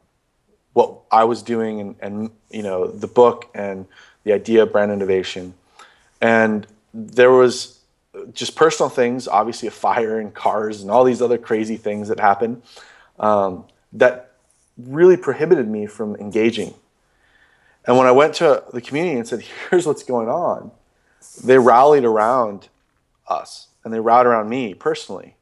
what 0.73 1.01
I 1.11 1.23
was 1.23 1.41
doing 1.41 1.81
and, 1.81 1.95
and 1.99 2.31
you 2.49 2.63
know 2.63 2.87
the 2.87 3.07
book 3.07 3.49
and 3.53 3.87
the 4.23 4.33
idea 4.33 4.63
of 4.63 4.71
brand 4.71 4.91
innovation. 4.91 5.53
And 6.21 6.67
there 6.93 7.31
was 7.31 7.79
just 8.33 8.55
personal 8.55 8.89
things, 8.89 9.27
obviously 9.27 9.67
a 9.67 9.71
fire 9.71 10.19
and 10.19 10.33
cars 10.33 10.81
and 10.81 10.91
all 10.91 11.03
these 11.03 11.21
other 11.21 11.37
crazy 11.37 11.77
things 11.77 12.09
that 12.09 12.19
happened 12.19 12.61
um, 13.19 13.65
that 13.93 14.33
really 14.77 15.17
prohibited 15.17 15.67
me 15.67 15.85
from 15.85 16.15
engaging 16.17 16.73
and 17.85 17.97
when 17.97 18.07
I 18.07 18.11
went 18.11 18.35
to 18.35 18.63
the 18.71 18.81
community 18.81 19.17
and 19.17 19.27
said, 19.27 19.41
here's 19.69 19.85
what's 19.85 20.03
going 20.03 20.29
on, 20.29 20.71
they 21.43 21.57
rallied 21.57 22.05
around 22.05 22.69
us 23.27 23.67
and 23.83 23.93
they 23.93 23.99
rallied 23.99 24.27
around 24.27 24.49
me 24.49 24.73
personally. 24.73 25.35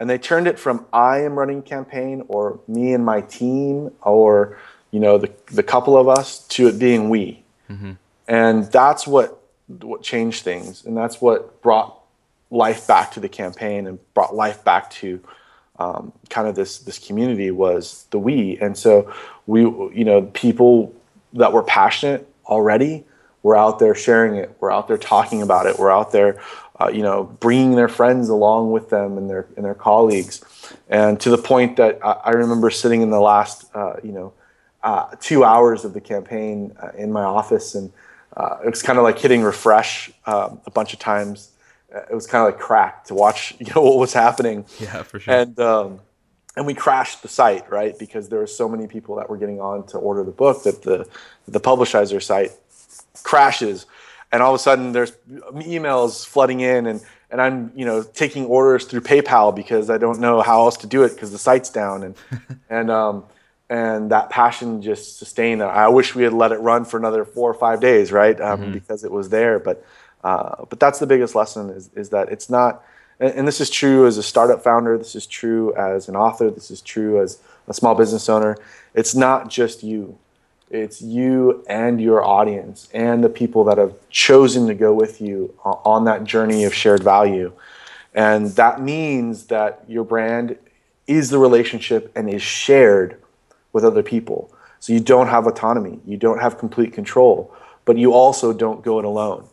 And 0.00 0.08
they 0.08 0.18
turned 0.18 0.46
it 0.46 0.58
from 0.58 0.86
I 0.92 1.22
am 1.22 1.38
running 1.38 1.62
campaign 1.62 2.22
or 2.28 2.60
me 2.68 2.94
and 2.94 3.04
my 3.04 3.20
team 3.20 3.90
or 4.02 4.56
you 4.92 5.00
know 5.00 5.18
the, 5.18 5.30
the 5.46 5.64
couple 5.64 5.98
of 5.98 6.08
us 6.08 6.46
to 6.48 6.68
it 6.68 6.78
being 6.78 7.10
we. 7.10 7.42
Mm-hmm. 7.68 7.92
And 8.26 8.64
that's 8.64 9.06
what 9.06 9.34
what 9.66 10.02
changed 10.02 10.44
things 10.44 10.86
and 10.86 10.96
that's 10.96 11.20
what 11.20 11.60
brought 11.60 12.00
life 12.50 12.86
back 12.86 13.12
to 13.12 13.20
the 13.20 13.28
campaign 13.28 13.86
and 13.86 13.98
brought 14.14 14.34
life 14.34 14.64
back 14.64 14.90
to 14.90 15.22
um, 15.78 16.10
kind 16.30 16.48
of 16.48 16.54
this 16.54 16.78
this 16.78 16.98
community 16.98 17.50
was 17.50 18.06
the 18.10 18.18
we 18.18 18.56
and 18.62 18.76
so 18.78 19.12
we 19.46 19.60
you 19.60 20.04
know 20.04 20.22
people 20.22 20.94
that 21.34 21.52
we're 21.52 21.62
passionate 21.62 22.28
already, 22.46 23.04
we're 23.42 23.56
out 23.56 23.78
there 23.78 23.94
sharing 23.94 24.36
it. 24.36 24.56
We're 24.60 24.72
out 24.72 24.88
there 24.88 24.98
talking 24.98 25.42
about 25.42 25.66
it. 25.66 25.78
We're 25.78 25.92
out 25.92 26.12
there, 26.12 26.40
uh, 26.80 26.88
you 26.88 27.02
know, 27.02 27.24
bringing 27.24 27.76
their 27.76 27.88
friends 27.88 28.28
along 28.28 28.72
with 28.72 28.90
them 28.90 29.16
and 29.16 29.30
their 29.30 29.46
and 29.56 29.64
their 29.64 29.74
colleagues, 29.74 30.42
and 30.88 31.20
to 31.20 31.30
the 31.30 31.38
point 31.38 31.76
that 31.76 31.98
I, 32.04 32.12
I 32.12 32.30
remember 32.30 32.70
sitting 32.70 33.02
in 33.02 33.10
the 33.10 33.20
last, 33.20 33.64
uh, 33.74 33.96
you 34.02 34.12
know, 34.12 34.32
uh, 34.82 35.14
two 35.20 35.44
hours 35.44 35.84
of 35.84 35.92
the 35.92 36.00
campaign 36.00 36.74
uh, 36.82 36.90
in 36.96 37.12
my 37.12 37.22
office, 37.22 37.74
and 37.74 37.92
uh, 38.36 38.58
it 38.64 38.70
was 38.70 38.82
kind 38.82 38.98
of 38.98 39.04
like 39.04 39.18
hitting 39.18 39.42
refresh 39.42 40.10
um, 40.26 40.60
a 40.66 40.70
bunch 40.70 40.92
of 40.92 40.98
times. 40.98 41.50
It 41.90 42.14
was 42.14 42.26
kind 42.26 42.46
of 42.46 42.52
like 42.52 42.60
crack 42.60 43.04
to 43.06 43.14
watch, 43.14 43.54
you 43.60 43.66
know, 43.74 43.82
what 43.82 43.98
was 43.98 44.12
happening. 44.12 44.66
Yeah, 44.78 45.02
for 45.02 45.18
sure. 45.18 45.34
And 45.34 45.58
um, 45.58 46.00
and 46.58 46.66
we 46.66 46.74
crashed 46.74 47.22
the 47.22 47.28
site 47.28 47.70
right 47.70 47.96
because 47.98 48.28
there 48.28 48.40
were 48.40 48.46
so 48.46 48.68
many 48.68 48.88
people 48.88 49.14
that 49.16 49.30
were 49.30 49.36
getting 49.36 49.60
on 49.60 49.86
to 49.86 49.98
order 49.98 50.24
the 50.24 50.32
book 50.32 50.64
that 50.64 50.82
the 50.82 51.08
the 51.46 51.60
publisher 51.60 52.20
site 52.20 52.50
crashes 53.22 53.86
and 54.32 54.42
all 54.42 54.52
of 54.52 54.56
a 54.56 54.62
sudden 54.62 54.92
there's 54.92 55.12
emails 55.30 56.26
flooding 56.26 56.60
in 56.60 56.86
and 56.86 57.00
and 57.30 57.40
I'm 57.40 57.70
you 57.76 57.84
know 57.84 58.02
taking 58.02 58.46
orders 58.46 58.86
through 58.86 59.02
PayPal 59.02 59.54
because 59.54 59.88
I 59.88 59.98
don't 59.98 60.18
know 60.18 60.40
how 60.40 60.64
else 60.64 60.76
to 60.78 60.88
do 60.88 61.04
it 61.04 61.10
because 61.10 61.30
the 61.30 61.38
site's 61.38 61.70
down 61.70 62.02
and 62.02 62.16
and 62.68 62.90
um 62.90 63.24
and 63.70 64.10
that 64.10 64.30
passion 64.30 64.80
just 64.80 65.18
sustained. 65.18 65.62
I 65.62 65.88
wish 65.88 66.14
we 66.14 66.22
had 66.22 66.32
let 66.32 66.52
it 66.52 66.60
run 66.60 66.84
for 66.84 66.96
another 66.96 67.24
four 67.24 67.50
or 67.50 67.54
five 67.54 67.80
days, 67.80 68.12
right? 68.12 68.40
Um, 68.40 68.60
mm-hmm. 68.60 68.72
Because 68.72 69.04
it 69.04 69.12
was 69.12 69.28
there. 69.28 69.58
But 69.58 69.84
uh, 70.24 70.64
but 70.68 70.80
that's 70.80 70.98
the 70.98 71.06
biggest 71.06 71.34
lesson 71.34 71.70
is 71.70 71.90
is 71.94 72.10
that 72.10 72.30
it's 72.30 72.48
not 72.48 72.82
and, 73.20 73.34
and 73.34 73.48
this 73.48 73.60
is 73.60 73.70
true 73.70 74.06
as 74.06 74.18
a 74.18 74.22
startup 74.22 74.62
founder, 74.62 74.96
this 74.98 75.14
is 75.14 75.26
true 75.26 75.74
as 75.74 76.08
an 76.08 76.16
author, 76.16 76.50
this 76.50 76.70
is 76.70 76.80
true 76.80 77.20
as 77.20 77.40
a 77.66 77.74
small 77.74 77.94
business 77.94 78.28
owner. 78.28 78.56
It's 78.94 79.14
not 79.14 79.48
just 79.48 79.82
you. 79.82 80.18
It's 80.70 81.00
you 81.00 81.64
and 81.68 82.00
your 82.00 82.22
audience 82.22 82.88
and 82.92 83.24
the 83.24 83.30
people 83.30 83.64
that 83.64 83.78
have 83.78 83.94
chosen 84.10 84.66
to 84.66 84.74
go 84.74 84.92
with 84.92 85.20
you 85.20 85.54
on 85.64 86.04
that 86.04 86.24
journey 86.24 86.64
of 86.64 86.74
shared 86.74 87.02
value. 87.02 87.52
And 88.14 88.50
that 88.56 88.82
means 88.82 89.46
that 89.46 89.84
your 89.88 90.04
brand 90.04 90.58
is 91.06 91.30
the 91.30 91.38
relationship 91.38 92.12
and 92.14 92.28
is 92.28 92.42
shared 92.42 93.18
with 93.78 93.84
other 93.84 94.02
people. 94.02 94.52
So 94.80 94.92
you 94.92 94.98
don't 94.98 95.28
have 95.28 95.46
autonomy, 95.46 96.00
you 96.04 96.16
don't 96.16 96.40
have 96.40 96.58
complete 96.58 96.92
control, 96.92 97.54
but 97.84 97.96
you 97.96 98.12
also 98.12 98.52
don't 98.52 98.82
go 98.82 98.98
it 98.98 99.04
alone. 99.04 99.46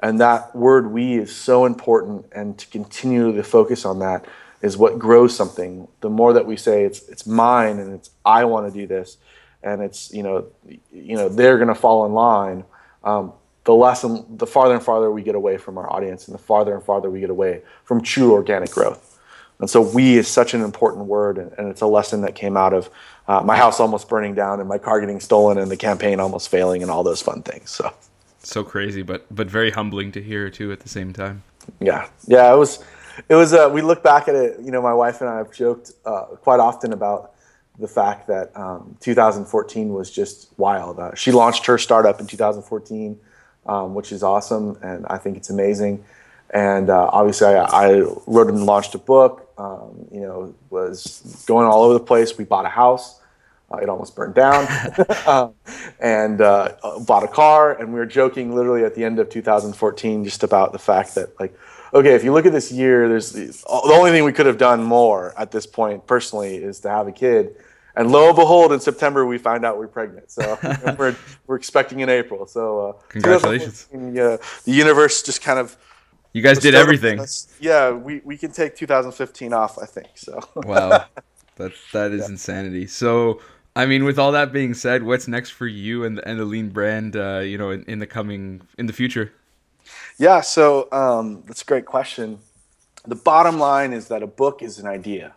And 0.00 0.20
that 0.20 0.54
word 0.54 0.92
we 0.92 1.14
is 1.14 1.34
so 1.34 1.64
important, 1.64 2.26
and 2.32 2.56
to 2.58 2.66
continue 2.68 3.34
to 3.34 3.42
focus 3.42 3.84
on 3.84 3.98
that 3.98 4.24
is 4.62 4.76
what 4.76 4.98
grows 4.98 5.34
something. 5.36 5.88
The 6.02 6.10
more 6.10 6.32
that 6.34 6.46
we 6.46 6.56
say 6.56 6.84
it's 6.84 7.08
it's 7.08 7.26
mine 7.26 7.78
and 7.78 7.92
it's 7.94 8.10
I 8.24 8.44
want 8.44 8.72
to 8.72 8.80
do 8.80 8.86
this, 8.86 9.16
and 9.62 9.82
it's 9.82 10.12
you 10.12 10.22
know 10.22 10.46
you 10.92 11.16
know 11.16 11.28
they're 11.28 11.56
going 11.56 11.68
to 11.68 11.74
fall 11.74 12.06
in 12.06 12.12
line. 12.12 12.64
Um, 13.02 13.32
the 13.64 13.74
less 13.74 14.04
and 14.04 14.38
the 14.38 14.46
farther 14.46 14.74
and 14.74 14.82
farther 14.82 15.10
we 15.10 15.22
get 15.22 15.34
away 15.34 15.56
from 15.56 15.78
our 15.78 15.90
audience, 15.90 16.28
and 16.28 16.34
the 16.34 16.42
farther 16.42 16.74
and 16.74 16.82
farther 16.82 17.10
we 17.10 17.20
get 17.20 17.30
away 17.30 17.62
from 17.84 18.02
true 18.02 18.32
organic 18.32 18.70
growth. 18.70 19.10
And 19.60 19.70
so, 19.70 19.80
we 19.80 20.16
is 20.16 20.28
such 20.28 20.52
an 20.52 20.62
important 20.62 21.06
word, 21.06 21.38
and, 21.38 21.52
and 21.56 21.68
it's 21.68 21.80
a 21.80 21.86
lesson 21.86 22.20
that 22.22 22.34
came 22.34 22.56
out 22.56 22.74
of 22.74 22.90
uh, 23.26 23.40
my 23.40 23.56
house 23.56 23.80
almost 23.80 24.08
burning 24.08 24.34
down, 24.34 24.60
and 24.60 24.68
my 24.68 24.78
car 24.78 25.00
getting 25.00 25.20
stolen, 25.20 25.58
and 25.58 25.70
the 25.70 25.76
campaign 25.76 26.20
almost 26.20 26.48
failing, 26.48 26.82
and 26.82 26.90
all 26.90 27.02
those 27.02 27.22
fun 27.22 27.42
things. 27.42 27.70
So 27.70 27.92
so 28.46 28.62
crazy, 28.62 29.02
but 29.02 29.26
but 29.34 29.48
very 29.48 29.70
humbling 29.70 30.12
to 30.12 30.22
hear 30.22 30.50
too 30.50 30.72
at 30.72 30.80
the 30.80 30.88
same 30.88 31.12
time. 31.12 31.42
Yeah, 31.80 32.08
yeah, 32.26 32.52
it 32.52 32.56
was. 32.56 32.84
It 33.28 33.34
was. 33.34 33.52
Uh, 33.52 33.70
we 33.72 33.82
look 33.82 34.02
back 34.02 34.28
at 34.28 34.34
it. 34.34 34.60
You 34.60 34.70
know, 34.70 34.82
my 34.82 34.94
wife 34.94 35.20
and 35.20 35.30
I 35.30 35.38
have 35.38 35.52
joked 35.52 35.92
uh, 36.04 36.24
quite 36.42 36.60
often 36.60 36.92
about 36.92 37.32
the 37.78 37.88
fact 37.88 38.28
that 38.28 38.56
um, 38.56 38.96
2014 39.00 39.92
was 39.92 40.10
just 40.10 40.48
wild. 40.56 40.98
Uh, 40.98 41.14
she 41.14 41.32
launched 41.32 41.66
her 41.66 41.76
startup 41.76 42.20
in 42.20 42.26
2014, 42.26 43.18
um, 43.66 43.94
which 43.94 44.12
is 44.12 44.22
awesome, 44.22 44.78
and 44.82 45.06
I 45.06 45.18
think 45.18 45.36
it's 45.36 45.50
amazing. 45.50 46.04
And 46.50 46.88
uh, 46.88 47.08
obviously, 47.12 47.48
I, 47.48 47.64
I, 47.64 48.00
wrote 48.26 48.48
and 48.48 48.64
launched 48.64 48.94
a 48.94 48.98
book. 48.98 49.43
Um, 49.56 50.08
you 50.10 50.20
know, 50.20 50.54
was 50.70 51.44
going 51.46 51.66
all 51.66 51.82
over 51.82 51.94
the 51.94 52.04
place. 52.04 52.36
We 52.36 52.44
bought 52.44 52.66
a 52.66 52.70
house. 52.70 53.20
Uh, 53.72 53.78
it 53.78 53.88
almost 53.88 54.14
burned 54.14 54.34
down, 54.34 54.66
um, 55.26 55.54
and 55.98 56.40
uh, 56.40 56.72
bought 57.06 57.22
a 57.22 57.28
car. 57.28 57.72
And 57.72 57.92
we 57.92 57.98
were 57.98 58.06
joking 58.06 58.54
literally 58.54 58.84
at 58.84 58.94
the 58.94 59.04
end 59.04 59.18
of 59.18 59.30
2014 59.30 60.24
just 60.24 60.42
about 60.42 60.72
the 60.72 60.78
fact 60.78 61.14
that, 61.14 61.38
like, 61.40 61.56
okay, 61.94 62.14
if 62.14 62.24
you 62.24 62.32
look 62.32 62.46
at 62.46 62.52
this 62.52 62.70
year, 62.70 63.08
there's 63.08 63.32
the 63.32 63.64
only 63.66 64.10
thing 64.10 64.24
we 64.24 64.32
could 64.32 64.46
have 64.46 64.58
done 64.58 64.82
more 64.82 65.32
at 65.38 65.50
this 65.50 65.66
point, 65.66 66.06
personally, 66.06 66.56
is 66.56 66.80
to 66.80 66.90
have 66.90 67.06
a 67.08 67.12
kid. 67.12 67.56
And 67.96 68.10
lo 68.10 68.26
and 68.26 68.36
behold, 68.36 68.72
in 68.72 68.80
September 68.80 69.24
we 69.24 69.38
find 69.38 69.64
out 69.64 69.78
we're 69.78 69.86
pregnant. 69.86 70.30
So 70.30 70.58
we're, 70.98 71.16
we're 71.46 71.56
expecting 71.56 72.00
in 72.00 72.08
April. 72.08 72.46
So 72.46 72.88
uh, 72.88 72.92
congratulations! 73.08 73.88
Uh, 73.92 74.38
the 74.64 74.72
universe 74.72 75.22
just 75.22 75.42
kind 75.42 75.60
of 75.60 75.76
you 76.34 76.42
guys 76.42 76.58
did 76.58 76.74
everything. 76.74 77.24
Yeah, 77.60 77.92
we, 77.92 78.20
we 78.24 78.36
can 78.36 78.52
take 78.52 78.76
2015 78.76 79.54
off, 79.54 79.78
I 79.78 79.86
think. 79.86 80.08
So 80.16 80.40
wow, 80.56 81.06
that 81.56 81.72
that 81.94 82.12
is 82.12 82.22
yeah. 82.22 82.32
insanity. 82.32 82.86
So 82.86 83.40
I 83.76 83.86
mean, 83.86 84.04
with 84.04 84.18
all 84.18 84.32
that 84.32 84.52
being 84.52 84.74
said, 84.74 85.02
what's 85.04 85.26
next 85.28 85.50
for 85.50 85.66
you 85.66 86.04
and 86.04 86.18
the, 86.18 86.28
and 86.28 86.38
the 86.38 86.44
Lean 86.44 86.68
brand? 86.70 87.16
Uh, 87.16 87.38
you 87.38 87.58
know, 87.58 87.70
in, 87.70 87.84
in 87.84 87.98
the 88.00 88.06
coming 88.06 88.62
in 88.78 88.86
the 88.86 88.92
future. 88.92 89.32
Yeah, 90.18 90.42
so 90.42 90.88
um, 90.92 91.42
that's 91.46 91.62
a 91.62 91.64
great 91.64 91.86
question. 91.86 92.38
The 93.06 93.16
bottom 93.16 93.58
line 93.58 93.92
is 93.92 94.08
that 94.08 94.22
a 94.22 94.26
book 94.26 94.62
is 94.62 94.78
an 94.78 94.86
idea. 94.86 95.34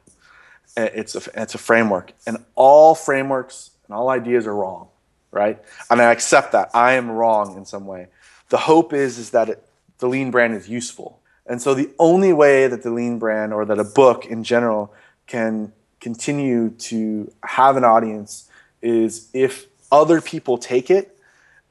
It's 0.78 1.16
a 1.16 1.22
it's 1.42 1.56
a 1.56 1.58
framework, 1.58 2.14
and 2.28 2.44
all 2.56 2.96
frameworks 2.96 3.72
and 3.88 3.96
all 3.96 4.10
ideas 4.10 4.48
are 4.48 4.56
wrong. 4.56 4.90
right? 5.32 5.60
And 5.90 6.02
I 6.02 6.12
accept 6.12 6.52
that 6.54 6.72
I 6.74 6.94
am 6.94 7.10
wrong 7.12 7.58
in 7.58 7.66
some 7.66 7.86
way. 7.86 8.08
The 8.50 8.58
hope 8.58 8.94
is 8.94 9.18
is 9.18 9.32
that 9.32 9.50
it, 9.50 9.67
the 10.00 10.08
lean 10.08 10.32
brand 10.32 10.54
is 10.54 10.70
useful. 10.70 11.20
And 11.46 11.62
so 11.62 11.74
the 11.74 11.90
only 11.98 12.34
way 12.34 12.68
that 12.68 12.84
the 12.84 12.92
lean 12.92 13.20
brand 13.20 13.54
or 13.54 13.66
that 13.66 13.80
a 13.80 13.84
book 13.84 14.26
in 14.26 14.44
general 14.44 14.94
can 15.28 15.72
continue 16.00 16.70
to 16.70 17.32
have 17.44 17.78
an 17.78 17.84
audience 17.84 18.50
is 18.82 19.30
if 19.34 19.68
other 19.92 20.22
people 20.22 20.58
take 20.58 20.92
it 20.92 21.18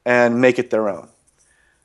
and 0.05 0.41
make 0.41 0.57
it 0.59 0.69
their 0.69 0.89
own. 0.89 1.09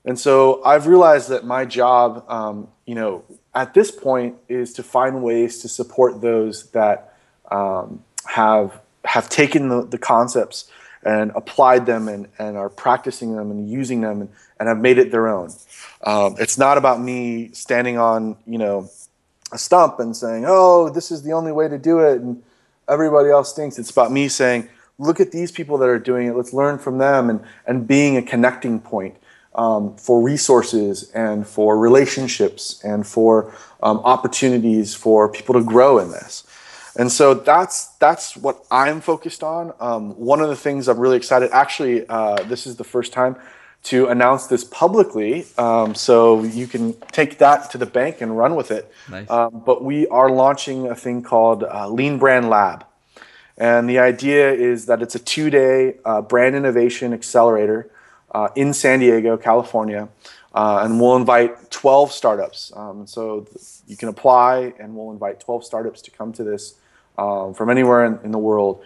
And 0.05 0.19
so 0.19 0.63
I've 0.65 0.87
realized 0.87 1.29
that 1.29 1.45
my 1.45 1.65
job, 1.65 2.25
um, 2.29 2.69
you 2.87 2.95
know, 2.95 3.25
at 3.55 3.75
this 3.75 3.91
point 3.91 4.37
is 4.49 4.73
to 4.75 4.83
find 4.83 5.23
ways 5.23 5.61
to 5.61 5.69
support 5.69 6.21
those 6.21 6.71
that 6.71 7.17
um, 7.51 8.03
have 8.27 8.81
have 9.05 9.29
taken 9.29 9.69
the, 9.69 9.85
the 9.85 9.99
concepts 9.99 10.71
and 11.05 11.33
applied 11.35 11.87
them 11.87 12.09
and, 12.09 12.29
and 12.39 12.57
are 12.57 12.69
practicing 12.69 13.35
them 13.35 13.51
and 13.51 13.69
using 13.69 14.01
them 14.01 14.21
and, 14.21 14.31
and 14.63 14.69
have 14.69 14.79
made 14.79 14.97
it 14.97 15.11
their 15.11 15.27
own. 15.27 15.51
Um, 16.05 16.37
it's 16.39 16.57
not 16.57 16.79
about 16.79 17.01
me 17.01 17.51
standing 17.53 17.99
on, 17.99 18.37
you 18.47 18.59
know, 18.59 18.89
a 19.51 19.59
stump 19.59 19.99
and 19.99 20.17
saying, 20.17 20.45
oh, 20.47 20.89
this 20.89 21.11
is 21.11 21.25
the 21.25 21.33
only 21.33 21.51
way 21.51 21.67
to 21.67 21.79
do 21.79 21.99
it 21.99 22.21
and 22.21 22.41
everybody 22.89 23.29
else 23.29 23.51
stinks. 23.51 23.77
It's 23.77 23.91
about 23.91 24.13
me 24.13 24.29
saying, 24.29 24.69
look 24.99 25.19
at 25.19 25.33
these 25.33 25.51
people 25.51 25.79
that 25.79 25.89
are 25.89 25.99
doing 25.99 26.29
it. 26.29 26.37
Let's 26.37 26.53
learn 26.53 26.79
from 26.79 26.99
them 26.99 27.29
and, 27.29 27.41
and 27.67 27.89
being 27.89 28.17
a 28.17 28.23
connecting 28.23 28.79
point 28.79 29.17
um, 29.57 29.97
for 29.97 30.23
resources 30.23 31.11
and 31.11 31.45
for 31.45 31.77
relationships 31.77 32.81
and 32.85 33.05
for 33.05 33.53
um, 33.83 33.99
opportunities 34.05 34.95
for 34.95 35.29
people 35.29 35.55
to 35.55 35.65
grow 35.65 35.99
in 35.99 36.13
this. 36.13 36.45
And 36.97 37.11
so 37.11 37.35
that's 37.35 37.87
that's 37.99 38.37
what 38.37 38.65
I'm 38.71 39.01
focused 39.01 39.43
on. 39.43 39.73
Um, 39.81 40.13
one 40.13 40.41
of 40.41 40.51
the 40.51 40.57
things 40.57 40.87
I'm 40.87 41.01
really 41.01 41.17
excited. 41.17 41.51
Actually, 41.51 42.07
uh, 42.09 42.45
this 42.45 42.65
is 42.65 42.77
the 42.77 42.85
first 42.85 43.13
time 43.13 43.35
to 43.85 44.07
announce 44.07 44.47
this 44.47 44.63
publicly, 44.63 45.47
um, 45.59 45.95
so 45.95 46.45
you 46.45 46.67
can 46.67 46.95
take 47.13 47.39
that 47.39 47.71
to 47.73 47.79
the 47.79 47.87
bank 47.87 48.21
and 48.21 48.37
run 48.39 48.55
with 48.55 48.71
it. 48.71 48.93
Nice. 49.11 49.29
Um, 49.29 49.63
but 49.67 49.83
we 49.83 50.07
are 50.07 50.31
launching 50.31 50.87
a 50.87 50.95
thing 50.95 51.23
called 51.23 51.65
uh, 51.65 51.89
Lean 51.89 52.19
Brand 52.19 52.49
Lab, 52.49 52.85
and 53.59 53.89
the 53.89 53.99
idea 53.99 54.53
is 54.53 54.87
that 54.87 55.03
it's 55.03 55.15
a 55.15 55.19
two-day 55.19 55.97
uh, 56.05 56.23
brand 56.23 56.55
innovation 56.55 57.13
accelerator 57.13 57.91
uh, 58.33 58.49
in 58.55 58.73
San 58.73 59.01
Diego, 59.01 59.37
California. 59.37 60.09
Uh, 60.55 60.83
and 60.85 61.01
we'll 61.01 61.17
invite 61.17 61.71
12 61.71 62.13
startups. 62.13 62.73
Um, 62.77 63.07
so 63.07 63.47
you 63.87 63.97
can 63.97 64.09
apply, 64.09 64.75
and 64.79 64.95
we'll 64.95 65.11
invite 65.11 65.41
12 65.41 65.65
startups 65.65 66.03
to 66.03 66.11
come 66.11 66.33
to 66.35 66.45
this 66.45 66.75
um, 67.17 67.55
from 67.55 67.71
anywhere 67.71 68.05
in, 68.05 68.19
in, 68.25 68.33
the 68.33 68.39
world. 68.39 68.83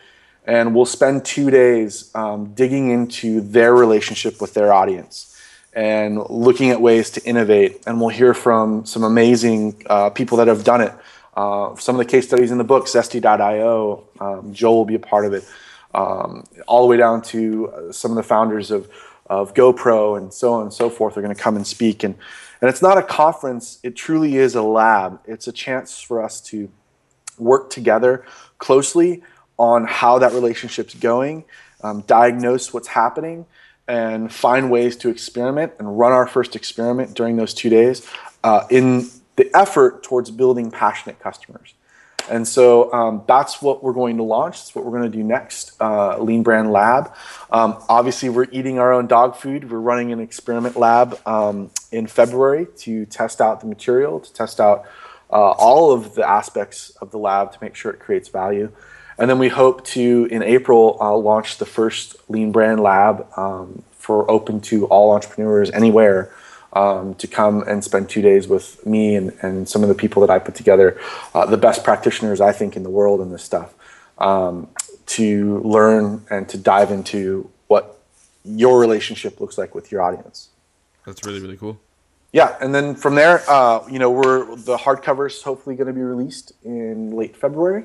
And 0.47 0.75
we'll 0.75 0.87
spend 0.87 1.25
two 1.25 1.51
days 1.51 2.11
um, 2.15 2.55
digging 2.55 2.91
into 2.91 3.41
their 3.41 3.75
relationship 3.75 4.41
with 4.41 4.55
their 4.55 4.73
audience 4.73 5.37
and 5.73 6.23
looking 6.31 6.71
at 6.71 6.81
ways 6.81 7.11
to 7.11 7.25
innovate. 7.25 7.83
And 7.87 8.01
we'll 8.01 8.11
hear 8.11 8.33
from 8.33 8.87
some 8.87 9.03
amazing 9.03 9.83
uh, 9.87 10.11
people 10.11 10.39
that 10.39 10.47
have 10.47 10.65
done 10.65 10.81
it. 10.81 10.93
Uh, 11.37 11.75
some 11.77 11.97
of 11.97 11.99
the 11.99 12.11
case 12.11 12.27
studies 12.27 12.51
in 12.51 12.59
the 12.59 12.65
book, 12.65 12.87
Zesty.io, 12.87 14.05
um, 14.21 14.55
Joel 14.55 14.79
will 14.79 14.85
be 14.87 14.95
a 14.95 15.01
part 15.01 15.27
of 15.27 15.35
it, 15.35 15.45
um, 15.95 16.45
all 16.67 16.83
the 16.83 16.89
way 16.89 16.97
down 16.97 17.21
to 17.23 17.69
uh, 17.69 17.93
some 17.93 18.11
of 18.13 18.17
the 18.17 18.23
founders 18.23 18.71
of 18.71 18.89
of 19.29 19.55
GoPro 19.55 20.19
and 20.19 20.33
so 20.33 20.55
on 20.55 20.63
and 20.63 20.73
so 20.73 20.89
forth 20.89 21.17
are 21.17 21.23
going 21.23 21.35
to 21.35 21.41
come 21.41 21.57
and 21.57 21.67
speak. 21.67 22.05
And, 22.05 22.15
and 22.61 22.71
it's 22.71 22.83
not 22.83 22.99
a 22.99 23.03
conference, 23.03 23.79
it 23.83 23.97
truly 23.97 24.37
is 24.37 24.55
a 24.55 24.63
lab. 24.63 25.21
It's 25.27 25.47
a 25.47 25.53
chance 25.53 26.01
for 26.01 26.23
us 26.23 26.41
to 26.43 26.71
work 27.39 27.71
together 27.71 28.25
closely 28.59 29.23
on 29.59 29.87
how 29.87 30.19
that 30.19 30.33
relationship's 30.33 30.95
going, 30.95 31.45
um, 31.83 32.03
diagnose 32.03 32.73
what's 32.73 32.89
happening, 32.89 33.47
and 33.89 34.33
find 34.33 34.71
ways 34.71 34.97
to 34.97 35.09
experiment 35.09 35.73
and 35.79 35.99
run 35.99 36.13
our 36.13 36.27
first 36.27 36.57
experiment 36.57 37.15
during 37.15 37.37
those 37.37 37.55
two 37.55 37.69
days 37.69 38.09
uh, 38.43 38.65
in 38.71 39.09
the 39.37 39.55
effort 39.55 40.03
towards 40.03 40.31
building 40.31 40.71
passionate 40.71 41.21
customers. 41.21 41.75
And 42.29 42.47
so 42.49 42.93
um, 42.93 43.23
that's 43.29 43.63
what 43.63 43.85
we're 43.85 43.93
going 43.93 44.17
to 44.17 44.23
launch. 44.23 44.59
That's 44.59 44.75
what 44.75 44.85
we're 44.85 44.99
going 44.99 45.11
to 45.11 45.17
do 45.17 45.23
next, 45.23 45.81
uh, 45.81 46.19
Lean 46.19 46.43
Brand 46.43 46.73
Lab. 46.73 47.13
Um, 47.51 47.77
obviously, 47.89 48.29
we're 48.29 48.49
eating 48.51 48.79
our 48.79 48.93
own 48.93 49.07
dog 49.07 49.37
food. 49.37 49.71
We're 49.71 49.79
running 49.79 50.13
an 50.13 50.21
experiment 50.21 50.77
lab 50.77 51.21
um, 51.27 51.71
in 51.93 52.07
February 52.07 52.67
to 52.79 53.07
test 53.07 53.41
out 53.41 53.61
the 53.61 53.67
material, 53.67 54.19
to 54.19 54.33
test 54.33 54.61
out 54.61 54.87
uh, 55.31 55.51
all 55.53 55.93
of 55.93 56.15
the 56.15 56.29
aspects 56.29 56.91
of 57.01 57.11
the 57.11 57.19
lab 57.19 57.53
to 57.53 57.59
make 57.61 57.75
sure 57.77 57.93
it 57.93 58.01
creates 58.01 58.29
value. 58.29 58.73
And 59.19 59.31
then 59.31 59.39
we 59.39 59.49
hope 59.49 59.85
to, 59.87 60.29
in 60.31 60.43
April, 60.43 60.99
uh, 61.01 61.17
launch 61.17 61.59
the 61.59 61.67
first 61.67 62.17
Lean 62.29 62.53
Brand 62.53 62.81
Lab 62.81 63.27
um, 63.37 63.83
for 63.93 64.31
open 64.31 64.61
to 64.63 64.87
all 64.87 65.13
entrepreneurs 65.13 65.71
anywhere 65.71 66.31
um, 66.73 67.15
to 67.15 67.27
come 67.27 67.63
and 67.63 67.83
spend 67.83 68.11
two 68.11 68.21
days 68.21 68.47
with 68.47 68.85
me 68.87 69.17
and, 69.17 69.33
and 69.41 69.69
some 69.69 69.83
of 69.83 69.89
the 69.89 69.95
people 69.95 70.21
that 70.21 70.31
I 70.31 70.39
put 70.39 70.55
together, 70.55 71.01
uh, 71.35 71.47
the 71.47 71.57
best 71.57 71.83
practitioners 71.83 72.41
I 72.41 72.53
think 72.53 72.77
in 72.77 72.83
the 72.83 72.91
world 72.91 73.21
in 73.21 73.31
this 73.33 73.43
stuff, 73.43 73.73
um, 74.19 74.69
to 75.07 75.61
learn 75.61 76.25
and 76.29 76.49
to 76.51 76.59
dive 76.59 76.91
into 76.91 77.51
what 77.69 77.99
your 78.45 78.79
relationship 78.79 79.41
looks 79.41 79.57
like 79.57 79.75
with 79.75 79.91
your 79.91 80.03
audience. 80.03 80.51
That's 81.07 81.25
really 81.25 81.41
really 81.41 81.57
cool. 81.57 81.81
Yeah, 82.33 82.57
and 82.61 82.75
then 82.75 82.95
from 82.95 83.15
there, 83.15 83.43
uh, 83.49 83.87
you 83.89 83.99
know, 83.99 84.11
we're 84.11 84.57
the 84.57 84.77
hardcovers 84.77 85.43
hopefully 85.43 85.77
going 85.77 85.87
to 85.87 85.93
be 85.93 86.03
released 86.03 86.53
in 86.65 87.13
late 87.13 87.37
February, 87.37 87.85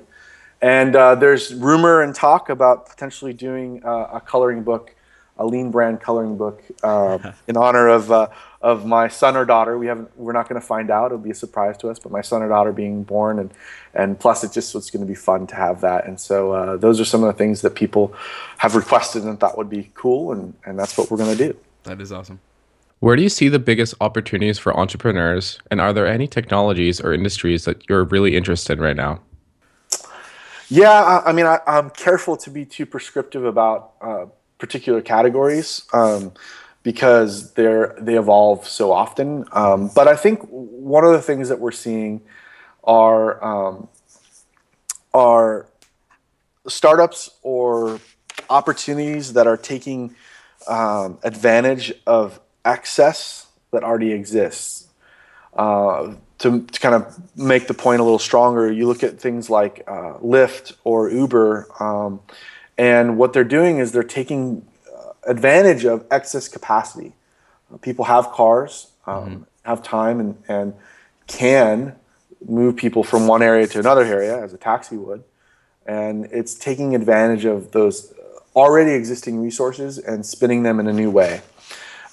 and 0.62 0.96
uh, 0.96 1.16
there's 1.16 1.54
rumor 1.54 2.02
and 2.02 2.14
talk 2.14 2.50
about 2.50 2.88
potentially 2.88 3.34
doing 3.34 3.84
uh, 3.84 4.10
a 4.14 4.22
coloring 4.22 4.64
book, 4.64 4.96
a 5.38 5.46
lean 5.46 5.72
brand 5.72 6.02
coloring 6.02 6.38
book, 6.38 6.62
uh, 6.84 7.32
in 7.48 7.58
honor 7.58 7.88
of 7.88 8.12
uh, 8.12 8.28
of 8.62 8.86
my 8.86 9.08
son 9.08 9.36
or 9.36 9.44
daughter. 9.44 9.78
We 9.78 9.88
haven't. 9.88 10.16
We're 10.18 10.34
not 10.34 10.48
going 10.48 10.62
to 10.62 10.66
find 10.66 10.92
out. 10.92 11.08
It'll 11.08 11.18
be 11.18 11.32
a 11.32 11.36
surprise 11.36 11.78
to 11.78 11.90
us. 11.90 11.98
But 11.98 12.12
my 12.12 12.22
son 12.22 12.44
or 12.44 12.50
daughter 12.50 12.72
being 12.72 13.04
born, 13.04 13.40
and 13.40 13.52
and 13.94 14.20
plus, 14.20 14.44
it 14.44 14.52
just 14.52 14.76
was 14.76 14.92
going 14.92 15.02
to 15.02 15.08
be 15.08 15.16
fun 15.16 15.48
to 15.48 15.56
have 15.56 15.82
that. 15.82 16.06
And 16.06 16.20
so 16.20 16.52
uh, 16.52 16.78
those 16.78 17.00
are 17.00 17.06
some 17.06 17.24
of 17.24 17.28
the 17.28 17.38
things 17.38 17.62
that 17.62 17.74
people 17.74 18.14
have 18.58 18.76
requested 18.76 19.24
and 19.24 19.40
thought 19.40 19.58
would 19.58 19.70
be 19.70 19.90
cool, 19.96 20.32
and 20.32 20.54
and 20.66 20.78
that's 20.78 20.98
what 20.98 21.10
we're 21.10 21.18
going 21.18 21.36
to 21.36 21.48
do. 21.48 21.58
That 21.84 22.00
is 22.00 22.12
awesome. 22.12 22.40
Where 23.00 23.16
do 23.16 23.24
you 23.24 23.30
see 23.30 23.50
the 23.50 23.58
biggest 23.58 23.96
opportunities 24.00 24.60
for 24.60 24.78
entrepreneurs, 24.78 25.58
and 25.72 25.82
are 25.82 25.92
there 25.92 26.06
any 26.06 26.28
technologies 26.28 27.02
or 27.02 27.14
industries 27.14 27.66
that 27.66 27.90
you're 27.90 28.04
really 28.04 28.36
interested 28.38 28.74
in 28.74 28.84
right 28.84 28.96
now? 28.96 29.22
Yeah, 30.72 31.22
I, 31.26 31.34
mean, 31.34 31.46
I, 31.46 31.60
am 31.68 31.90
careful 31.90 32.38
to 32.38 32.50
be 32.50 32.66
too 32.66 32.86
prescriptive 32.86 33.44
about 33.44 33.92
uh, 34.02 34.26
particular 34.58 35.02
categories. 35.02 35.84
Um, 35.92 36.32
because 36.84 37.54
they're 37.54 37.96
they 38.00 38.18
evolve 38.18 38.68
so 38.68 38.92
often. 38.92 39.46
Um, 39.52 39.92
but 39.94 40.08
I 40.08 40.16
think 40.16 40.42
one 40.50 41.04
of 41.04 41.12
the 41.12 41.22
things 41.22 41.50
that 41.50 41.60
we're 41.60 41.72
seeing 41.72 42.22
are 42.84 43.44
um, 43.44 43.88
are 45.14 45.68
startups 46.68 47.30
or 47.44 48.00
opportunities 48.50 49.34
that 49.34 49.48
are 49.48 49.58
taking 49.58 50.16
um, 50.68 51.20
advantage 51.24 51.94
of 52.08 52.40
access 52.66 53.48
that 53.72 53.84
already 53.84 54.12
exists. 54.12 54.88
Uh, 55.54 56.16
to, 56.42 56.62
to, 56.62 56.80
kind 56.80 56.96
of 56.96 57.38
make 57.38 57.68
the 57.68 57.74
point 57.74 58.02
a 58.02 58.04
little 58.04 58.20
stronger, 58.20 58.72
you 58.72 58.88
look 58.88 59.04
at 59.04 59.20
things 59.20 59.50
like 59.50 59.84
uh, 59.88 60.14
Lyft 60.24 60.76
or 60.84 61.10
Uber, 61.10 61.68
um, 61.80 62.20
and 62.78 63.18
what 63.18 63.34
they're 63.34 63.44
doing 63.44 63.78
is 63.78 63.92
they're 63.92 64.04
taking 64.04 64.66
advantage 65.28 65.86
of 65.86 66.06
excess 66.10 66.48
capacity. 66.48 67.14
People 67.82 68.06
have 68.06 68.32
cars, 68.32 68.88
um, 69.06 69.16
mm-hmm. 69.16 69.44
have 69.66 69.84
time, 69.84 70.20
and, 70.20 70.44
and 70.48 70.74
can 71.28 71.96
move 72.48 72.76
people 72.76 73.04
from 73.04 73.28
one 73.28 73.42
area 73.42 73.68
to 73.68 73.80
another 73.80 74.04
area 74.04 74.44
as 74.44 74.54
a 74.54 74.58
taxi 74.58 74.98
would. 74.98 75.24
And 75.86 76.26
it's 76.26 76.56
taking 76.56 76.96
advantage 76.96 77.46
of 77.46 77.72
those 77.72 78.14
already 78.56 78.92
existing 78.92 79.42
resources 79.42 79.98
and 79.98 80.26
spinning 80.26 80.64
them 80.64 80.80
in 80.80 80.88
a 80.88 80.94
new 80.94 81.10
way. 81.10 81.42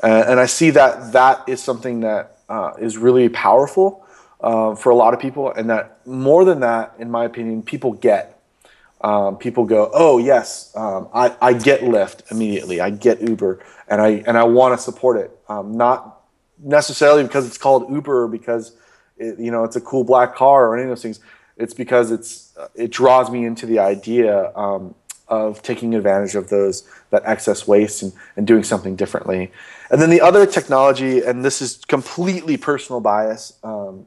Uh, 0.03 0.24
and 0.29 0.39
I 0.39 0.47
see 0.47 0.70
that 0.70 1.12
that 1.12 1.49
is 1.49 1.62
something 1.62 2.01
that 2.01 2.39
uh, 2.49 2.72
is 2.79 2.97
really 2.97 3.29
powerful 3.29 4.07
uh, 4.41 4.74
for 4.74 4.91
a 4.91 4.95
lot 4.97 5.14
of 5.14 5.20
people, 5.20 5.53
and 5.53 5.68
that 5.70 6.07
more 6.07 6.45
than 6.45 6.61
that, 6.61 6.95
in 6.99 7.11
my 7.11 7.24
opinion, 7.24 7.62
people 7.62 7.93
get 7.93 8.39
um, 9.01 9.36
people 9.36 9.64
go, 9.64 9.91
oh 9.95 10.18
yes, 10.18 10.72
um, 10.74 11.09
I, 11.14 11.34
I 11.41 11.53
get 11.53 11.82
Lyft 11.82 12.30
immediately. 12.32 12.80
I 12.80 12.91
get 12.91 13.20
Uber, 13.20 13.64
and 13.89 14.01
I 14.01 14.24
and 14.26 14.36
I 14.36 14.45
want 14.45 14.76
to 14.76 14.82
support 14.82 15.18
it. 15.18 15.39
Um, 15.49 15.76
not 15.76 16.20
necessarily 16.59 17.22
because 17.22 17.47
it's 17.47 17.59
called 17.59 17.91
Uber, 17.91 18.24
or 18.24 18.28
because 18.28 18.76
it, 19.16 19.39
you 19.39 19.51
know 19.51 19.64
it's 19.64 19.76
a 19.76 19.80
cool 19.80 20.03
black 20.03 20.34
car 20.34 20.66
or 20.66 20.76
any 20.76 20.84
of 20.84 20.89
those 20.89 21.03
things. 21.03 21.20
It's 21.57 21.74
because 21.74 22.11
it's 22.11 22.57
uh, 22.57 22.68
it 22.74 22.91
draws 22.91 23.30
me 23.30 23.45
into 23.45 23.66
the 23.66 23.78
idea 23.78 24.53
um, 24.57 24.97
of 25.28 25.62
taking 25.62 25.95
advantage 25.95 26.34
of 26.34 26.49
those 26.49 26.89
that 27.11 27.22
excess 27.24 27.68
waste 27.68 28.03
and, 28.03 28.12
and 28.36 28.47
doing 28.49 28.64
something 28.64 28.97
differently. 28.97 29.53
And 29.91 30.03
then 30.03 30.11
the 30.11 30.20
other 30.20 30.45
technology, 30.45 31.22
and 31.22 31.45
this 31.45 31.62
is 31.62 31.84
completely 31.86 32.57
personal 32.57 33.01
bias, 33.01 33.55
um, 33.62 34.07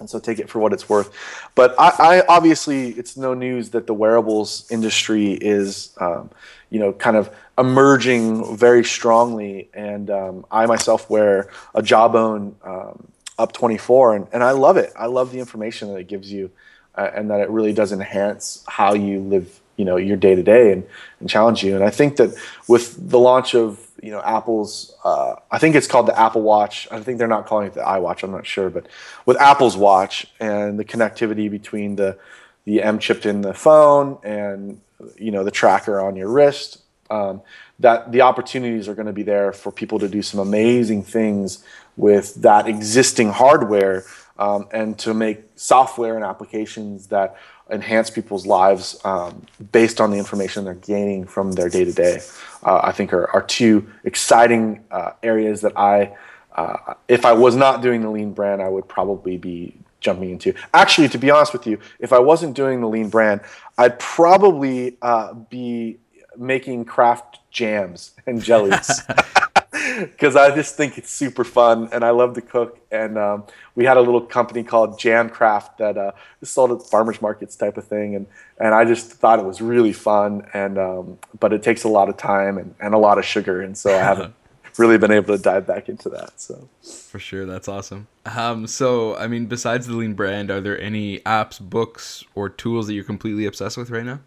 and 0.00 0.08
so 0.08 0.18
take 0.18 0.38
it 0.38 0.48
for 0.48 0.58
what 0.58 0.72
it's 0.72 0.88
worth. 0.88 1.10
But 1.54 1.74
I, 1.78 1.92
I 1.98 2.26
obviously, 2.28 2.90
it's 2.90 3.16
no 3.16 3.34
news 3.34 3.70
that 3.70 3.86
the 3.86 3.94
wearables 3.94 4.66
industry 4.70 5.32
is, 5.32 5.92
um, 6.00 6.30
you 6.70 6.78
know, 6.78 6.92
kind 6.92 7.16
of 7.16 7.34
emerging 7.56 8.56
very 8.56 8.84
strongly. 8.84 9.68
And 9.74 10.10
um, 10.10 10.46
I 10.50 10.66
myself 10.66 11.10
wear 11.10 11.50
a 11.74 11.82
Jawbone 11.82 12.56
um, 12.62 13.08
Up 13.38 13.52
24, 13.52 14.16
and, 14.16 14.28
and 14.32 14.44
I 14.44 14.52
love 14.52 14.76
it. 14.76 14.92
I 14.96 15.06
love 15.06 15.32
the 15.32 15.40
information 15.40 15.88
that 15.88 15.96
it 15.96 16.08
gives 16.08 16.30
you, 16.30 16.50
uh, 16.94 17.10
and 17.14 17.30
that 17.30 17.40
it 17.40 17.50
really 17.50 17.72
does 17.72 17.92
enhance 17.92 18.64
how 18.68 18.94
you 18.94 19.20
live, 19.20 19.60
you 19.78 19.84
know, 19.84 19.96
your 19.96 20.18
day 20.18 20.34
to 20.34 20.42
day 20.42 20.72
and 20.72 20.84
and 21.20 21.30
challenge 21.30 21.64
you. 21.64 21.74
And 21.74 21.82
I 21.82 21.88
think 21.88 22.16
that 22.16 22.34
with 22.66 23.10
the 23.10 23.18
launch 23.18 23.54
of 23.54 23.88
you 24.02 24.10
know 24.10 24.20
Apple's 24.20 24.94
uh, 25.04 25.36
I 25.50 25.58
think 25.58 25.74
it's 25.74 25.86
called 25.86 26.06
the 26.06 26.18
Apple 26.20 26.42
Watch. 26.42 26.86
I 26.90 27.00
think 27.00 27.18
they're 27.18 27.26
not 27.26 27.46
calling 27.46 27.68
it 27.68 27.74
the 27.74 27.80
iWatch. 27.80 28.22
I'm 28.22 28.32
not 28.32 28.46
sure, 28.46 28.68
but 28.68 28.86
with 29.24 29.40
Apple's 29.40 29.76
watch 29.76 30.26
and 30.38 30.78
the 30.78 30.84
connectivity 30.84 31.50
between 31.50 31.96
the 31.96 32.18
the 32.64 32.82
M 32.82 32.98
chipped 32.98 33.24
in 33.24 33.40
the 33.40 33.54
phone 33.54 34.18
and 34.22 34.80
you 35.16 35.30
know 35.30 35.44
the 35.44 35.50
tracker 35.50 36.00
on 36.00 36.16
your 36.16 36.28
wrist, 36.28 36.82
um, 37.08 37.40
that 37.78 38.12
the 38.12 38.20
opportunities 38.20 38.88
are 38.88 38.94
going 38.94 39.06
to 39.06 39.12
be 39.12 39.22
there 39.22 39.52
for 39.52 39.70
people 39.72 39.98
to 40.00 40.08
do 40.08 40.22
some 40.22 40.40
amazing 40.40 41.02
things 41.02 41.64
with 41.96 42.34
that 42.36 42.68
existing 42.68 43.30
hardware 43.30 44.04
um, 44.38 44.68
and 44.72 44.98
to 44.98 45.14
make 45.14 45.40
software 45.56 46.14
and 46.14 46.24
applications 46.24 47.08
that 47.08 47.36
enhance 47.70 48.10
people's 48.10 48.46
lives 48.46 48.98
um, 49.04 49.42
based 49.72 50.00
on 50.00 50.10
the 50.10 50.18
information 50.18 50.64
they're 50.64 50.74
gaining 50.74 51.24
from 51.24 51.52
their 51.52 51.68
day 51.68 51.84
to 51.84 51.92
day. 51.92 52.20
I 52.64 52.92
think 52.92 53.12
are, 53.12 53.30
are 53.30 53.42
two 53.42 53.88
exciting 54.04 54.84
uh, 54.90 55.12
areas 55.22 55.60
that 55.60 55.76
I, 55.76 56.16
uh, 56.56 56.94
if 57.06 57.24
I 57.24 57.32
was 57.32 57.56
not 57.56 57.82
doing 57.82 58.02
the 58.02 58.10
lean 58.10 58.32
brand, 58.32 58.62
I 58.62 58.68
would 58.68 58.88
probably 58.88 59.36
be 59.36 59.74
jumping 60.00 60.30
into. 60.30 60.54
Actually, 60.74 61.08
to 61.10 61.18
be 61.18 61.30
honest 61.30 61.52
with 61.52 61.66
you, 61.66 61.78
if 61.98 62.12
I 62.12 62.18
wasn't 62.18 62.54
doing 62.54 62.80
the 62.80 62.88
lean 62.88 63.08
brand, 63.08 63.40
I'd 63.76 63.98
probably 63.98 64.96
uh, 65.02 65.34
be 65.34 65.98
making 66.36 66.84
craft 66.84 67.40
jams 67.50 68.12
and 68.26 68.42
jellies. 68.42 69.02
because 69.98 70.36
I 70.36 70.54
just 70.54 70.76
think 70.76 70.98
it's 70.98 71.10
super 71.10 71.44
fun 71.44 71.88
and 71.92 72.04
I 72.04 72.10
love 72.10 72.34
to 72.34 72.42
cook. 72.42 72.80
And 72.90 73.18
um, 73.18 73.44
we 73.74 73.84
had 73.84 73.96
a 73.96 74.00
little 74.00 74.20
company 74.20 74.62
called 74.62 74.98
Jamcraft 74.98 75.76
that 75.78 75.98
uh, 75.98 76.12
sold 76.42 76.72
at 76.72 76.86
farmers 76.88 77.20
markets 77.20 77.56
type 77.56 77.76
of 77.76 77.86
thing, 77.86 78.14
and 78.14 78.26
and 78.58 78.74
I 78.74 78.84
just 78.84 79.12
thought 79.12 79.38
it 79.38 79.44
was 79.44 79.60
really 79.60 79.92
fun. 79.92 80.46
And 80.54 80.78
um, 80.78 81.18
but 81.38 81.52
it 81.52 81.62
takes 81.62 81.84
a 81.84 81.88
lot 81.88 82.08
of 82.08 82.16
time 82.16 82.58
and, 82.58 82.74
and 82.80 82.94
a 82.94 82.98
lot 82.98 83.18
of 83.18 83.24
sugar, 83.24 83.60
and 83.60 83.76
so 83.76 83.94
I 83.94 83.98
haven't 83.98 84.34
really 84.78 84.98
been 84.98 85.10
able 85.10 85.36
to 85.36 85.42
dive 85.42 85.66
back 85.66 85.88
into 85.88 86.08
that. 86.10 86.40
So 86.40 86.68
for 86.82 87.18
sure, 87.18 87.44
that's 87.46 87.68
awesome. 87.68 88.08
Um, 88.24 88.66
so 88.66 89.16
I 89.16 89.26
mean, 89.26 89.46
besides 89.46 89.86
the 89.86 89.94
Lean 89.94 90.14
brand, 90.14 90.50
are 90.50 90.60
there 90.60 90.80
any 90.80 91.20
apps, 91.20 91.60
books, 91.60 92.24
or 92.34 92.48
tools 92.48 92.86
that 92.86 92.94
you're 92.94 93.04
completely 93.04 93.46
obsessed 93.46 93.76
with 93.76 93.90
right 93.90 94.04
now? 94.04 94.20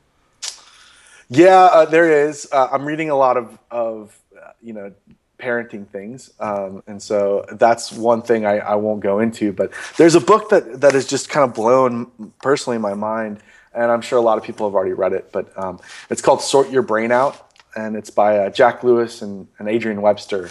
Yeah, 1.30 1.69
uh, 1.72 1.86
there 1.86 2.28
is. 2.28 2.47
Uh, 2.51 2.67
I'm 2.72 2.84
reading 2.84 3.09
a 3.09 3.15
lot 3.15 3.38
of 3.38 3.57
of 3.72 4.19
uh, 4.36 4.51
you 4.61 4.74
know 4.74 4.93
parenting 5.42 5.88
things. 5.88 6.32
Um, 6.39 6.84
and 6.88 7.02
so 7.02 7.46
that's 7.52 7.92
one 7.92 8.22
thing 8.22 8.46
I, 8.46 8.60
I, 8.60 8.76
won't 8.76 9.02
go 9.02 9.20
into. 9.20 9.52
But 9.52 9.72
there's 9.98 10.16
a 10.16 10.20
book 10.22 10.50
that, 10.50 10.82
that 10.82 10.94
has 10.94 11.08
just 11.08 11.30
kind 11.30 11.50
of 11.50 11.56
blown 11.56 12.12
personally 12.42 12.78
my 12.78 12.94
mind. 12.94 13.39
And 13.74 13.92
I'm 13.92 14.02
sure 14.02 14.20
a 14.20 14.22
lot 14.22 14.38
of 14.38 14.44
people 14.44 14.68
have 14.68 14.76
already 14.76 14.94
read 14.94 15.14
it. 15.14 15.32
But 15.32 15.52
um, 15.58 15.80
it's 16.10 16.22
called 16.22 16.42
Sort 16.42 16.70
Your 16.70 16.84
Brain 16.84 17.12
Out. 17.12 17.48
And 17.76 17.96
it's 17.96 18.10
by 18.10 18.38
uh, 18.38 18.50
Jack 18.50 18.84
Lewis 18.84 19.22
and, 19.22 19.48
and, 19.58 19.70
Adrian 19.70 20.02
Webster. 20.02 20.50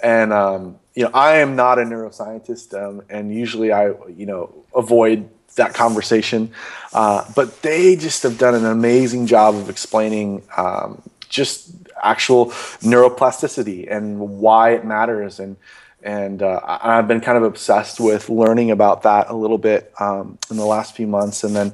And, 0.00 0.32
um, 0.32 0.78
you 0.94 1.04
know, 1.04 1.10
I 1.14 1.36
am 1.36 1.54
not 1.56 1.78
a 1.78 1.82
neuroscientist. 1.82 2.74
Um, 2.74 3.02
and 3.08 3.32
usually 3.32 3.72
I, 3.72 3.92
you 4.08 4.26
know, 4.26 4.52
avoid 4.74 5.28
that 5.54 5.74
conversation. 5.74 6.50
Uh, 6.92 7.24
but 7.34 7.62
they 7.62 7.96
just 7.96 8.22
have 8.22 8.36
done 8.38 8.54
an 8.54 8.66
amazing 8.66 9.26
job 9.26 9.54
of 9.54 9.70
explaining 9.70 10.42
um, 10.56 11.02
just 11.28 11.70
actual 12.02 12.46
neuroplasticity 12.82 13.90
and 13.90 14.18
why 14.18 14.70
it 14.70 14.84
matters 14.84 15.40
and 15.40 15.56
and 16.02 16.40
uh, 16.40 16.60
I've 16.64 17.08
been 17.08 17.20
kind 17.20 17.36
of 17.36 17.42
obsessed 17.42 17.98
with 17.98 18.30
learning 18.30 18.70
about 18.70 19.02
that 19.02 19.28
a 19.28 19.34
little 19.34 19.58
bit 19.58 19.92
um, 19.98 20.38
in 20.48 20.56
the 20.56 20.64
last 20.64 20.94
few 20.94 21.08
months. 21.08 21.42
And 21.42 21.56
then 21.56 21.72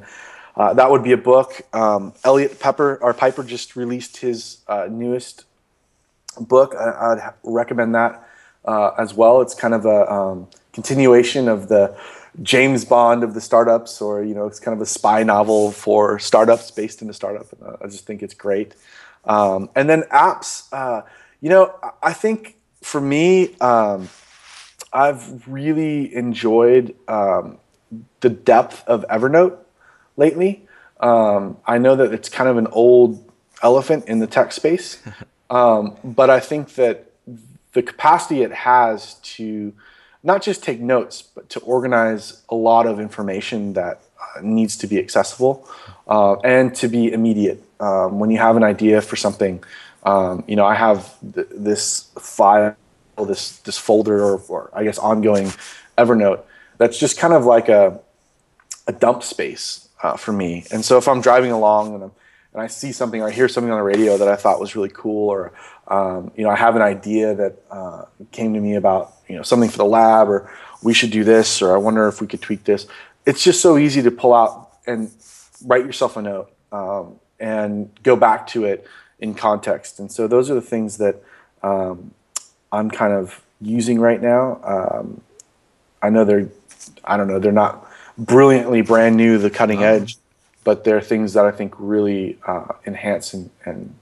uh, 0.56 0.72
that 0.72 0.90
would 0.90 1.02
be 1.02 1.12
a 1.12 1.18
book. 1.18 1.60
Um, 1.74 2.14
Eliot 2.24 2.58
Peper 2.58 2.96
or 3.02 3.12
Piper 3.12 3.44
just 3.44 3.76
released 3.76 4.18
his 4.18 4.58
uh, 4.68 4.88
newest 4.90 5.44
book. 6.40 6.74
I, 6.74 7.32
would 7.42 7.54
recommend 7.54 7.94
that 7.94 8.26
uh, 8.64 8.92
as 8.98 9.12
well. 9.12 9.42
It's 9.42 9.54
kind 9.54 9.74
of 9.74 9.84
a 9.84 10.10
um, 10.10 10.48
continuation 10.72 11.46
of 11.46 11.68
the 11.68 11.94
James 12.42 12.86
Bond 12.86 13.24
of 13.24 13.34
the 13.34 13.40
startups, 13.42 14.00
or 14.00 14.24
you 14.24 14.34
know, 14.34 14.46
it's 14.46 14.58
kind 14.58 14.74
of 14.74 14.80
a 14.80 14.86
spy 14.86 15.22
novel 15.22 15.72
for 15.72 16.18
startups 16.18 16.70
based 16.70 17.02
in 17.02 17.10
a 17.10 17.12
startup. 17.12 17.46
Uh, 17.62 17.76
I 17.82 17.88
just 17.88 18.06
think 18.06 18.22
it's 18.22 18.34
great. 18.34 18.74
Um, 19.24 19.70
and 19.74 19.88
then 19.88 20.02
apps, 20.02 20.66
uh, 20.72 21.02
you 21.40 21.48
know, 21.48 21.74
I 22.02 22.12
think 22.12 22.56
for 22.82 23.00
me, 23.00 23.56
um, 23.60 24.08
I've 24.92 25.48
really 25.48 26.14
enjoyed 26.14 26.94
um, 27.08 27.58
the 28.20 28.28
depth 28.28 28.84
of 28.86 29.04
Evernote 29.08 29.58
lately. 30.16 30.66
Um, 31.00 31.58
I 31.66 31.78
know 31.78 31.96
that 31.96 32.12
it's 32.12 32.28
kind 32.28 32.48
of 32.48 32.56
an 32.56 32.68
old 32.68 33.30
elephant 33.62 34.06
in 34.06 34.18
the 34.18 34.26
tech 34.26 34.52
space, 34.52 35.02
um, 35.50 35.96
but 36.04 36.30
I 36.30 36.40
think 36.40 36.74
that 36.74 37.10
the 37.72 37.82
capacity 37.82 38.42
it 38.42 38.52
has 38.52 39.14
to 39.14 39.72
not 40.22 40.42
just 40.42 40.62
take 40.62 40.80
notes, 40.80 41.22
but 41.22 41.48
to 41.50 41.60
organize 41.60 42.42
a 42.48 42.54
lot 42.54 42.86
of 42.86 43.00
information 43.00 43.72
that 43.72 44.00
uh, 44.20 44.40
needs 44.40 44.76
to 44.76 44.86
be 44.86 44.98
accessible 44.98 45.68
uh, 46.06 46.34
and 46.44 46.74
to 46.76 46.86
be 46.86 47.12
immediate 47.12 47.62
um, 47.82 48.18
when 48.20 48.30
you 48.30 48.38
have 48.38 48.56
an 48.56 48.64
idea 48.64 49.00
for 49.00 49.16
something, 49.16 49.62
um, 50.04 50.44
you 50.46 50.56
know, 50.56 50.64
I 50.64 50.74
have 50.74 50.98
th- 51.34 51.48
this 51.50 52.10
file, 52.18 52.76
this 53.18 53.58
this 53.58 53.78
folder, 53.78 54.18
or, 54.22 54.42
or, 54.48 54.70
I 54.72 54.84
guess 54.84 54.98
ongoing 54.98 55.52
Evernote 55.98 56.42
that's 56.82 56.98
just 56.98 57.16
kind 57.18 57.32
of 57.32 57.44
like 57.44 57.68
a 57.68 58.00
a 58.88 58.92
dump 58.92 59.22
space 59.22 59.88
uh, 60.02 60.16
for 60.16 60.32
me. 60.32 60.64
And 60.72 60.84
so 60.84 60.98
if 60.98 61.06
I'm 61.06 61.20
driving 61.20 61.52
along 61.52 61.94
and, 61.94 62.02
and 62.02 62.60
I 62.60 62.66
see 62.66 62.90
something 62.90 63.22
or 63.22 63.28
I 63.28 63.30
hear 63.30 63.48
something 63.48 63.70
on 63.70 63.78
the 63.78 63.84
radio 63.84 64.18
that 64.18 64.26
I 64.26 64.34
thought 64.34 64.58
was 64.58 64.74
really 64.74 64.88
cool, 64.88 65.28
or 65.28 65.52
um, 65.86 66.32
you 66.36 66.42
know, 66.42 66.50
I 66.50 66.56
have 66.56 66.74
an 66.74 66.82
idea 66.82 67.34
that 67.34 67.62
uh, 67.70 68.04
came 68.32 68.54
to 68.54 68.60
me 68.60 68.74
about 68.74 69.12
you 69.28 69.36
know 69.36 69.42
something 69.42 69.70
for 69.70 69.78
the 69.78 69.84
lab, 69.84 70.28
or 70.28 70.50
we 70.82 70.92
should 70.92 71.10
do 71.10 71.22
this, 71.24 71.62
or 71.62 71.74
I 71.74 71.78
wonder 71.78 72.08
if 72.08 72.20
we 72.20 72.26
could 72.26 72.42
tweak 72.42 72.64
this. 72.64 72.86
It's 73.24 73.44
just 73.44 73.60
so 73.60 73.78
easy 73.78 74.02
to 74.02 74.10
pull 74.10 74.34
out 74.34 74.72
and 74.86 75.10
write 75.64 75.84
yourself 75.84 76.16
a 76.16 76.22
note. 76.22 76.50
Um, 76.72 77.20
and 77.42 77.90
go 78.04 78.14
back 78.14 78.46
to 78.46 78.64
it 78.64 78.86
in 79.18 79.34
context. 79.34 79.98
And 79.98 80.10
so 80.10 80.26
those 80.26 80.50
are 80.50 80.54
the 80.54 80.62
things 80.62 80.98
that 80.98 81.16
um, 81.62 82.12
I'm 82.70 82.90
kind 82.90 83.12
of 83.12 83.42
using 83.60 84.00
right 84.00 84.22
now. 84.22 84.60
Um, 84.64 85.20
I 86.00 86.10
know 86.10 86.24
they're, 86.24 86.48
I 87.04 87.16
don't 87.16 87.28
know, 87.28 87.38
they're 87.38 87.52
not 87.52 87.86
brilliantly 88.16 88.82
brand 88.82 89.16
new, 89.16 89.38
the 89.38 89.50
cutting 89.50 89.78
uh-huh. 89.78 90.02
edge, 90.02 90.16
but 90.64 90.84
they're 90.84 91.00
things 91.00 91.32
that 91.32 91.44
I 91.44 91.50
think 91.50 91.74
really 91.78 92.38
uh, 92.46 92.68
enhance 92.86 93.34
and, 93.34 93.50
and 93.64 93.94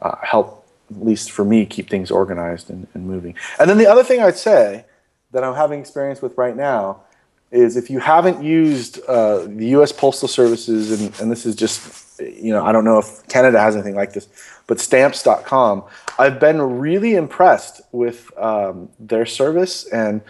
uh, 0.00 0.16
help, 0.22 0.66
at 0.90 1.04
least 1.04 1.30
for 1.30 1.44
me, 1.44 1.66
keep 1.66 1.90
things 1.90 2.10
organized 2.10 2.70
and, 2.70 2.86
and 2.94 3.06
moving. 3.06 3.34
And 3.58 3.68
then 3.68 3.76
the 3.76 3.86
other 3.86 4.02
thing 4.02 4.20
I'd 4.20 4.36
say 4.38 4.86
that 5.32 5.44
I'm 5.44 5.54
having 5.54 5.80
experience 5.80 6.22
with 6.22 6.36
right 6.38 6.56
now 6.56 7.02
is 7.50 7.76
if 7.76 7.90
you 7.90 7.98
haven't 7.98 8.42
used 8.42 9.00
uh, 9.06 9.46
the 9.46 9.66
U.S. 9.68 9.92
Postal 9.92 10.28
Services, 10.28 11.00
and, 11.00 11.20
and, 11.20 11.30
this 11.30 11.46
is 11.46 11.54
just, 11.54 12.05
you 12.18 12.52
know, 12.52 12.64
I 12.64 12.72
don't 12.72 12.84
know 12.84 12.98
if 12.98 13.26
Canada 13.28 13.60
has 13.60 13.74
anything 13.74 13.94
like 13.94 14.12
this, 14.12 14.28
but 14.66 14.80
stamps.com, 14.80 15.84
I've 16.18 16.40
been 16.40 16.60
really 16.60 17.14
impressed 17.14 17.80
with 17.92 18.36
um, 18.38 18.88
their 18.98 19.26
service. 19.26 19.86
And, 19.86 20.22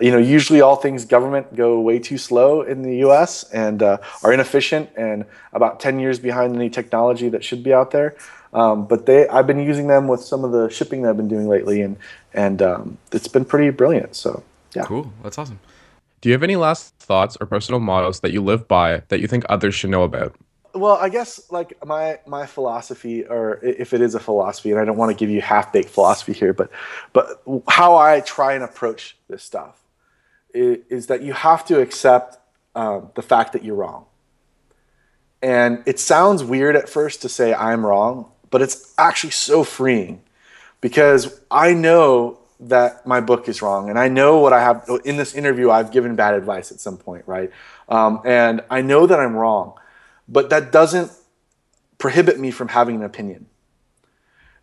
you 0.00 0.10
know, 0.10 0.18
usually 0.18 0.60
all 0.60 0.76
things 0.76 1.04
government 1.04 1.54
go 1.54 1.80
way 1.80 1.98
too 1.98 2.18
slow 2.18 2.62
in 2.62 2.82
the 2.82 2.96
U.S. 2.98 3.44
and 3.50 3.82
uh, 3.82 3.98
are 4.22 4.32
inefficient 4.32 4.90
and 4.96 5.24
about 5.52 5.80
10 5.80 6.00
years 6.00 6.18
behind 6.18 6.54
any 6.54 6.70
technology 6.70 7.28
that 7.28 7.44
should 7.44 7.62
be 7.62 7.72
out 7.72 7.90
there. 7.90 8.16
Um, 8.52 8.86
but 8.86 9.06
they, 9.06 9.28
I've 9.28 9.46
been 9.46 9.58
using 9.58 9.88
them 9.88 10.06
with 10.06 10.20
some 10.20 10.44
of 10.44 10.52
the 10.52 10.68
shipping 10.70 11.02
that 11.02 11.10
I've 11.10 11.16
been 11.16 11.28
doing 11.28 11.48
lately, 11.48 11.82
and 11.82 11.96
and 12.32 12.62
um, 12.62 12.98
it's 13.10 13.26
been 13.26 13.44
pretty 13.44 13.70
brilliant. 13.70 14.14
So, 14.14 14.44
yeah, 14.76 14.84
cool. 14.84 15.12
That's 15.24 15.38
awesome. 15.38 15.58
Do 16.20 16.28
you 16.28 16.34
have 16.34 16.44
any 16.44 16.54
last 16.54 16.94
thoughts 17.00 17.36
or 17.40 17.46
personal 17.46 17.80
models 17.80 18.20
that 18.20 18.32
you 18.32 18.40
live 18.40 18.66
by 18.68 19.02
that 19.08 19.20
you 19.20 19.26
think 19.26 19.44
others 19.48 19.74
should 19.74 19.90
know 19.90 20.04
about? 20.04 20.36
Well, 20.74 20.96
I 20.96 21.08
guess 21.08 21.50
like 21.50 21.84
my 21.84 22.18
my 22.26 22.46
philosophy, 22.46 23.24
or 23.24 23.60
if 23.62 23.92
it 23.92 24.00
is 24.00 24.14
a 24.14 24.20
philosophy, 24.20 24.72
and 24.72 24.80
I 24.80 24.84
don't 24.84 24.96
want 24.96 25.10
to 25.10 25.16
give 25.16 25.30
you 25.30 25.40
half 25.40 25.72
baked 25.72 25.90
philosophy 25.90 26.32
here, 26.32 26.52
but 26.52 26.70
but 27.12 27.42
how 27.68 27.96
I 27.96 28.20
try 28.20 28.54
and 28.54 28.64
approach 28.64 29.16
this 29.28 29.42
stuff 29.42 29.80
is, 30.52 30.78
is 30.88 31.06
that 31.06 31.22
you 31.22 31.32
have 31.32 31.64
to 31.66 31.80
accept 31.80 32.38
um, 32.74 33.10
the 33.14 33.22
fact 33.22 33.52
that 33.52 33.64
you're 33.64 33.76
wrong. 33.76 34.06
And 35.42 35.82
it 35.86 36.00
sounds 36.00 36.42
weird 36.42 36.74
at 36.74 36.88
first 36.88 37.22
to 37.22 37.28
say 37.28 37.54
I'm 37.54 37.84
wrong, 37.84 38.30
but 38.50 38.62
it's 38.62 38.94
actually 38.96 39.30
so 39.30 39.62
freeing 39.62 40.22
because 40.80 41.40
I 41.50 41.74
know 41.74 42.38
that 42.60 43.06
my 43.06 43.20
book 43.20 43.48
is 43.48 43.60
wrong, 43.62 43.90
and 43.90 43.98
I 43.98 44.08
know 44.08 44.38
what 44.38 44.52
I 44.52 44.60
have 44.60 44.88
in 45.04 45.16
this 45.16 45.34
interview. 45.34 45.70
I've 45.70 45.90
given 45.90 46.16
bad 46.16 46.34
advice 46.34 46.72
at 46.72 46.80
some 46.80 46.96
point, 46.96 47.24
right? 47.26 47.50
Um, 47.88 48.20
and 48.24 48.62
I 48.70 48.80
know 48.80 49.06
that 49.06 49.20
I'm 49.20 49.34
wrong, 49.34 49.74
but 50.28 50.50
that 50.50 50.72
doesn't 50.72 51.12
prohibit 51.98 52.38
me 52.38 52.50
from 52.50 52.68
having 52.68 52.96
an 52.96 53.02
opinion. 53.02 53.46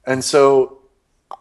And 0.06 0.24
so, 0.24 0.80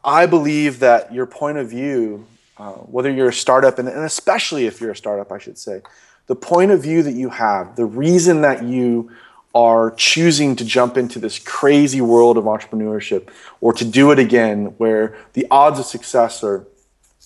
I 0.05 0.27
believe 0.27 0.79
that 0.81 1.13
your 1.13 1.27
point 1.27 1.59
of 1.59 1.69
view, 1.69 2.27
uh, 2.59 2.73
whether 2.73 3.11
you're 3.11 3.31
a 3.31 3.33
startup, 3.33 3.79
and, 3.79 3.89
and 3.89 4.05
especially 4.05 4.67
if 4.67 4.81
you're 4.81 4.93
a 4.93 4.97
startup, 4.97 5.33
I 5.33 5.39
should 5.39 5.59
say, 5.59 5.83
the 6.27 6.37
point 6.37 6.71
of 6.71 6.83
view 6.83 7.03
that 7.03 7.15
you 7.15 7.31
have, 7.31 7.75
the 7.77 7.85
reason 7.85 8.43
that 8.43 8.63
you 8.63 9.11
are 9.55 9.91
choosing 9.93 10.55
to 10.57 10.65
jump 10.65 10.97
into 10.97 11.19
this 11.19 11.39
crazy 11.39 12.01
world 12.01 12.39
of 12.39 12.45
entrepreneurship 12.45 13.29
or 13.61 13.73
to 13.73 13.85
do 13.85 14.13
it 14.13 14.19
again 14.19 14.67
where 14.79 15.17
the 15.33 15.47
odds 15.51 15.81
of 15.81 15.87
success 15.87 16.45
are 16.45 16.67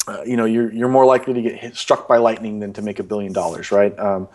uh, 0.07 0.22
you 0.24 0.36
know 0.36 0.45
you're, 0.45 0.72
you're 0.72 0.88
more 0.88 1.05
likely 1.05 1.34
to 1.34 1.42
get 1.42 1.55
hit, 1.55 1.76
struck 1.76 2.09
by 2.09 2.16
lightning 2.16 2.61
than 2.61 2.72
to 2.72 2.82
make 2.82 2.99
a 2.99 3.03
billion 3.03 3.32
dollars 3.32 3.70
right 3.70 3.99
um, 3.99 4.26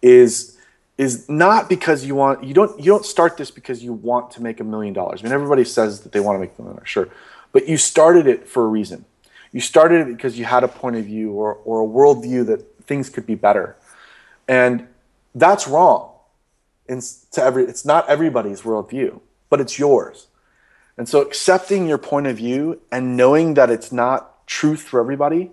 is 0.00 0.53
is 0.96 1.28
not 1.28 1.68
because 1.68 2.04
you 2.04 2.14
want 2.14 2.44
you 2.44 2.54
don't 2.54 2.78
you 2.78 2.86
don't 2.86 3.04
start 3.04 3.36
this 3.36 3.50
because 3.50 3.82
you 3.82 3.92
want 3.92 4.30
to 4.32 4.42
make 4.42 4.60
a 4.60 4.64
million 4.64 4.94
dollars. 4.94 5.20
I 5.20 5.24
mean 5.24 5.32
everybody 5.32 5.64
says 5.64 6.00
that 6.02 6.12
they 6.12 6.20
want 6.20 6.36
to 6.36 6.40
make 6.40 6.52
a 6.58 6.62
million 6.62 6.76
dollars 6.76 6.88
sure. 6.88 7.08
But 7.52 7.68
you 7.68 7.76
started 7.76 8.26
it 8.26 8.48
for 8.48 8.64
a 8.64 8.68
reason. 8.68 9.04
You 9.52 9.60
started 9.60 10.08
it 10.08 10.16
because 10.16 10.36
you 10.36 10.44
had 10.44 10.64
a 10.64 10.68
point 10.68 10.96
of 10.96 11.04
view 11.04 11.30
or, 11.30 11.54
or 11.64 11.82
a 11.82 11.86
worldview 11.86 12.46
that 12.46 12.82
things 12.86 13.08
could 13.08 13.24
be 13.24 13.36
better. 13.36 13.76
And 14.48 14.88
that's 15.32 15.68
wrong. 15.68 16.10
It's, 16.86 17.24
to 17.32 17.42
every, 17.42 17.64
it's 17.64 17.84
not 17.84 18.08
everybody's 18.08 18.62
worldview, 18.62 19.20
but 19.48 19.60
it's 19.60 19.78
yours. 19.78 20.26
And 20.98 21.08
so 21.08 21.20
accepting 21.20 21.88
your 21.88 21.98
point 21.98 22.26
of 22.26 22.36
view 22.36 22.80
and 22.90 23.16
knowing 23.16 23.54
that 23.54 23.70
it's 23.70 23.92
not 23.92 24.44
truth 24.48 24.82
for 24.82 24.98
everybody, 24.98 25.52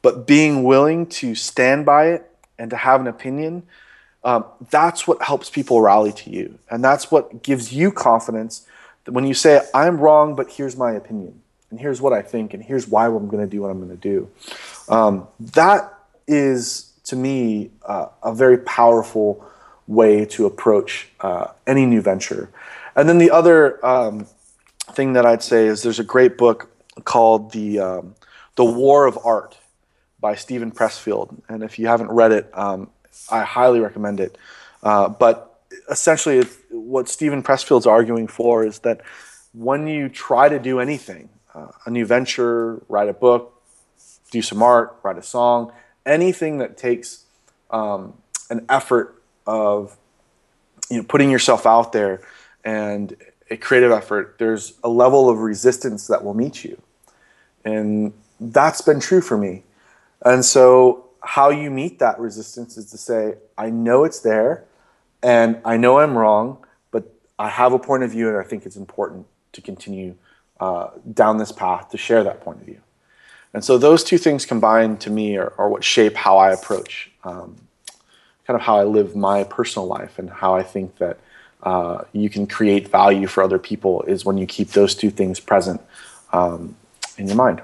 but 0.00 0.26
being 0.26 0.64
willing 0.64 1.06
to 1.06 1.34
stand 1.34 1.84
by 1.84 2.08
it 2.08 2.30
and 2.58 2.70
to 2.70 2.76
have 2.76 3.02
an 3.02 3.06
opinion, 3.06 3.64
um, 4.24 4.44
that's 4.70 5.06
what 5.06 5.22
helps 5.22 5.50
people 5.50 5.80
rally 5.80 6.12
to 6.12 6.30
you. 6.30 6.58
And 6.70 6.82
that's 6.82 7.10
what 7.10 7.42
gives 7.42 7.72
you 7.72 7.92
confidence 7.92 8.66
when 9.06 9.26
you 9.26 9.34
say, 9.34 9.60
I'm 9.74 9.98
wrong, 9.98 10.34
but 10.34 10.50
here's 10.50 10.76
my 10.76 10.92
opinion, 10.92 11.42
and 11.70 11.78
here's 11.78 12.00
what 12.00 12.12
I 12.12 12.22
think, 12.22 12.54
and 12.54 12.62
here's 12.62 12.88
why 12.88 13.06
I'm 13.06 13.28
going 13.28 13.44
to 13.44 13.50
do 13.50 13.60
what 13.60 13.70
I'm 13.70 13.78
going 13.78 13.90
to 13.90 13.96
do. 13.96 14.30
Um, 14.88 15.28
that 15.40 15.92
is, 16.26 16.92
to 17.04 17.16
me, 17.16 17.70
uh, 17.84 18.06
a 18.22 18.34
very 18.34 18.58
powerful 18.58 19.46
way 19.86 20.24
to 20.24 20.46
approach 20.46 21.08
uh, 21.20 21.48
any 21.66 21.84
new 21.84 22.00
venture. 22.00 22.50
And 22.96 23.08
then 23.08 23.18
the 23.18 23.30
other 23.30 23.84
um, 23.84 24.26
thing 24.92 25.12
that 25.14 25.26
I'd 25.26 25.42
say 25.42 25.66
is 25.66 25.82
there's 25.82 25.98
a 25.98 26.04
great 26.04 26.38
book 26.38 26.70
called 27.04 27.52
the 27.52 27.80
um, 27.80 28.14
the 28.56 28.64
War 28.64 29.04
of 29.04 29.18
Art 29.24 29.58
by 30.20 30.36
Steven 30.36 30.70
Pressfield, 30.70 31.42
and 31.48 31.62
if 31.62 31.78
you 31.78 31.88
haven't 31.88 32.10
read 32.10 32.30
it, 32.32 32.48
um, 32.54 32.88
I 33.30 33.42
highly 33.42 33.80
recommend 33.80 34.20
it. 34.20 34.36
Uh, 34.82 35.08
but 35.08 35.60
essentially, 35.90 36.44
what 36.70 37.08
Steven 37.08 37.42
Pressfield's 37.42 37.86
arguing 37.86 38.26
for 38.26 38.64
is 38.64 38.80
that 38.80 39.00
when 39.52 39.86
you 39.86 40.08
try 40.08 40.48
to 40.48 40.58
do 40.58 40.80
anything, 40.80 41.28
uh, 41.54 41.68
a 41.86 41.90
new 41.90 42.04
venture, 42.04 42.82
write 42.88 43.08
a 43.08 43.12
book, 43.12 43.62
do 44.30 44.42
some 44.42 44.62
art, 44.62 44.98
write 45.02 45.18
a 45.18 45.22
song, 45.22 45.72
anything 46.04 46.58
that 46.58 46.76
takes 46.76 47.24
um, 47.70 48.14
an 48.50 48.66
effort 48.68 49.22
of 49.46 49.96
you 50.90 50.98
know 50.98 51.02
putting 51.04 51.30
yourself 51.30 51.66
out 51.66 51.92
there 51.92 52.20
and 52.64 53.16
a 53.50 53.56
creative 53.56 53.92
effort, 53.92 54.36
there's 54.38 54.74
a 54.82 54.88
level 54.88 55.28
of 55.28 55.38
resistance 55.38 56.06
that 56.06 56.24
will 56.24 56.34
meet 56.34 56.64
you. 56.64 56.80
And 57.64 58.12
that's 58.40 58.80
been 58.80 59.00
true 59.00 59.20
for 59.20 59.36
me. 59.36 59.62
And 60.24 60.44
so, 60.44 61.03
how 61.24 61.50
you 61.50 61.70
meet 61.70 61.98
that 61.98 62.18
resistance 62.18 62.76
is 62.76 62.90
to 62.90 62.98
say, 62.98 63.34
I 63.56 63.70
know 63.70 64.04
it's 64.04 64.20
there 64.20 64.64
and 65.22 65.58
I 65.64 65.76
know 65.76 65.98
I'm 65.98 66.16
wrong, 66.16 66.58
but 66.90 67.04
I 67.38 67.48
have 67.48 67.72
a 67.72 67.78
point 67.78 68.02
of 68.02 68.10
view 68.10 68.28
and 68.28 68.36
I 68.36 68.42
think 68.42 68.66
it's 68.66 68.76
important 68.76 69.26
to 69.52 69.60
continue 69.60 70.14
uh, 70.60 70.90
down 71.12 71.38
this 71.38 71.52
path 71.52 71.90
to 71.90 71.98
share 71.98 72.22
that 72.24 72.40
point 72.40 72.60
of 72.60 72.66
view. 72.66 72.80
And 73.52 73.64
so, 73.64 73.78
those 73.78 74.02
two 74.02 74.18
things 74.18 74.44
combined 74.44 75.00
to 75.02 75.10
me 75.10 75.36
are, 75.36 75.52
are 75.58 75.68
what 75.68 75.84
shape 75.84 76.14
how 76.14 76.38
I 76.38 76.52
approach 76.52 77.10
um, 77.22 77.56
kind 78.46 78.56
of 78.56 78.62
how 78.62 78.76
I 78.78 78.84
live 78.84 79.16
my 79.16 79.44
personal 79.44 79.86
life 79.86 80.18
and 80.18 80.28
how 80.28 80.54
I 80.54 80.62
think 80.62 80.96
that 80.98 81.18
uh, 81.62 82.04
you 82.12 82.28
can 82.28 82.46
create 82.46 82.88
value 82.88 83.26
for 83.26 83.42
other 83.42 83.58
people 83.58 84.02
is 84.02 84.24
when 84.24 84.36
you 84.36 84.46
keep 84.46 84.70
those 84.70 84.94
two 84.94 85.10
things 85.10 85.40
present 85.40 85.80
um, 86.32 86.76
in 87.16 87.26
your 87.26 87.36
mind. 87.36 87.62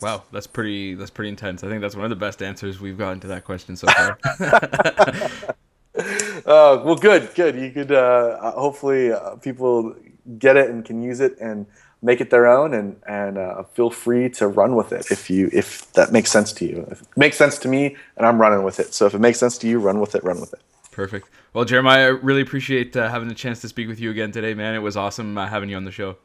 Wow, 0.00 0.24
that's 0.30 0.46
pretty. 0.46 0.94
That's 0.94 1.10
pretty 1.10 1.30
intense. 1.30 1.64
I 1.64 1.68
think 1.68 1.80
that's 1.80 1.96
one 1.96 2.04
of 2.04 2.10
the 2.10 2.16
best 2.16 2.42
answers 2.42 2.80
we've 2.80 2.98
gotten 2.98 3.20
to 3.20 3.28
that 3.28 3.44
question 3.44 3.76
so 3.76 3.86
far. 3.88 4.18
uh, 6.46 6.82
well, 6.84 6.96
good, 6.96 7.30
good. 7.34 7.56
You 7.56 7.70
could 7.70 7.92
uh, 7.92 8.38
uh, 8.40 8.50
hopefully 8.52 9.12
uh, 9.12 9.36
people 9.36 9.94
get 10.38 10.56
it 10.56 10.68
and 10.68 10.84
can 10.84 11.02
use 11.02 11.20
it 11.20 11.38
and 11.40 11.66
make 12.02 12.20
it 12.20 12.28
their 12.28 12.46
own 12.46 12.74
and 12.74 13.00
and 13.06 13.38
uh, 13.38 13.62
feel 13.62 13.90
free 13.90 14.28
to 14.28 14.46
run 14.46 14.76
with 14.76 14.92
it 14.92 15.10
if 15.10 15.30
you 15.30 15.48
if 15.52 15.90
that 15.92 16.12
makes 16.12 16.30
sense 16.30 16.52
to 16.52 16.66
you. 16.66 16.86
If 16.90 17.00
it 17.02 17.08
makes 17.16 17.38
sense 17.38 17.58
to 17.60 17.68
me, 17.68 17.96
and 18.16 18.26
I'm 18.26 18.40
running 18.40 18.64
with 18.64 18.78
it. 18.78 18.92
So 18.92 19.06
if 19.06 19.14
it 19.14 19.20
makes 19.20 19.38
sense 19.38 19.56
to 19.58 19.68
you, 19.68 19.78
run 19.78 20.00
with 20.00 20.14
it. 20.14 20.22
Run 20.22 20.40
with 20.40 20.52
it. 20.52 20.60
Perfect. 20.92 21.28
Well, 21.54 21.64
Jeremiah, 21.64 22.06
I 22.06 22.08
really 22.08 22.42
appreciate 22.42 22.94
uh, 22.96 23.08
having 23.08 23.28
the 23.28 23.34
chance 23.34 23.60
to 23.62 23.68
speak 23.68 23.88
with 23.88 23.98
you 23.98 24.10
again 24.10 24.32
today, 24.32 24.52
man. 24.52 24.74
It 24.74 24.80
was 24.80 24.96
awesome 24.96 25.38
uh, 25.38 25.46
having 25.46 25.70
you 25.70 25.76
on 25.76 25.84
the 25.84 25.90
show. 25.90 26.16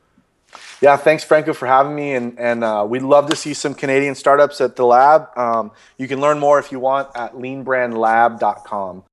Yeah, 0.82 0.98
thanks, 0.98 1.24
Franco, 1.24 1.54
for 1.54 1.68
having 1.68 1.96
me. 1.96 2.16
And, 2.16 2.38
and 2.40 2.64
uh, 2.64 2.86
we'd 2.90 3.04
love 3.04 3.30
to 3.30 3.36
see 3.36 3.54
some 3.54 3.76
Canadian 3.76 4.16
startups 4.16 4.60
at 4.60 4.76
the 4.76 4.86
lab. 4.86 5.28
Um, 5.38 5.72
you 5.98 6.08
can 6.08 6.20
learn 6.20 6.40
more 6.40 6.58
if 6.60 6.72
you 6.72 6.80
want 6.80 7.10
at 7.16 7.36
leanbrandlab.com. 7.36 9.04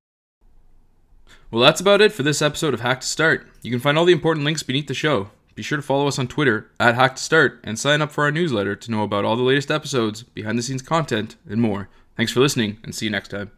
Well, 1.51 1.63
that's 1.63 1.81
about 1.81 2.01
it 2.01 2.13
for 2.13 2.23
this 2.23 2.43
episode 2.43 2.75
of 2.75 2.81
Hack 2.81 3.01
to 3.01 3.07
Start. 3.07 3.47
You 3.63 3.71
can 3.71 3.81
find 3.81 3.99
all 3.99 4.05
the 4.05 4.13
important 4.13 4.45
links 4.45 4.63
beneath 4.63 4.87
the 4.87 4.95
show. 4.95 5.31
Be 5.55 5.63
sure 5.63 5.77
to 5.77 5.83
follow 5.83 6.07
us 6.07 6.19
on 6.19 6.29
Twitter 6.29 6.71
at 6.79 6.95
Hack 6.95 7.17
to 7.17 7.23
Start 7.23 7.61
and 7.65 7.79
sign 7.79 8.01
up 8.01 8.13
for 8.13 8.25
our 8.25 8.31
newsletter 8.31 8.77
to 8.77 8.91
know 8.91 9.03
about 9.03 9.25
all 9.25 9.37
the 9.37 9.43
latest 9.43 9.71
episodes, 9.71 10.23
behind 10.23 10.59
the 10.59 10.63
scenes 10.63 10.83
content, 10.83 11.37
and 11.49 11.61
more. 11.61 11.89
Thanks 12.17 12.33
for 12.33 12.41
listening, 12.41 12.79
and 12.83 12.95
see 12.95 13.07
you 13.07 13.11
next 13.11 13.29
time. 13.29 13.58